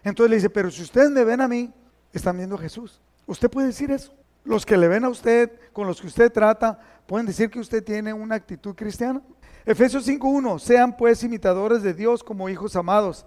Entonces 0.03 0.29
le 0.29 0.35
dice, 0.37 0.49
pero 0.51 0.69
si 0.69 0.83
ustedes 0.83 1.09
me 1.09 1.23
ven 1.23 1.41
a 1.41 1.47
mí, 1.47 1.73
están 2.13 2.37
viendo 2.37 2.55
a 2.55 2.59
Jesús. 2.59 3.01
Usted 3.25 3.49
puede 3.49 3.67
decir 3.67 3.89
eso. 3.89 4.13
Los 4.45 4.63
que 4.63 4.77
le 4.77 4.87
ven 4.87 5.03
a 5.03 5.09
usted, 5.09 5.51
con 5.73 5.87
los 5.87 5.99
que 5.99 6.07
usted 6.07 6.31
trata, 6.31 6.79
pueden 7.07 7.25
decir 7.25 7.49
que 7.49 7.59
usted 7.59 7.83
tiene 7.83 8.13
una 8.13 8.35
actitud 8.35 8.75
cristiana. 8.75 9.21
Efesios 9.65 10.07
5.1, 10.07 10.59
sean 10.59 10.95
pues 10.95 11.23
imitadores 11.23 11.81
de 11.81 11.95
Dios 11.95 12.23
como 12.23 12.47
hijos 12.47 12.75
amados. 12.75 13.25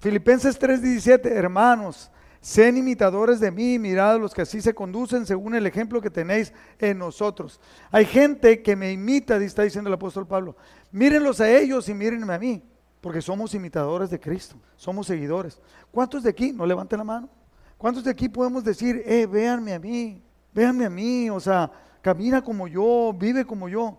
Filipenses 0.00 0.60
3.17, 0.60 1.24
hermanos, 1.26 2.10
sean 2.40 2.76
imitadores 2.76 3.40
de 3.40 3.50
mí, 3.50 3.78
mirad 3.78 4.20
los 4.20 4.32
que 4.32 4.42
así 4.42 4.60
se 4.60 4.74
conducen 4.74 5.26
según 5.26 5.54
el 5.54 5.66
ejemplo 5.66 6.00
que 6.00 6.10
tenéis 6.10 6.52
en 6.78 6.98
nosotros. 6.98 7.60
Hay 7.90 8.04
gente 8.04 8.62
que 8.62 8.76
me 8.76 8.92
imita, 8.92 9.36
está 9.36 9.62
diciendo 9.62 9.88
el 9.88 9.94
apóstol 9.94 10.26
Pablo. 10.26 10.56
Mírenlos 10.92 11.40
a 11.40 11.50
ellos 11.50 11.88
y 11.88 11.94
mírenme 11.94 12.32
a 12.32 12.38
mí, 12.38 12.62
porque 13.00 13.20
somos 13.20 13.54
imitadores 13.54 14.10
de 14.10 14.20
Cristo, 14.20 14.56
somos 14.76 15.06
seguidores. 15.06 15.60
¿Cuántos 15.90 16.22
de 16.22 16.30
aquí, 16.30 16.52
no 16.52 16.64
levanten 16.64 16.98
la 16.98 17.04
mano? 17.04 17.28
¿Cuántos 17.76 18.04
de 18.04 18.10
aquí 18.10 18.28
podemos 18.28 18.64
decir, 18.64 19.02
eh, 19.04 19.26
véanme 19.26 19.74
a 19.74 19.78
mí, 19.78 20.22
véanme 20.54 20.84
a 20.84 20.90
mí, 20.90 21.30
o 21.30 21.40
sea, 21.40 21.70
camina 22.00 22.42
como 22.42 22.68
yo, 22.68 23.12
vive 23.16 23.44
como 23.44 23.68
yo? 23.68 23.98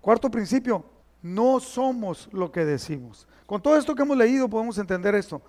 Cuarto 0.00 0.30
principio, 0.30 0.84
no 1.22 1.60
somos 1.60 2.28
lo 2.32 2.50
que 2.50 2.64
decimos. 2.64 3.26
Con 3.46 3.60
todo 3.60 3.76
esto 3.76 3.94
que 3.94 4.02
hemos 4.02 4.16
leído 4.16 4.48
podemos 4.48 4.78
entender 4.78 5.14
esto. 5.14 5.42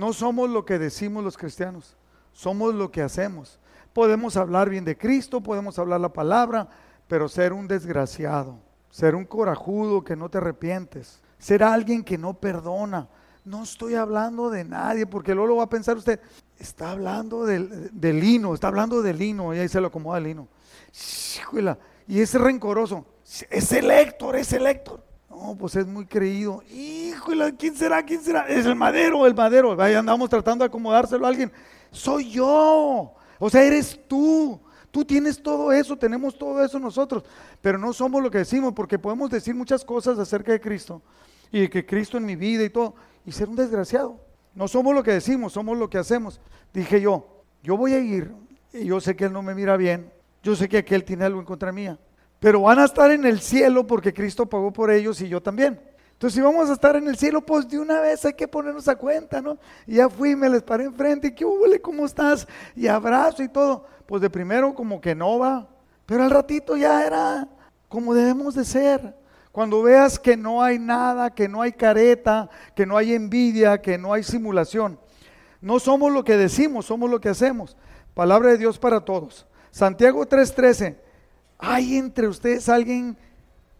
No 0.00 0.14
somos 0.14 0.48
lo 0.48 0.64
que 0.64 0.78
decimos 0.78 1.22
los 1.22 1.36
cristianos, 1.36 1.94
somos 2.32 2.74
lo 2.74 2.90
que 2.90 3.02
hacemos. 3.02 3.58
Podemos 3.92 4.34
hablar 4.38 4.70
bien 4.70 4.82
de 4.82 4.96
Cristo, 4.96 5.42
podemos 5.42 5.78
hablar 5.78 6.00
la 6.00 6.10
palabra, 6.10 6.66
pero 7.06 7.28
ser 7.28 7.52
un 7.52 7.68
desgraciado, 7.68 8.56
ser 8.88 9.14
un 9.14 9.26
corajudo 9.26 10.02
que 10.02 10.16
no 10.16 10.30
te 10.30 10.38
arrepientes, 10.38 11.20
ser 11.38 11.62
alguien 11.62 12.02
que 12.02 12.16
no 12.16 12.32
perdona. 12.32 13.08
No 13.44 13.62
estoy 13.62 13.94
hablando 13.94 14.48
de 14.48 14.64
nadie, 14.64 15.04
porque 15.04 15.34
luego 15.34 15.48
lo 15.48 15.56
va 15.56 15.64
a 15.64 15.68
pensar 15.68 15.98
usted, 15.98 16.18
está 16.58 16.92
hablando 16.92 17.44
del, 17.44 17.90
lino, 18.00 18.54
está 18.54 18.68
hablando 18.68 19.02
del 19.02 19.18
lino, 19.18 19.54
y 19.54 19.58
ahí 19.58 19.68
se 19.68 19.82
lo 19.82 19.88
acomoda 19.88 20.16
el 20.16 20.24
lino. 20.24 20.48
Y 22.08 22.20
ese 22.20 22.38
rencoroso, 22.38 23.04
es 23.50 23.70
el 23.72 23.90
Héctor, 23.90 24.36
es 24.36 24.50
el 24.54 24.66
Héctor. 24.66 25.09
Pues 25.58 25.76
es 25.76 25.86
muy 25.86 26.06
creído. 26.06 26.62
Híjole, 26.70 27.54
¿quién 27.56 27.74
será? 27.74 28.02
¿Quién 28.02 28.22
será? 28.22 28.46
Es 28.48 28.66
el 28.66 28.76
madero, 28.76 29.26
el 29.26 29.34
madero. 29.34 29.80
Ahí 29.80 29.94
andamos 29.94 30.28
tratando 30.28 30.64
de 30.64 30.68
acomodárselo 30.68 31.26
a 31.26 31.28
alguien. 31.28 31.52
Soy 31.90 32.30
yo. 32.30 33.14
O 33.38 33.50
sea, 33.50 33.62
eres 33.62 33.98
tú. 34.06 34.60
Tú 34.90 35.04
tienes 35.04 35.40
todo 35.40 35.72
eso, 35.72 35.96
tenemos 35.96 36.36
todo 36.36 36.64
eso 36.64 36.78
nosotros, 36.80 37.22
pero 37.60 37.78
no 37.78 37.92
somos 37.92 38.20
lo 38.22 38.30
que 38.30 38.38
decimos 38.38 38.72
porque 38.74 38.98
podemos 38.98 39.30
decir 39.30 39.54
muchas 39.54 39.84
cosas 39.84 40.18
acerca 40.18 40.50
de 40.50 40.60
Cristo 40.60 41.00
y 41.52 41.60
de 41.60 41.70
que 41.70 41.86
Cristo 41.86 42.16
en 42.16 42.26
mi 42.26 42.34
vida 42.34 42.64
y 42.64 42.70
todo, 42.70 42.94
y 43.24 43.30
ser 43.30 43.48
un 43.48 43.54
desgraciado. 43.54 44.18
No 44.52 44.66
somos 44.66 44.92
lo 44.92 45.04
que 45.04 45.12
decimos, 45.12 45.52
somos 45.52 45.78
lo 45.78 45.88
que 45.88 45.98
hacemos. 45.98 46.40
Dije 46.74 47.00
yo, 47.00 47.44
yo 47.62 47.76
voy 47.76 47.92
a 47.92 48.00
ir 48.00 48.32
y 48.72 48.86
yo 48.86 49.00
sé 49.00 49.14
que 49.14 49.26
Él 49.26 49.32
no 49.32 49.42
me 49.42 49.54
mira 49.54 49.76
bien, 49.76 50.12
yo 50.42 50.56
sé 50.56 50.68
que 50.68 50.78
aquel 50.78 51.04
tiene 51.04 51.24
algo 51.24 51.38
en 51.38 51.46
contra 51.46 51.70
mía, 51.70 51.96
pero 52.40 52.62
van 52.62 52.78
a 52.78 52.86
estar 52.86 53.10
en 53.10 53.24
el 53.24 53.40
cielo 53.40 53.86
porque 53.86 54.12
Cristo 54.12 54.46
pagó 54.46 54.72
por 54.72 54.90
ellos 54.90 55.20
y 55.20 55.28
yo 55.28 55.40
también. 55.42 55.80
Entonces, 56.12 56.34
si 56.34 56.40
vamos 56.40 56.68
a 56.68 56.74
estar 56.74 56.96
en 56.96 57.08
el 57.08 57.16
cielo, 57.16 57.40
pues 57.40 57.68
de 57.68 57.78
una 57.78 58.00
vez 58.00 58.24
hay 58.24 58.34
que 58.34 58.48
ponernos 58.48 58.88
a 58.88 58.96
cuenta, 58.96 59.40
¿no? 59.40 59.58
Y 59.86 59.94
ya 59.94 60.08
fui, 60.08 60.36
me 60.36 60.50
les 60.50 60.62
paré 60.62 60.84
enfrente, 60.84 61.28
y 61.28 61.34
qué 61.34 61.44
hubo, 61.44 61.64
¿cómo 61.80 62.04
estás? 62.04 62.46
Y 62.74 62.88
abrazo 62.88 63.42
y 63.42 63.48
todo. 63.48 63.86
Pues 64.04 64.20
de 64.20 64.28
primero 64.28 64.74
como 64.74 65.00
que 65.00 65.14
no 65.14 65.38
va, 65.38 65.68
pero 66.04 66.24
al 66.24 66.30
ratito 66.30 66.76
ya 66.76 67.06
era 67.06 67.48
como 67.88 68.12
debemos 68.12 68.54
de 68.54 68.64
ser. 68.64 69.14
Cuando 69.52 69.82
veas 69.82 70.18
que 70.18 70.36
no 70.36 70.62
hay 70.62 70.78
nada, 70.78 71.30
que 71.30 71.48
no 71.48 71.62
hay 71.62 71.72
careta, 71.72 72.48
que 72.74 72.86
no 72.86 72.96
hay 72.96 73.14
envidia, 73.14 73.80
que 73.80 73.96
no 73.98 74.12
hay 74.12 74.22
simulación. 74.22 74.98
No 75.60 75.78
somos 75.78 76.12
lo 76.12 76.24
que 76.24 76.36
decimos, 76.36 76.86
somos 76.86 77.10
lo 77.10 77.20
que 77.20 77.28
hacemos. 77.28 77.76
Palabra 78.14 78.50
de 78.50 78.58
Dios 78.58 78.78
para 78.78 79.04
todos. 79.04 79.46
Santiago 79.70 80.26
3:13. 80.26 80.96
¿Hay 81.60 81.96
entre 81.96 82.26
ustedes 82.26 82.68
alguien 82.68 83.16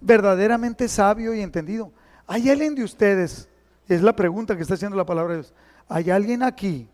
verdaderamente 0.01 0.89
sabio 0.89 1.35
y 1.35 1.41
entendido? 1.41 1.93
¿Hay 2.26 2.51
alguien 2.51 2.74
de 2.74 2.85
ustedes? 2.85 3.49
Es 3.89 4.03
la 4.03 4.14
pregunta 4.14 4.55
que 4.55 4.62
está 4.62 4.74
haciendo 4.74 4.97
la 4.97 5.07
palabra 5.07 5.35
de 5.35 5.41
Dios. 5.41 5.55
¿Hay 5.89 6.11
alguien 6.11 6.43
aquí 6.43 6.89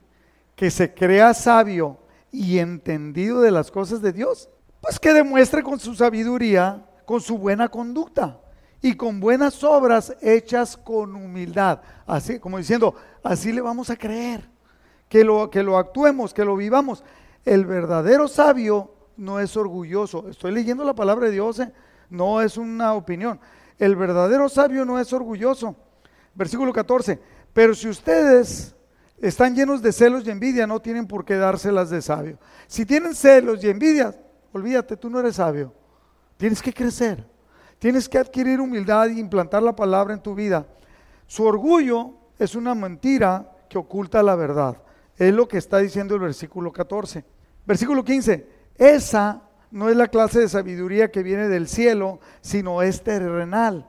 que 0.54 0.70
se 0.70 0.94
crea 0.94 1.34
sabio 1.34 1.98
y 2.32 2.58
entendido 2.58 3.40
de 3.40 3.50
las 3.50 3.70
cosas 3.70 4.00
de 4.00 4.12
Dios? 4.12 4.48
Pues 4.80 4.98
que 4.98 5.12
demuestre 5.12 5.62
con 5.62 5.78
su 5.78 5.94
sabiduría, 5.94 6.86
con 7.04 7.20
su 7.20 7.36
buena 7.36 7.68
conducta 7.68 8.40
y 8.80 8.94
con 8.94 9.20
buenas 9.20 9.62
obras 9.64 10.16
hechas 10.20 10.76
con 10.76 11.14
humildad. 11.16 11.80
Así, 12.06 12.38
como 12.38 12.58
diciendo, 12.58 12.94
así 13.22 13.52
le 13.52 13.60
vamos 13.60 13.90
a 13.90 13.96
creer. 13.96 14.48
Que 15.08 15.22
lo, 15.22 15.50
que 15.50 15.62
lo 15.62 15.78
actuemos, 15.78 16.32
que 16.32 16.44
lo 16.44 16.56
vivamos. 16.56 17.04
El 17.44 17.64
verdadero 17.64 18.26
sabio 18.26 18.95
no 19.16 19.40
es 19.40 19.56
orgulloso. 19.56 20.28
Estoy 20.28 20.52
leyendo 20.52 20.84
la 20.84 20.94
palabra 20.94 21.26
de 21.26 21.32
Dios, 21.32 21.60
¿eh? 21.60 21.72
no 22.10 22.40
es 22.40 22.56
una 22.56 22.94
opinión. 22.94 23.40
El 23.78 23.96
verdadero 23.96 24.48
sabio 24.48 24.84
no 24.84 24.98
es 24.98 25.12
orgulloso. 25.12 25.76
Versículo 26.34 26.72
14. 26.72 27.18
Pero 27.52 27.74
si 27.74 27.88
ustedes 27.88 28.74
están 29.18 29.54
llenos 29.54 29.82
de 29.82 29.92
celos 29.92 30.26
y 30.26 30.30
envidia, 30.30 30.66
no 30.66 30.80
tienen 30.80 31.06
por 31.06 31.24
qué 31.24 31.36
dárselas 31.36 31.90
de 31.90 32.02
sabio. 32.02 32.38
Si 32.66 32.84
tienen 32.84 33.14
celos 33.14 33.62
y 33.64 33.68
envidia, 33.68 34.14
olvídate, 34.52 34.96
tú 34.96 35.08
no 35.08 35.20
eres 35.20 35.36
sabio. 35.36 35.72
Tienes 36.36 36.62
que 36.62 36.72
crecer. 36.72 37.26
Tienes 37.78 38.08
que 38.08 38.18
adquirir 38.18 38.60
humildad 38.60 39.08
y 39.08 39.20
implantar 39.20 39.62
la 39.62 39.76
palabra 39.76 40.14
en 40.14 40.22
tu 40.22 40.34
vida. 40.34 40.66
Su 41.26 41.44
orgullo 41.44 42.14
es 42.38 42.54
una 42.54 42.74
mentira 42.74 43.50
que 43.68 43.78
oculta 43.78 44.22
la 44.22 44.34
verdad. 44.34 44.76
Es 45.16 45.32
lo 45.32 45.48
que 45.48 45.58
está 45.58 45.78
diciendo 45.78 46.14
el 46.14 46.20
versículo 46.20 46.72
14. 46.72 47.24
Versículo 47.66 48.04
15. 48.04 48.55
Esa 48.78 49.42
no 49.70 49.88
es 49.88 49.96
la 49.96 50.08
clase 50.08 50.40
de 50.40 50.48
sabiduría 50.48 51.10
que 51.10 51.22
viene 51.22 51.48
del 51.48 51.68
cielo, 51.68 52.20
sino 52.40 52.82
es 52.82 53.02
terrenal. 53.02 53.88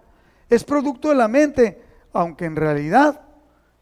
Es 0.50 0.64
producto 0.64 1.10
de 1.10 1.16
la 1.16 1.28
mente, 1.28 1.82
aunque 2.14 2.46
en 2.46 2.56
realidad 2.56 3.22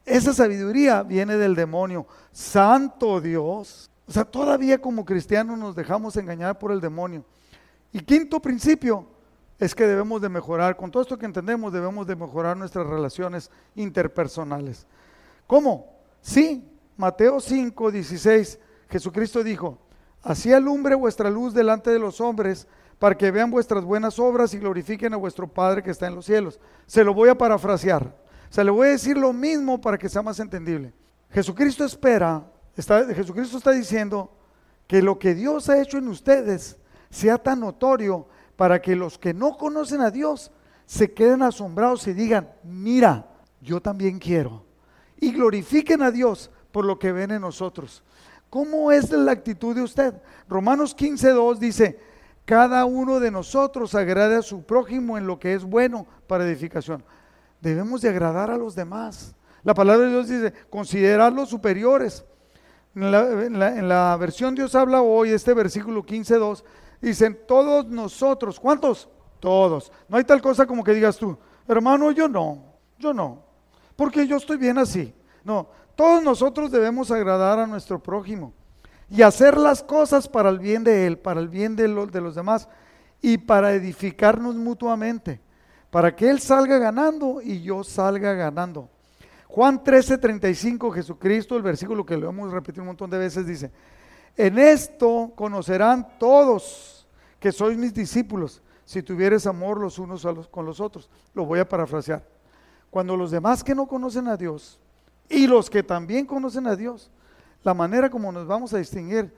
esa 0.05 0.33
sabiduría 0.33 1.03
viene 1.03 1.37
del 1.37 1.55
demonio. 1.55 2.07
Santo 2.31 3.21
Dios. 3.21 3.89
O 4.07 4.11
sea, 4.11 4.23
todavía 4.23 4.79
como 4.79 5.03
cristianos 5.03 5.57
nos 5.57 5.75
dejamos 5.75 6.15
engañar 6.17 6.59
por 6.59 6.71
el 6.71 6.79
demonio. 6.79 7.25
Y 7.91 7.99
quinto 8.01 8.39
principio 8.39 9.07
es 9.57 9.73
que 9.73 9.87
debemos 9.87 10.21
de 10.21 10.29
mejorar, 10.29 10.75
con 10.75 10.91
todo 10.91 11.01
esto 11.01 11.17
que 11.17 11.25
entendemos, 11.25 11.71
debemos 11.71 12.05
de 12.05 12.15
mejorar 12.15 12.57
nuestras 12.57 12.85
relaciones 12.85 13.49
interpersonales. 13.73 14.85
¿Cómo? 15.47 15.93
Sí, 16.21 16.69
Mateo 16.97 17.39
5, 17.39 17.91
16, 17.91 18.59
Jesucristo 18.89 19.43
dijo, 19.43 19.79
Así 20.25 20.51
alumbre 20.51 20.95
vuestra 20.95 21.29
luz 21.29 21.53
delante 21.53 21.91
de 21.91 21.99
los 21.99 22.19
hombres, 22.19 22.67
para 22.97 23.15
que 23.15 23.29
vean 23.29 23.51
vuestras 23.51 23.83
buenas 23.85 24.17
obras 24.17 24.55
y 24.55 24.57
glorifiquen 24.57 25.13
a 25.13 25.17
vuestro 25.17 25.47
Padre 25.47 25.83
que 25.83 25.91
está 25.91 26.07
en 26.07 26.15
los 26.15 26.25
cielos. 26.25 26.59
Se 26.87 27.03
lo 27.03 27.13
voy 27.13 27.29
a 27.29 27.37
parafrasear. 27.37 28.11
Se 28.49 28.63
le 28.63 28.71
voy 28.71 28.87
a 28.87 28.91
decir 28.91 29.17
lo 29.17 29.33
mismo 29.33 29.79
para 29.79 29.99
que 29.99 30.09
sea 30.09 30.23
más 30.23 30.39
entendible. 30.39 30.93
Jesucristo 31.29 31.85
espera, 31.85 32.43
está, 32.75 33.05
Jesucristo 33.13 33.57
está 33.57 33.69
diciendo 33.69 34.31
que 34.87 35.03
lo 35.03 35.19
que 35.19 35.35
Dios 35.35 35.69
ha 35.69 35.79
hecho 35.79 35.99
en 35.99 36.07
ustedes 36.07 36.77
sea 37.11 37.37
tan 37.37 37.59
notorio 37.59 38.27
para 38.55 38.81
que 38.81 38.95
los 38.95 39.19
que 39.19 39.31
no 39.31 39.57
conocen 39.57 40.01
a 40.01 40.09
Dios 40.09 40.51
se 40.87 41.13
queden 41.13 41.43
asombrados 41.43 42.07
y 42.07 42.13
digan, 42.13 42.49
mira, 42.63 43.27
yo 43.61 43.79
también 43.79 44.17
quiero. 44.17 44.65
Y 45.19 45.33
glorifiquen 45.33 46.01
a 46.01 46.09
Dios 46.09 46.49
por 46.71 46.83
lo 46.83 46.97
que 46.97 47.11
ven 47.11 47.29
en 47.29 47.41
nosotros. 47.41 48.03
¿Cómo 48.55 48.89
es 48.89 49.11
la 49.11 49.33
actitud 49.33 49.75
de 49.75 49.81
usted? 49.81 50.13
Romanos 50.47 50.95
15.2 50.95 51.57
dice, 51.57 51.99
cada 52.45 52.85
uno 52.85 53.19
de 53.19 53.29
nosotros 53.29 53.93
agrade 53.95 54.37
a 54.37 54.41
su 54.41 54.63
prójimo 54.63 55.17
en 55.17 55.27
lo 55.27 55.37
que 55.37 55.55
es 55.55 55.65
bueno 55.65 56.07
para 56.25 56.45
edificación. 56.45 57.03
Debemos 57.59 57.99
de 57.99 58.07
agradar 58.07 58.49
a 58.49 58.57
los 58.57 58.73
demás. 58.73 59.35
La 59.63 59.73
palabra 59.73 60.05
de 60.05 60.11
Dios 60.13 60.29
dice, 60.29 60.53
considerarlos 60.69 61.49
superiores. 61.49 62.23
En 62.95 63.11
la, 63.89 64.15
versión 64.15 64.55
Dios 64.55 64.73
habla 64.73 65.01
hoy, 65.01 65.31
este 65.31 65.53
versículo 65.53 66.05
15.2, 66.05 66.63
dicen, 67.01 67.37
todos 67.45 67.87
nosotros, 67.87 68.57
¿cuántos? 68.57 69.09
Todos. 69.41 69.91
No 70.07 70.15
hay 70.15 70.23
tal 70.23 70.41
cosa 70.41 70.65
como 70.65 70.81
que 70.81 70.93
digas 70.93 71.17
tú, 71.17 71.37
hermano, 71.67 72.09
yo 72.11 72.29
no, 72.29 72.63
yo 72.99 73.13
no, 73.13 73.43
porque 73.97 74.25
yo 74.25 74.37
estoy 74.37 74.55
bien 74.55 74.77
así. 74.77 75.13
No, 75.43 75.69
todos 75.95 76.21
nosotros 76.23 76.71
debemos 76.71 77.11
agradar 77.11 77.59
a 77.59 77.67
nuestro 77.67 78.01
prójimo 78.01 78.53
y 79.09 79.21
hacer 79.21 79.57
las 79.57 79.83
cosas 79.83 80.27
para 80.27 80.49
el 80.49 80.59
bien 80.59 80.83
de 80.83 81.07
él, 81.07 81.17
para 81.17 81.39
el 81.39 81.47
bien 81.47 81.75
de, 81.75 81.87
de 81.87 82.21
los 82.21 82.35
demás 82.35 82.67
y 83.21 83.37
para 83.37 83.73
edificarnos 83.73 84.55
mutuamente, 84.55 85.39
para 85.89 86.15
que 86.15 86.29
él 86.29 86.39
salga 86.39 86.77
ganando 86.77 87.41
y 87.41 87.61
yo 87.61 87.83
salga 87.83 88.33
ganando. 88.33 88.89
Juan 89.47 89.81
13:35, 89.83 90.93
Jesucristo, 90.93 91.55
el 91.55 91.63
versículo 91.63 92.05
que 92.05 92.17
lo 92.17 92.29
hemos 92.29 92.51
repetido 92.51 92.83
un 92.83 92.87
montón 92.87 93.09
de 93.09 93.17
veces, 93.17 93.47
dice, 93.47 93.71
en 94.35 94.57
esto 94.57 95.31
conocerán 95.35 96.07
todos 96.19 97.07
que 97.39 97.51
sois 97.51 97.77
mis 97.77 97.93
discípulos, 97.93 98.61
si 98.83 99.01
tuvieres 99.01 99.47
amor 99.47 99.79
los 99.79 99.97
unos 99.97 100.27
con 100.51 100.65
los 100.65 100.79
otros. 100.79 101.09
Lo 101.33 101.45
voy 101.45 101.59
a 101.59 101.69
parafrasear. 101.69 102.23
Cuando 102.89 103.15
los 103.15 103.31
demás 103.31 103.63
que 103.63 103.73
no 103.73 103.87
conocen 103.87 104.27
a 104.27 104.35
Dios 104.35 104.79
y 105.29 105.47
los 105.47 105.69
que 105.69 105.83
también 105.83 106.25
conocen 106.25 106.67
a 106.67 106.75
Dios. 106.75 107.11
La 107.63 107.73
manera 107.73 108.09
como 108.09 108.31
nos 108.31 108.47
vamos 108.47 108.73
a 108.73 108.77
distinguir 108.77 109.33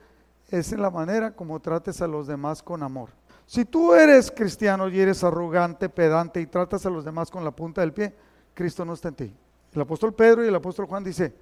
es 0.50 0.72
en 0.72 0.82
la 0.82 0.90
manera 0.90 1.34
como 1.34 1.60
trates 1.60 2.00
a 2.00 2.06
los 2.06 2.26
demás 2.26 2.62
con 2.62 2.82
amor. 2.82 3.10
Si 3.46 3.64
tú 3.64 3.94
eres 3.94 4.30
cristiano 4.30 4.88
y 4.88 5.00
eres 5.00 5.24
arrogante, 5.24 5.88
pedante 5.88 6.40
y 6.40 6.46
tratas 6.46 6.84
a 6.84 6.90
los 6.90 7.04
demás 7.04 7.30
con 7.30 7.44
la 7.44 7.50
punta 7.50 7.80
del 7.80 7.94
pie, 7.94 8.14
Cristo 8.52 8.84
no 8.84 8.92
está 8.92 9.08
en 9.08 9.14
ti. 9.14 9.36
El 9.72 9.80
apóstol 9.80 10.14
Pedro 10.14 10.44
y 10.44 10.48
el 10.48 10.54
apóstol 10.54 10.86
Juan 10.86 11.04
dice, 11.04 11.34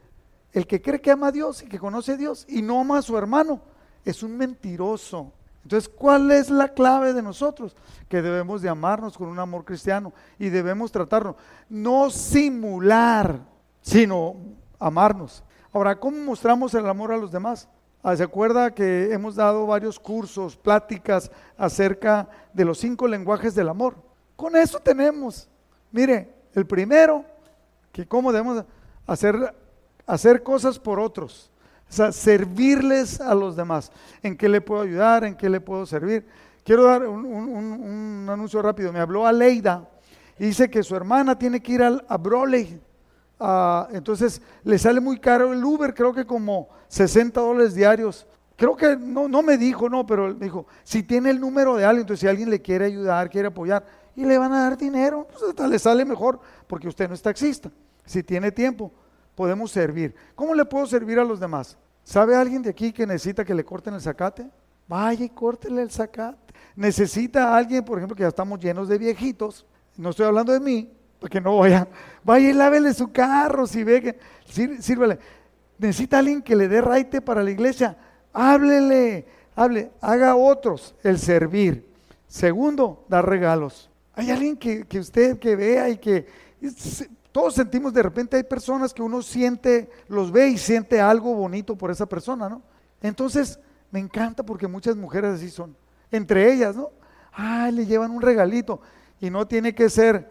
el 0.52 0.66
que 0.66 0.80
cree 0.80 1.00
que 1.00 1.10
ama 1.10 1.28
a 1.28 1.32
Dios 1.32 1.62
y 1.62 1.66
que 1.66 1.78
conoce 1.78 2.12
a 2.12 2.16
Dios 2.16 2.44
y 2.48 2.62
no 2.62 2.80
ama 2.80 2.98
a 2.98 3.02
su 3.02 3.16
hermano, 3.16 3.60
es 4.04 4.22
un 4.22 4.36
mentiroso. 4.36 5.32
Entonces, 5.64 5.88
¿cuál 5.88 6.30
es 6.30 6.48
la 6.48 6.68
clave 6.68 7.12
de 7.12 7.22
nosotros? 7.22 7.74
Que 8.08 8.22
debemos 8.22 8.62
de 8.62 8.68
amarnos 8.68 9.18
con 9.18 9.26
un 9.26 9.38
amor 9.40 9.64
cristiano 9.64 10.12
y 10.38 10.48
debemos 10.48 10.92
tratarnos, 10.92 11.34
no 11.68 12.08
simular 12.10 13.40
sino 13.86 14.34
amarnos. 14.80 15.44
Ahora, 15.72 15.98
¿cómo 15.98 16.18
mostramos 16.18 16.74
el 16.74 16.88
amor 16.88 17.12
a 17.12 17.16
los 17.16 17.30
demás? 17.30 17.68
Ah, 18.02 18.16
¿Se 18.16 18.24
acuerda 18.24 18.74
que 18.74 19.12
hemos 19.12 19.36
dado 19.36 19.64
varios 19.64 20.00
cursos, 20.00 20.56
pláticas 20.56 21.30
acerca 21.56 22.28
de 22.52 22.64
los 22.64 22.78
cinco 22.78 23.06
lenguajes 23.06 23.54
del 23.54 23.68
amor? 23.68 23.94
Con 24.34 24.56
eso 24.56 24.80
tenemos. 24.80 25.48
Mire, 25.92 26.34
el 26.52 26.66
primero, 26.66 27.24
que 27.92 28.06
cómo 28.06 28.32
debemos 28.32 28.64
hacer, 29.06 29.54
hacer 30.04 30.42
cosas 30.42 30.80
por 30.80 30.98
otros. 30.98 31.52
O 31.88 31.92
sea, 31.92 32.10
servirles 32.10 33.20
a 33.20 33.36
los 33.36 33.54
demás. 33.54 33.92
¿En 34.20 34.36
qué 34.36 34.48
le 34.48 34.60
puedo 34.60 34.82
ayudar? 34.82 35.22
¿En 35.22 35.36
qué 35.36 35.48
le 35.48 35.60
puedo 35.60 35.86
servir? 35.86 36.26
Quiero 36.64 36.84
dar 36.86 37.06
un, 37.06 38.26
anuncio 38.28 38.60
rápido. 38.60 38.92
Me 38.92 38.98
habló 38.98 39.28
Aleida 39.28 39.88
y 40.40 40.46
dice 40.46 40.68
que 40.68 40.82
su 40.82 40.96
hermana 40.96 41.38
tiene 41.38 41.60
que 41.60 41.72
ir 41.72 41.82
a 41.84 42.16
Broley 42.16 42.80
Ah, 43.38 43.88
entonces 43.92 44.40
le 44.64 44.78
sale 44.78 45.00
muy 45.00 45.18
caro 45.18 45.52
el 45.52 45.62
Uber, 45.62 45.94
creo 45.94 46.12
que 46.12 46.24
como 46.24 46.68
60 46.88 47.40
dólares 47.40 47.74
diarios. 47.74 48.26
Creo 48.56 48.74
que 48.74 48.96
no, 48.96 49.28
no 49.28 49.42
me 49.42 49.58
dijo, 49.58 49.88
no, 49.88 50.06
pero 50.06 50.34
me 50.34 50.46
dijo, 50.46 50.66
si 50.82 51.02
tiene 51.02 51.30
el 51.30 51.40
número 51.40 51.76
de 51.76 51.84
alguien, 51.84 52.02
entonces 52.02 52.20
si 52.20 52.26
alguien 52.26 52.48
le 52.48 52.62
quiere 52.62 52.86
ayudar, 52.86 53.28
quiere 53.28 53.48
apoyar, 53.48 53.84
y 54.14 54.24
le 54.24 54.38
van 54.38 54.52
a 54.54 54.62
dar 54.62 54.78
dinero, 54.78 55.28
pues 55.30 55.68
le 55.68 55.78
sale 55.78 56.06
mejor, 56.06 56.40
porque 56.66 56.88
usted 56.88 57.06
no 57.06 57.14
es 57.14 57.20
taxista. 57.20 57.70
Si 58.06 58.22
tiene 58.22 58.50
tiempo, 58.50 58.90
podemos 59.34 59.70
servir. 59.70 60.14
¿Cómo 60.34 60.54
le 60.54 60.64
puedo 60.64 60.86
servir 60.86 61.18
a 61.18 61.24
los 61.24 61.38
demás? 61.38 61.76
¿Sabe 62.02 62.34
alguien 62.34 62.62
de 62.62 62.70
aquí 62.70 62.92
que 62.92 63.06
necesita 63.06 63.44
que 63.44 63.54
le 63.54 63.64
corten 63.64 63.92
el 63.92 64.00
zacate? 64.00 64.48
vaya 64.88 65.24
y 65.24 65.28
córtele 65.28 65.82
el 65.82 65.90
zacate. 65.90 66.54
Necesita 66.74 67.48
a 67.48 67.56
alguien, 67.56 67.84
por 67.84 67.98
ejemplo, 67.98 68.16
que 68.16 68.22
ya 68.22 68.28
estamos 68.28 68.60
llenos 68.60 68.88
de 68.88 68.98
viejitos, 68.98 69.66
no 69.96 70.10
estoy 70.10 70.26
hablando 70.26 70.52
de 70.52 70.60
mí, 70.60 70.92
para 71.20 71.30
que 71.30 71.40
no 71.40 71.58
vaya, 71.58 71.88
vaya 72.24 72.50
y 72.50 72.52
lávele 72.52 72.92
su 72.94 73.12
carro, 73.12 73.66
si 73.66 73.84
ve 73.84 74.02
que, 74.02 74.18
sírvele. 74.80 75.18
Necesita 75.78 76.18
alguien 76.18 76.42
que 76.42 76.56
le 76.56 76.68
dé 76.68 76.80
raite 76.80 77.20
para 77.20 77.42
la 77.42 77.50
iglesia, 77.50 77.96
háblele, 78.32 79.26
hable, 79.54 79.90
haga 80.00 80.36
otros 80.36 80.94
el 81.02 81.18
servir. 81.18 81.86
Segundo, 82.28 83.04
dar 83.08 83.28
regalos. 83.28 83.90
Hay 84.14 84.30
alguien 84.30 84.56
que, 84.56 84.84
que 84.86 84.98
usted 84.98 85.38
que 85.38 85.56
vea 85.56 85.88
y 85.88 85.98
que 85.98 86.26
todos 87.32 87.54
sentimos 87.54 87.92
de 87.92 88.02
repente, 88.02 88.36
hay 88.36 88.44
personas 88.44 88.94
que 88.94 89.02
uno 89.02 89.20
siente, 89.20 89.90
los 90.08 90.32
ve 90.32 90.48
y 90.48 90.58
siente 90.58 91.00
algo 91.00 91.34
bonito 91.34 91.76
por 91.76 91.90
esa 91.90 92.06
persona, 92.06 92.48
¿no? 92.48 92.62
Entonces, 93.02 93.58
me 93.90 94.00
encanta 94.00 94.42
porque 94.42 94.66
muchas 94.66 94.96
mujeres 94.96 95.34
así 95.34 95.50
son. 95.50 95.76
Entre 96.10 96.52
ellas, 96.52 96.74
¿no? 96.74 96.90
Ay, 97.32 97.72
le 97.72 97.86
llevan 97.86 98.10
un 98.10 98.22
regalito. 98.22 98.80
Y 99.20 99.30
no 99.30 99.46
tiene 99.46 99.74
que 99.74 99.90
ser 99.90 100.30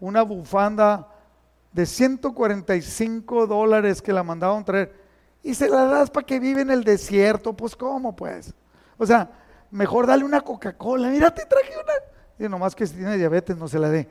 una 0.00 0.22
bufanda 0.22 1.08
de 1.72 1.86
145 1.86 3.46
dólares 3.46 4.00
que 4.00 4.12
la 4.12 4.22
mandaban 4.22 4.64
traer. 4.64 4.92
Y 5.42 5.54
se 5.54 5.68
la 5.68 5.84
das 5.84 6.10
para 6.10 6.26
que 6.26 6.40
vive 6.40 6.62
en 6.62 6.70
el 6.70 6.84
desierto. 6.84 7.52
Pues, 7.52 7.76
¿cómo 7.76 8.16
pues? 8.16 8.54
O 8.98 9.06
sea, 9.06 9.30
mejor 9.70 10.06
dale 10.06 10.24
una 10.24 10.40
Coca-Cola. 10.40 11.08
Mira, 11.08 11.32
te 11.34 11.44
traje 11.44 11.72
una. 11.72 12.46
Y 12.46 12.50
nomás 12.50 12.74
que 12.74 12.86
si 12.86 12.94
tiene 12.94 13.16
diabetes 13.16 13.56
no 13.56 13.68
se 13.68 13.78
la 13.78 13.88
dé. 13.88 14.08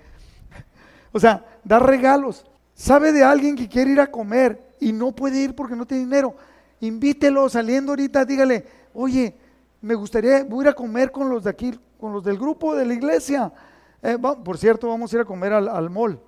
O 1.11 1.19
sea, 1.19 1.45
da 1.63 1.79
regalos. 1.79 2.45
Sabe 2.73 3.11
de 3.11 3.23
alguien 3.23 3.55
que 3.55 3.69
quiere 3.69 3.91
ir 3.91 4.01
a 4.01 4.11
comer 4.11 4.75
y 4.79 4.91
no 4.91 5.13
puede 5.13 5.39
ir 5.39 5.55
porque 5.55 5.75
no 5.75 5.86
tiene 5.86 6.03
dinero. 6.03 6.36
Invítelo 6.81 7.47
saliendo 7.49 7.93
ahorita, 7.93 8.25
dígale, 8.25 8.65
oye, 8.93 9.36
me 9.81 9.95
gustaría, 9.95 10.43
voy 10.43 10.59
a 10.59 10.67
ir 10.67 10.69
a 10.69 10.73
comer 10.73 11.11
con 11.11 11.29
los 11.29 11.45
de 11.45 11.49
aquí, 11.49 11.79
con 11.99 12.11
los 12.11 12.23
del 12.23 12.38
grupo 12.38 12.75
de 12.75 12.86
la 12.86 12.93
iglesia. 12.93 13.51
Eh, 14.05 14.19
por 14.19 14.57
cierto, 14.59 14.87
vamos 14.87 15.11
a 15.11 15.15
ir 15.15 15.21
a 15.23 15.25
comer 15.25 15.51
al, 15.51 15.67
al 15.67 15.89
mall 15.89 16.19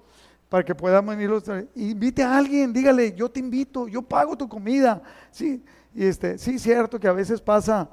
para 0.50 0.66
que 0.66 0.74
podamos 0.74 1.16
venir. 1.16 1.32
Invite 1.76 2.24
a 2.24 2.36
alguien, 2.36 2.74
dígale, 2.74 3.14
yo 3.14 3.30
te 3.30 3.40
invito, 3.40 3.88
yo 3.88 4.02
pago 4.02 4.36
tu 4.36 4.50
comida. 4.50 5.00
Sí, 5.30 5.64
y 5.94 6.06
este, 6.06 6.40
sí, 6.40 6.58
cierto 6.58 7.00
que 7.00 7.08
a 7.08 7.12
veces 7.12 7.40
pasa. 7.40 7.88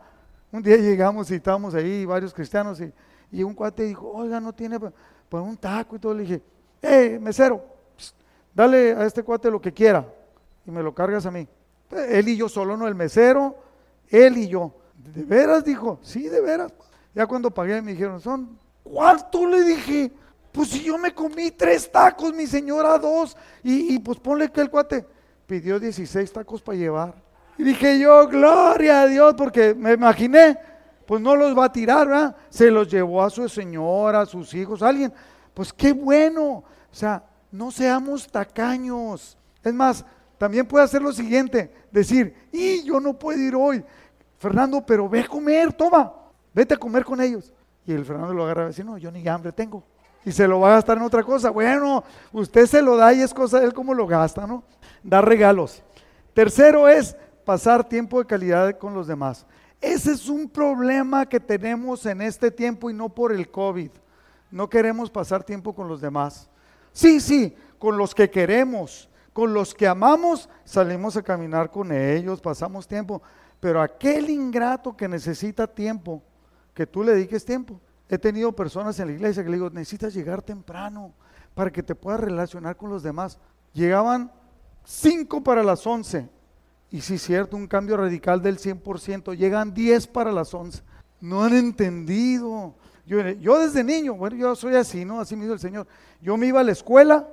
Un 0.50 0.62
día 0.62 0.78
llegamos 0.78 1.30
y 1.30 1.34
estábamos 1.34 1.74
ahí, 1.74 2.06
varios 2.06 2.32
cristianos, 2.32 2.80
y, 2.80 2.90
y 3.30 3.42
un 3.42 3.52
cuate 3.52 3.82
dijo, 3.82 4.08
oiga, 4.08 4.40
no 4.40 4.54
tiene 4.54 4.78
pues 4.80 4.92
un 5.42 5.56
taco 5.58 5.96
y 5.96 5.98
todo. 5.98 6.14
Le 6.14 6.22
dije, 6.22 6.42
hey, 6.80 7.18
mesero, 7.20 7.62
dale 8.54 8.92
a 8.92 9.04
este 9.04 9.22
cuate 9.22 9.50
lo 9.50 9.60
que 9.60 9.72
quiera 9.72 10.06
y 10.64 10.70
me 10.70 10.82
lo 10.82 10.94
cargas 10.94 11.26
a 11.26 11.30
mí. 11.30 11.46
Él 11.90 12.26
y 12.28 12.36
yo 12.38 12.48
solo, 12.48 12.74
no 12.74 12.88
el 12.88 12.94
mesero, 12.94 13.54
él 14.08 14.38
y 14.38 14.48
yo. 14.48 14.72
¿De 14.96 15.24
veras? 15.24 15.62
Dijo, 15.62 15.98
sí, 16.00 16.28
de 16.28 16.40
veras. 16.40 16.72
Ya 17.14 17.26
cuando 17.26 17.50
pagué 17.50 17.82
me 17.82 17.92
dijeron, 17.92 18.18
son, 18.20 18.58
¿cuánto? 18.94 19.44
Le 19.44 19.62
dije, 19.64 20.12
pues 20.52 20.68
si 20.68 20.84
yo 20.84 20.96
me 20.96 21.12
comí 21.12 21.50
tres 21.50 21.90
tacos, 21.90 22.32
mi 22.32 22.46
señora 22.46 22.96
dos, 22.96 23.36
y, 23.64 23.98
pues 23.98 24.20
ponle 24.20 24.52
que 24.52 24.60
el 24.60 24.70
cuate 24.70 25.04
pidió 25.46 25.80
16 25.80 26.32
tacos 26.32 26.62
para 26.62 26.78
llevar. 26.78 27.14
Y 27.58 27.64
dije 27.64 27.98
yo, 27.98 28.28
gloria 28.28 29.02
a 29.02 29.06
Dios, 29.08 29.34
porque 29.36 29.74
me 29.74 29.94
imaginé, 29.94 30.56
pues 31.06 31.20
no 31.20 31.34
los 31.34 31.58
va 31.58 31.64
a 31.64 31.72
tirar, 31.72 32.06
¿verdad? 32.06 32.36
Se 32.50 32.70
los 32.70 32.88
llevó 32.88 33.24
a 33.24 33.30
su 33.30 33.48
señora, 33.48 34.20
a 34.20 34.26
sus 34.26 34.54
hijos, 34.54 34.80
alguien. 34.80 35.12
Pues 35.52 35.72
qué 35.72 35.92
bueno. 35.92 36.44
O 36.44 36.64
sea, 36.92 37.24
no 37.50 37.72
seamos 37.72 38.28
tacaños. 38.28 39.36
Es 39.62 39.74
más, 39.74 40.04
también 40.38 40.66
puede 40.66 40.84
hacer 40.84 41.02
lo 41.02 41.12
siguiente, 41.12 41.72
decir, 41.90 42.34
y 42.52 42.84
yo 42.84 43.00
no 43.00 43.18
puedo 43.18 43.40
ir 43.40 43.56
hoy. 43.56 43.84
Fernando, 44.38 44.84
pero 44.86 45.08
ve 45.08 45.20
a 45.20 45.26
comer, 45.26 45.72
toma, 45.72 46.12
vete 46.52 46.74
a 46.74 46.76
comer 46.76 47.04
con 47.04 47.20
ellos. 47.20 47.52
Y 47.86 47.92
el 47.92 48.04
Fernando 48.04 48.32
lo 48.32 48.44
agarra 48.44 48.64
y 48.64 48.68
dice, 48.68 48.84
no, 48.84 48.96
yo 48.98 49.10
ni 49.10 49.26
hambre 49.28 49.52
tengo. 49.52 49.82
Y 50.24 50.32
se 50.32 50.48
lo 50.48 50.60
va 50.60 50.68
a 50.68 50.74
gastar 50.76 50.96
en 50.96 51.02
otra 51.04 51.22
cosa. 51.22 51.50
Bueno, 51.50 52.02
usted 52.32 52.66
se 52.66 52.80
lo 52.80 52.96
da 52.96 53.12
y 53.12 53.20
es 53.20 53.34
cosa 53.34 53.60
de 53.60 53.66
él 53.66 53.74
cómo 53.74 53.92
lo 53.92 54.06
gasta, 54.06 54.46
¿no? 54.46 54.64
Dar 55.02 55.26
regalos. 55.26 55.82
Tercero 56.32 56.88
es 56.88 57.16
pasar 57.44 57.86
tiempo 57.86 58.18
de 58.18 58.26
calidad 58.26 58.78
con 58.78 58.94
los 58.94 59.06
demás. 59.06 59.46
Ese 59.80 60.12
es 60.12 60.28
un 60.30 60.48
problema 60.48 61.26
que 61.26 61.38
tenemos 61.38 62.06
en 62.06 62.22
este 62.22 62.50
tiempo 62.50 62.88
y 62.88 62.94
no 62.94 63.10
por 63.10 63.32
el 63.32 63.50
COVID. 63.50 63.90
No 64.50 64.70
queremos 64.70 65.10
pasar 65.10 65.44
tiempo 65.44 65.74
con 65.74 65.88
los 65.88 66.00
demás. 66.00 66.48
Sí, 66.92 67.20
sí, 67.20 67.54
con 67.78 67.98
los 67.98 68.14
que 68.14 68.30
queremos, 68.30 69.10
con 69.32 69.52
los 69.52 69.74
que 69.74 69.86
amamos, 69.86 70.48
salimos 70.64 71.16
a 71.16 71.22
caminar 71.22 71.70
con 71.70 71.92
ellos, 71.92 72.40
pasamos 72.40 72.88
tiempo. 72.88 73.20
Pero 73.60 73.82
aquel 73.82 74.30
ingrato 74.30 74.96
que 74.96 75.08
necesita 75.08 75.66
tiempo, 75.66 76.22
que 76.74 76.86
tú 76.86 77.04
le 77.04 77.12
dediques 77.14 77.44
tiempo. 77.44 77.80
He 78.08 78.18
tenido 78.18 78.52
personas 78.52 78.98
en 78.98 79.08
la 79.08 79.14
iglesia 79.14 79.42
que 79.42 79.48
le 79.48 79.56
digo, 79.56 79.70
necesitas 79.70 80.12
llegar 80.12 80.42
temprano 80.42 81.14
para 81.54 81.72
que 81.72 81.82
te 81.82 81.94
puedas 81.94 82.20
relacionar 82.20 82.76
con 82.76 82.90
los 82.90 83.02
demás. 83.02 83.38
Llegaban 83.72 84.30
cinco 84.84 85.42
para 85.42 85.62
las 85.62 85.86
once. 85.86 86.28
Y 86.90 87.00
sí, 87.00 87.16
cierto, 87.18 87.56
un 87.56 87.66
cambio 87.66 87.96
radical 87.96 88.42
del 88.42 88.58
100%. 88.58 89.36
Llegan 89.36 89.72
10 89.72 90.06
para 90.08 90.30
las 90.30 90.52
11. 90.52 90.82
No 91.20 91.42
han 91.42 91.54
entendido. 91.54 92.74
Yo, 93.06 93.58
desde 93.58 93.82
niño, 93.82 94.14
bueno, 94.14 94.36
yo 94.36 94.54
soy 94.54 94.74
así, 94.76 95.04
¿no? 95.04 95.20
Así 95.20 95.34
me 95.34 95.42
dijo 95.42 95.54
el 95.54 95.60
Señor. 95.60 95.86
Yo 96.20 96.36
me 96.36 96.46
iba 96.46 96.60
a 96.60 96.64
la 96.64 96.72
escuela 96.72 97.28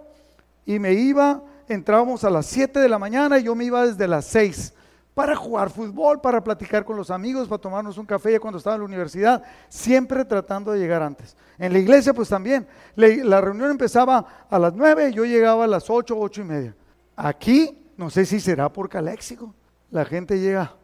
y 0.66 0.80
me 0.80 0.94
iba, 0.94 1.44
entrábamos 1.68 2.24
a 2.24 2.30
las 2.30 2.46
7 2.48 2.80
de 2.80 2.90
la 2.90 3.00
mañana 3.00 3.40
y 3.40 3.44
yo 3.44 3.56
me 3.56 3.66
iba 3.66 3.86
desde 3.86 4.08
las 4.08 4.26
6 4.26 4.74
para 5.14 5.36
jugar 5.36 5.70
fútbol, 5.70 6.22
para 6.22 6.44
platicar 6.44 6.86
con 6.86 6.96
los 6.96 7.12
amigos, 7.12 7.48
para 7.48 7.62
tomarnos 7.62 7.98
un 7.98 8.06
café 8.06 8.32
ya 8.32 8.40
cuando 8.40 8.58
estaba 8.58 8.76
en 8.76 8.82
la 8.82 8.86
universidad, 8.86 9.44
siempre 9.68 10.24
tratando 10.26 10.72
de 10.72 10.80
llegar 10.80 11.02
antes. 11.02 11.36
En 11.58 11.74
la 11.74 11.80
iglesia 11.80 12.14
pues 12.14 12.30
también, 12.30 12.68
la 12.96 13.42
reunión 13.42 13.72
empezaba 13.72 14.48
a 14.50 14.60
las 14.60 14.74
9, 14.74 15.12
yo 15.14 15.26
llegaba 15.26 15.66
a 15.66 15.68
las 15.68 15.90
8, 15.90 16.16
8 16.18 16.42
y 16.42 16.44
media. 16.46 16.76
Aquí, 17.16 17.92
no 17.98 18.10
sé 18.10 18.26
si 18.26 18.40
será 18.40 18.72
por 18.72 18.88
caléxico, 18.88 19.54
la 19.90 20.06
gente 20.06 20.40
llega, 20.40 20.76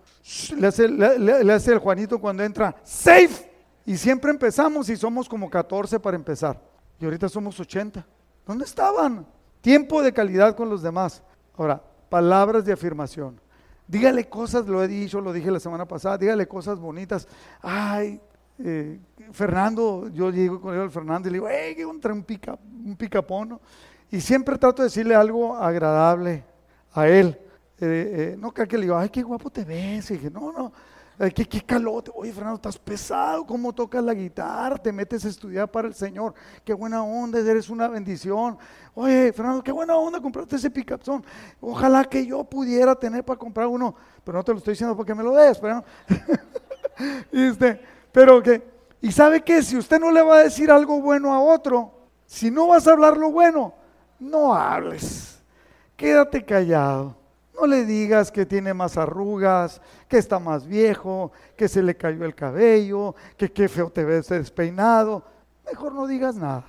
le 0.57 0.67
hace, 0.67 0.87
le 0.89 1.53
hace 1.53 1.71
el 1.71 1.79
Juanito 1.79 2.19
cuando 2.19 2.43
entra, 2.43 2.75
safe, 2.83 3.49
y 3.85 3.95
siempre 3.95 4.31
empezamos 4.31 4.89
y 4.89 4.97
somos 4.97 5.29
como 5.29 5.49
14 5.49 5.97
para 6.01 6.17
empezar. 6.17 6.61
Y 6.99 7.05
ahorita 7.05 7.29
somos 7.29 7.57
80. 7.57 8.05
¿Dónde 8.45 8.65
estaban? 8.65 9.25
Tiempo 9.61 10.01
de 10.01 10.11
calidad 10.11 10.57
con 10.57 10.69
los 10.69 10.81
demás. 10.81 11.23
Ahora, 11.57 11.81
palabras 12.09 12.65
de 12.65 12.73
afirmación. 12.73 13.39
Dígale 13.87 14.27
cosas, 14.27 14.67
lo 14.67 14.83
he 14.83 14.87
dicho, 14.87 15.21
lo 15.21 15.31
dije 15.31 15.49
la 15.49 15.59
semana 15.59 15.85
pasada, 15.85 16.17
dígale 16.17 16.47
cosas 16.47 16.77
bonitas. 16.77 17.27
Ay, 17.61 18.19
eh, 18.59 18.99
Fernando, 19.31 20.09
yo 20.09 20.29
llego 20.29 20.59
con 20.59 20.73
él 20.73 20.81
al 20.81 20.91
Fernando 20.91 21.29
y 21.29 21.31
le 21.31 21.35
digo, 21.37 21.47
hey, 21.49 21.83
un, 21.83 22.23
pica, 22.23 22.57
un 22.85 22.95
picapón. 22.97 23.59
Y 24.11 24.19
siempre 24.19 24.57
trato 24.57 24.81
de 24.81 24.87
decirle 24.87 25.15
algo 25.15 25.55
agradable 25.55 26.43
a 26.93 27.07
él. 27.07 27.39
Eh, 27.79 28.33
eh, 28.33 28.35
no 28.37 28.51
que 28.51 28.65
le 28.77 28.83
digo, 28.83 28.97
ay, 28.97 29.09
qué 29.09 29.21
guapo 29.21 29.49
te 29.49 29.63
ves. 29.63 30.11
Y 30.11 30.15
dije, 30.15 30.31
no, 30.31 30.51
no, 30.51 30.73
¿Qué, 31.17 31.45
qué 31.47 31.61
calote. 31.61 32.11
Oye, 32.13 32.31
Fernando, 32.31 32.57
estás 32.57 32.77
pesado. 32.77 33.43
¿Cómo 33.43 33.73
tocas 33.73 34.03
la 34.03 34.13
guitarra? 34.13 34.77
Te 34.77 34.91
metes 34.91 35.25
a 35.25 35.29
estudiar 35.29 35.69
para 35.69 35.87
el 35.87 35.95
Señor. 35.95 36.35
Qué 36.63 36.73
buena 36.75 37.01
onda, 37.03 37.39
eres 37.39 37.69
una 37.69 37.87
bendición. 37.87 38.55
Oye, 38.93 39.33
Fernando, 39.33 39.63
qué 39.63 39.71
buena 39.71 39.95
onda 39.95 40.21
compraste 40.21 40.57
ese 40.57 40.69
picapzón. 40.69 41.25
Ojalá 41.59 42.05
que 42.05 42.23
yo 42.23 42.43
pudiera 42.43 42.93
tener 42.93 43.25
para 43.25 43.39
comprar 43.39 43.65
uno. 43.65 43.95
Pero 44.23 44.37
no 44.37 44.43
te 44.43 44.51
lo 44.51 44.59
estoy 44.59 44.73
diciendo 44.73 44.95
porque 44.95 45.15
me 45.15 45.23
lo 45.23 45.33
des. 45.33 45.57
Pero, 45.57 45.83
este, 47.31 47.81
pero 48.11 48.43
que, 48.43 48.63
y 49.01 49.11
sabe 49.11 49.41
que 49.41 49.63
si 49.63 49.75
usted 49.75 49.99
no 49.99 50.11
le 50.11 50.21
va 50.21 50.35
a 50.37 50.43
decir 50.43 50.69
algo 50.69 51.01
bueno 51.01 51.33
a 51.33 51.39
otro, 51.39 51.93
si 52.27 52.51
no 52.51 52.67
vas 52.67 52.87
a 52.87 52.91
hablar 52.91 53.17
lo 53.17 53.31
bueno, 53.31 53.73
no 54.19 54.53
hables. 54.53 55.41
Quédate 55.95 56.45
callado. 56.45 57.16
No 57.59 57.65
le 57.65 57.85
digas 57.85 58.31
que 58.31 58.45
tiene 58.45 58.71
más 58.73 58.97
arrugas, 58.97 59.81
que 60.07 60.19
está 60.19 60.37
más 60.37 60.67
viejo, 60.67 61.31
que 61.55 61.67
se 61.67 61.81
le 61.81 61.97
cayó 61.97 62.23
el 62.23 62.35
cabello, 62.35 63.15
que 63.35 63.51
qué 63.51 63.67
feo 63.67 63.89
te 63.89 64.05
ves 64.05 64.27
despeinado. 64.27 65.23
Mejor 65.65 65.93
no 65.93 66.05
digas 66.05 66.35
nada, 66.35 66.65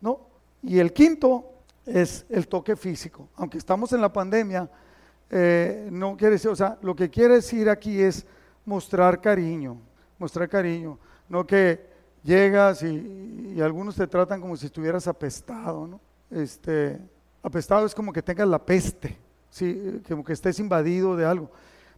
¿no? 0.00 0.20
Y 0.64 0.80
el 0.80 0.92
quinto 0.92 1.44
es 1.84 2.26
el 2.28 2.48
toque 2.48 2.74
físico. 2.74 3.28
Aunque 3.36 3.58
estamos 3.58 3.92
en 3.92 4.00
la 4.00 4.12
pandemia, 4.12 4.68
eh, 5.30 5.88
no 5.92 6.16
quiere 6.16 6.32
decir, 6.32 6.50
o 6.50 6.56
sea, 6.56 6.76
lo 6.82 6.96
que 6.96 7.08
quiere 7.08 7.34
decir 7.34 7.70
aquí 7.70 8.00
es 8.00 8.26
mostrar 8.64 9.20
cariño, 9.20 9.78
mostrar 10.18 10.48
cariño. 10.48 10.98
No 11.28 11.46
que 11.46 11.86
llegas 12.24 12.82
y, 12.82 13.52
y 13.54 13.60
algunos 13.60 13.94
te 13.94 14.08
tratan 14.08 14.40
como 14.40 14.56
si 14.56 14.66
estuvieras 14.66 15.06
apestado, 15.06 15.86
¿no? 15.86 16.00
Este, 16.32 16.98
apestado 17.44 17.86
es 17.86 17.94
como 17.94 18.12
que 18.12 18.22
tengas 18.22 18.48
la 18.48 18.58
peste 18.58 19.25
sí, 19.56 20.02
como 20.06 20.22
que 20.22 20.34
estés 20.34 20.58
invadido 20.58 21.16
de 21.16 21.24
algo. 21.24 21.50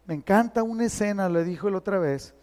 Me 0.07 0.15
encanta 0.15 0.63
una 0.63 0.85
escena, 0.85 1.29
le 1.29 1.45
dijo 1.45 1.69
la 1.69 1.79
otra 1.79 1.99
vez, 1.99 2.35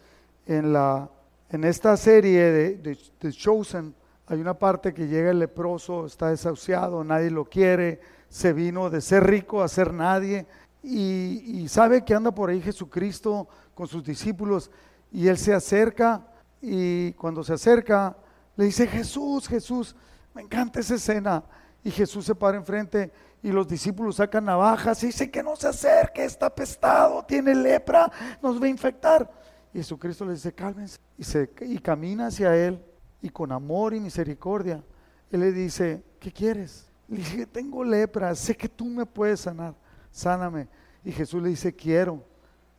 en, 0.46 0.72
la, 0.72 1.10
en 1.50 1.64
esta 1.64 1.96
serie 1.96 2.42
de, 2.52 2.98
de, 3.20 3.32
Chosen, 3.32 3.94
hay 4.26 4.40
una 4.40 4.54
parte 4.54 4.92
que 4.92 5.08
llega 5.08 5.30
el 5.30 5.38
leproso, 5.38 6.06
está 6.06 6.28
desahuciado, 6.28 7.02
nadie 7.02 7.30
lo 7.30 7.46
quiere, 7.46 8.00
se 8.28 8.52
vino 8.52 8.90
de 8.90 9.00
ser 9.00 9.24
rico 9.24 9.62
a 9.62 9.68
ser 9.68 9.92
nadie, 9.92 10.46
y, 10.82 11.62
y 11.62 11.68
sabe 11.68 12.04
que 12.04 12.14
anda 12.14 12.30
por 12.30 12.50
ahí 12.50 12.60
Jesucristo 12.60 13.48
con 13.74 13.88
sus 13.88 14.04
discípulos, 14.04 14.70
y 15.10 15.28
él 15.28 15.38
se 15.38 15.54
acerca 15.54 16.26
y 16.60 17.12
cuando 17.12 17.42
se 17.42 17.54
acerca 17.54 18.16
le 18.56 18.66
dice, 18.66 18.86
Jesús, 18.86 19.48
Jesús, 19.48 19.94
me 20.34 20.42
encanta 20.42 20.80
esa 20.80 20.94
escena. 20.94 21.44
Y 21.84 21.90
Jesús 21.90 22.24
se 22.24 22.34
para 22.34 22.56
enfrente 22.56 23.12
y 23.46 23.52
los 23.52 23.68
discípulos 23.68 24.16
sacan 24.16 24.44
navajas 24.44 25.00
y 25.04 25.06
dice 25.06 25.30
que 25.30 25.40
no 25.40 25.54
se 25.54 25.68
acerque, 25.68 26.24
está 26.24 26.52
pestado, 26.52 27.24
tiene 27.24 27.54
lepra, 27.54 28.10
nos 28.42 28.60
va 28.60 28.66
a 28.66 28.68
infectar. 28.68 29.30
Y 29.72 29.78
Jesucristo 29.78 30.24
le 30.24 30.32
dice, 30.32 30.52
cálmense. 30.52 30.98
Y, 31.16 31.22
se, 31.22 31.48
y 31.60 31.78
camina 31.78 32.26
hacia 32.26 32.56
él 32.56 32.84
y 33.22 33.28
con 33.28 33.52
amor 33.52 33.94
y 33.94 34.00
misericordia, 34.00 34.82
él 35.30 35.38
le 35.38 35.52
dice, 35.52 36.02
¿qué 36.18 36.32
quieres? 36.32 36.88
Le 37.06 37.18
dice, 37.18 37.46
tengo 37.46 37.84
lepra, 37.84 38.34
sé 38.34 38.56
que 38.56 38.68
tú 38.68 38.86
me 38.86 39.06
puedes 39.06 39.42
sanar, 39.42 39.76
sáname. 40.10 40.66
Y 41.04 41.12
Jesús 41.12 41.40
le 41.40 41.50
dice, 41.50 41.72
quiero. 41.72 42.24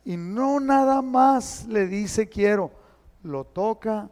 Y 0.04 0.18
no 0.18 0.60
nada 0.60 1.00
más 1.00 1.64
le 1.66 1.86
dice, 1.86 2.28
quiero. 2.28 2.72
Lo 3.22 3.44
toca 3.44 4.10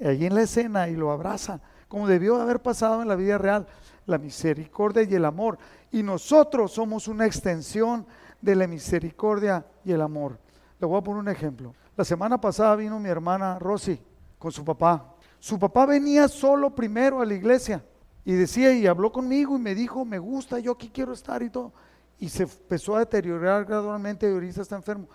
allí 0.00 0.24
en 0.24 0.34
la 0.36 0.42
escena 0.44 0.88
y 0.88 0.96
lo 0.96 1.10
abraza, 1.10 1.60
como 1.86 2.08
debió 2.08 2.40
haber 2.40 2.62
pasado 2.62 3.02
en 3.02 3.08
la 3.08 3.14
vida 3.14 3.36
real, 3.36 3.66
la 4.06 4.16
misericordia 4.16 5.02
y 5.02 5.14
el 5.14 5.26
amor. 5.26 5.58
Y 5.92 6.02
nosotros 6.02 6.72
somos 6.72 7.06
una 7.06 7.26
extensión 7.26 8.06
de 8.40 8.56
la 8.56 8.66
misericordia 8.66 9.64
y 9.84 9.92
el 9.92 10.00
amor. 10.00 10.38
Le 10.80 10.86
voy 10.86 10.98
a 10.98 11.02
poner 11.02 11.20
un 11.20 11.28
ejemplo. 11.28 11.74
La 11.96 12.04
semana 12.04 12.40
pasada 12.40 12.74
vino 12.74 12.98
mi 12.98 13.08
hermana 13.08 13.58
Rosy 13.58 14.00
con 14.38 14.50
su 14.50 14.64
papá. 14.64 15.14
Su 15.38 15.58
papá 15.58 15.86
venía 15.86 16.28
solo 16.28 16.74
primero 16.74 17.20
a 17.20 17.26
la 17.26 17.34
iglesia 17.34 17.84
y 18.24 18.32
decía 18.32 18.72
y 18.72 18.86
habló 18.86 19.12
conmigo 19.12 19.56
y 19.56 19.60
me 19.60 19.74
dijo, 19.74 20.04
me 20.04 20.18
gusta, 20.18 20.58
yo 20.58 20.72
aquí 20.72 20.90
quiero 20.92 21.12
estar 21.12 21.42
y 21.42 21.50
todo. 21.50 21.72
Y 22.18 22.28
se 22.28 22.44
empezó 22.44 22.96
a 22.96 23.00
deteriorar 23.00 23.64
gradualmente 23.64 24.28
y 24.28 24.32
ahorita 24.32 24.62
está 24.62 24.76
enfermo. 24.76 25.08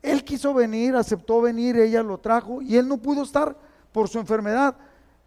Él 0.00 0.24
quiso 0.24 0.54
venir, 0.54 0.94
aceptó 0.96 1.40
venir, 1.40 1.76
ella 1.76 2.02
lo 2.02 2.18
trajo 2.18 2.62
y 2.62 2.76
él 2.76 2.88
no 2.88 2.96
pudo 2.96 3.22
estar 3.22 3.56
por 3.92 4.08
su 4.08 4.18
enfermedad. 4.18 4.76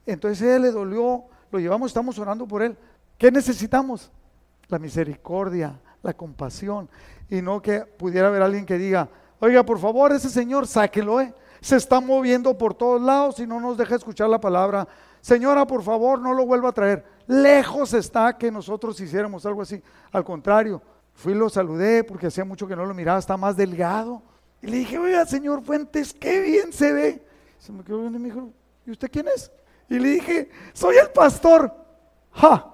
Entonces 0.05 0.47
a 0.47 0.55
él 0.55 0.61
le 0.63 0.71
dolió, 0.71 1.23
lo 1.51 1.59
llevamos, 1.59 1.91
estamos 1.91 2.17
orando 2.17 2.47
por 2.47 2.61
él. 2.61 2.77
¿Qué 3.17 3.31
necesitamos? 3.31 4.11
La 4.70 4.80
misericordia, 4.80 5.80
la 6.03 6.13
compasión. 6.13 6.89
Y 7.30 7.41
no 7.41 7.61
que 7.61 7.82
pudiera 7.82 8.28
haber 8.28 8.41
alguien 8.41 8.65
que 8.65 8.78
diga, 8.78 9.09
oiga, 9.39 9.63
por 9.63 9.80
favor, 9.80 10.11
ese 10.11 10.30
señor, 10.30 10.68
sáquelo, 10.68 11.22
¿eh? 11.22 11.34
Se 11.61 11.76
está 11.76 11.99
moviendo 11.99 12.57
por 12.57 12.74
todos 12.74 13.01
lados 13.01 13.39
y 13.39 13.47
no 13.47 13.59
nos 13.59 13.78
deja 13.78 13.95
escuchar 13.95 14.30
la 14.30 14.39
palabra. 14.39 14.88
Señora, 15.22 15.65
por 15.65 15.84
favor, 15.84 16.20
no 16.22 16.34
lo 16.34 16.45
vuelva 16.45 16.70
a 16.70 16.74
traer. 16.74 17.03
Lejos 17.26 17.93
está 17.93 18.38
que 18.38 18.51
nosotros 18.51 18.99
hiciéramos 19.01 19.45
algo 19.45 19.61
así. 19.61 19.82
Al 20.11 20.24
contrario, 20.24 20.82
fui 21.13 21.34
y 21.34 21.36
lo 21.36 21.49
saludé 21.49 22.03
porque 22.03 22.28
hacía 22.28 22.45
mucho 22.45 22.68
que 22.68 22.76
no 22.76 22.86
lo 22.86 22.93
miraba, 22.93 23.20
está 23.20 23.36
más 23.36 23.57
delgado. 23.57 24.22
Y 24.61 24.68
le 24.68 24.78
dije, 24.78 24.97
oiga, 24.97 25.26
señor 25.26 25.63
Fuentes, 25.63 26.13
qué 26.13 26.41
bien 26.41 26.72
se 26.72 26.93
ve. 26.93 27.26
Se 27.59 27.72
me 27.72 27.84
quedó 27.84 28.01
viendo 28.01 28.20
y 28.20 28.22
me 28.22 28.30
dijo, 28.30 28.49
¿y 28.86 28.91
usted 28.91 29.09
quién 29.11 29.28
es? 29.28 29.51
Y 29.89 29.99
le 29.99 30.09
dije, 30.09 30.49
soy 30.74 30.95
el 30.97 31.09
pastor. 31.09 31.74
¡Ja! 32.32 32.74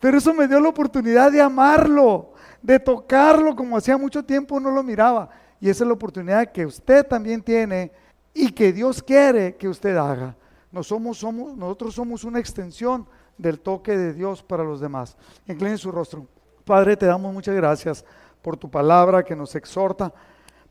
Pero 0.00 0.18
eso 0.18 0.32
me 0.32 0.46
dio 0.46 0.60
la 0.60 0.68
oportunidad 0.68 1.32
de 1.32 1.40
amarlo, 1.40 2.32
de 2.62 2.78
tocarlo 2.78 3.56
como 3.56 3.76
hacía 3.76 3.96
mucho 3.96 4.24
tiempo 4.24 4.60
no 4.60 4.70
lo 4.70 4.82
miraba. 4.82 5.28
Y 5.60 5.68
esa 5.68 5.84
es 5.84 5.88
la 5.88 5.94
oportunidad 5.94 6.52
que 6.52 6.66
usted 6.66 7.06
también 7.06 7.42
tiene 7.42 7.90
y 8.32 8.52
que 8.52 8.72
Dios 8.72 9.02
quiere 9.02 9.56
que 9.56 9.68
usted 9.68 9.96
haga. 9.96 10.36
nosotros 10.70 11.94
somos 11.94 12.24
una 12.24 12.38
extensión 12.38 13.06
del 13.36 13.60
toque 13.60 13.96
de 13.96 14.12
Dios 14.12 14.42
para 14.42 14.64
los 14.64 14.80
demás. 14.80 15.16
Incline 15.46 15.78
su 15.78 15.90
rostro. 15.90 16.26
Padre, 16.64 16.96
te 16.96 17.06
damos 17.06 17.32
muchas 17.32 17.54
gracias 17.54 18.04
por 18.42 18.56
tu 18.56 18.70
palabra 18.70 19.24
que 19.24 19.34
nos 19.34 19.54
exhorta. 19.54 20.12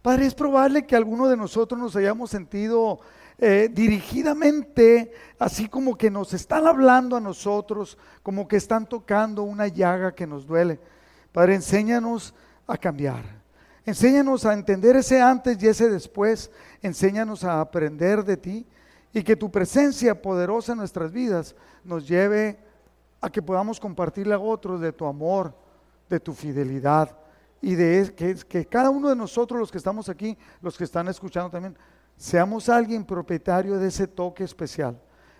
Padre, 0.01 0.27
es 0.27 0.35
probable 0.35 0.85
que 0.85 0.95
alguno 0.95 1.27
de 1.27 1.35
nosotros 1.35 1.79
nos 1.79 1.95
hayamos 1.95 2.29
sentido 2.29 2.99
eh, 3.39 3.69
dirigidamente, 3.71 5.11
así 5.37 5.69
como 5.69 5.95
que 5.95 6.09
nos 6.09 6.33
están 6.33 6.65
hablando 6.65 7.15
a 7.15 7.21
nosotros, 7.21 7.97
como 8.23 8.47
que 8.47 8.55
están 8.55 8.87
tocando 8.87 9.43
una 9.43 9.67
llaga 9.67 10.15
que 10.15 10.25
nos 10.25 10.47
duele. 10.47 10.79
Padre, 11.31 11.55
enséñanos 11.55 12.33
a 12.65 12.77
cambiar. 12.77 13.23
Enséñanos 13.85 14.45
a 14.45 14.53
entender 14.53 14.95
ese 14.95 15.21
antes 15.21 15.61
y 15.61 15.67
ese 15.67 15.87
después. 15.89 16.49
Enséñanos 16.81 17.43
a 17.43 17.61
aprender 17.61 18.23
de 18.25 18.37
ti 18.37 18.65
y 19.13 19.23
que 19.23 19.35
tu 19.35 19.51
presencia 19.51 20.19
poderosa 20.19 20.71
en 20.71 20.79
nuestras 20.79 21.11
vidas 21.11 21.55
nos 21.83 22.07
lleve 22.07 22.57
a 23.21 23.29
que 23.29 23.41
podamos 23.41 23.79
compartirle 23.79 24.33
a 24.33 24.39
otros 24.39 24.81
de 24.81 24.91
tu 24.91 25.05
amor, 25.05 25.53
de 26.09 26.19
tu 26.19 26.33
fidelidad 26.33 27.17
y 27.61 27.75
de 27.75 28.13
que, 28.15 28.35
que 28.35 28.65
cada 28.65 28.89
uno 28.89 29.09
de 29.09 29.15
nosotros, 29.15 29.59
los 29.59 29.71
que 29.71 29.77
estamos 29.77 30.09
aquí, 30.09 30.37
los 30.61 30.77
que 30.77 30.83
están 30.83 31.07
escuchando 31.07 31.49
también, 31.49 31.77
Seamos 32.17 32.67
alguien 32.67 33.05
propietario 33.05 33.77
de 33.77 33.87
ese 33.87 34.07
toque 34.07 34.43
especial. 34.43 34.99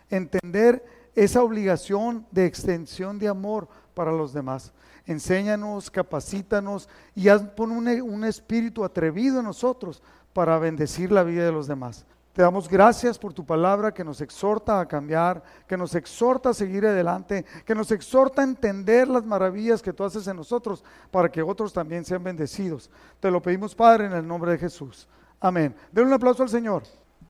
Entender 0.10 0.86
esa 1.16 1.42
obligación 1.42 2.26
de 2.32 2.46
extensión 2.46 3.18
de 3.18 3.28
amor 3.28 3.68
para 3.96 4.12
los 4.12 4.32
demás. 4.32 4.72
Enséñanos, 5.08 5.90
capacítanos 5.90 6.88
y 7.16 7.30
haz, 7.30 7.42
pon 7.42 7.72
un, 7.72 7.88
un 7.88 8.24
espíritu 8.24 8.84
atrevido 8.86 9.40
en 9.40 9.46
nosotros 9.46 10.04
para 10.34 10.60
bendecir 10.60 11.12
la 11.12 11.24
vida 11.24 11.44
de 11.44 11.52
los 11.52 11.66
demás. 11.66 12.06
Te 12.34 12.44
damos 12.44 12.70
gracias 12.70 13.18
por 13.18 13.34
tu 13.34 13.44
palabra 13.44 13.92
que 13.92 14.04
nos 14.04 14.22
exhorta 14.22 14.80
a 14.80 14.88
cambiar, 14.88 15.42
que 15.68 15.76
nos 15.76 15.96
exhorta 15.96 16.50
a 16.50 16.54
seguir 16.54 16.86
adelante, 16.86 17.44
que 17.66 17.74
nos 17.74 17.90
exhorta 17.92 18.44
a 18.44 18.46
entender 18.46 19.08
las 19.08 19.26
maravillas 19.26 19.82
que 19.82 19.92
tú 19.92 20.04
haces 20.04 20.28
en 20.28 20.38
nosotros 20.38 20.84
para 21.10 21.32
que 21.32 21.42
otros 21.42 21.74
también 21.74 22.06
sean 22.06 22.24
bendecidos. 22.24 22.92
Te 23.20 23.32
lo 23.32 23.42
pedimos, 23.42 23.74
Padre, 23.74 24.06
en 24.06 24.14
el 24.14 24.28
nombre 24.28 24.52
de 24.52 24.60
Jesús. 24.60 25.08
Amén. 25.40 25.76
Denle 25.92 26.10
un 26.10 26.14
aplauso 26.14 26.44
al 26.44 26.50
Señor. 26.50 26.84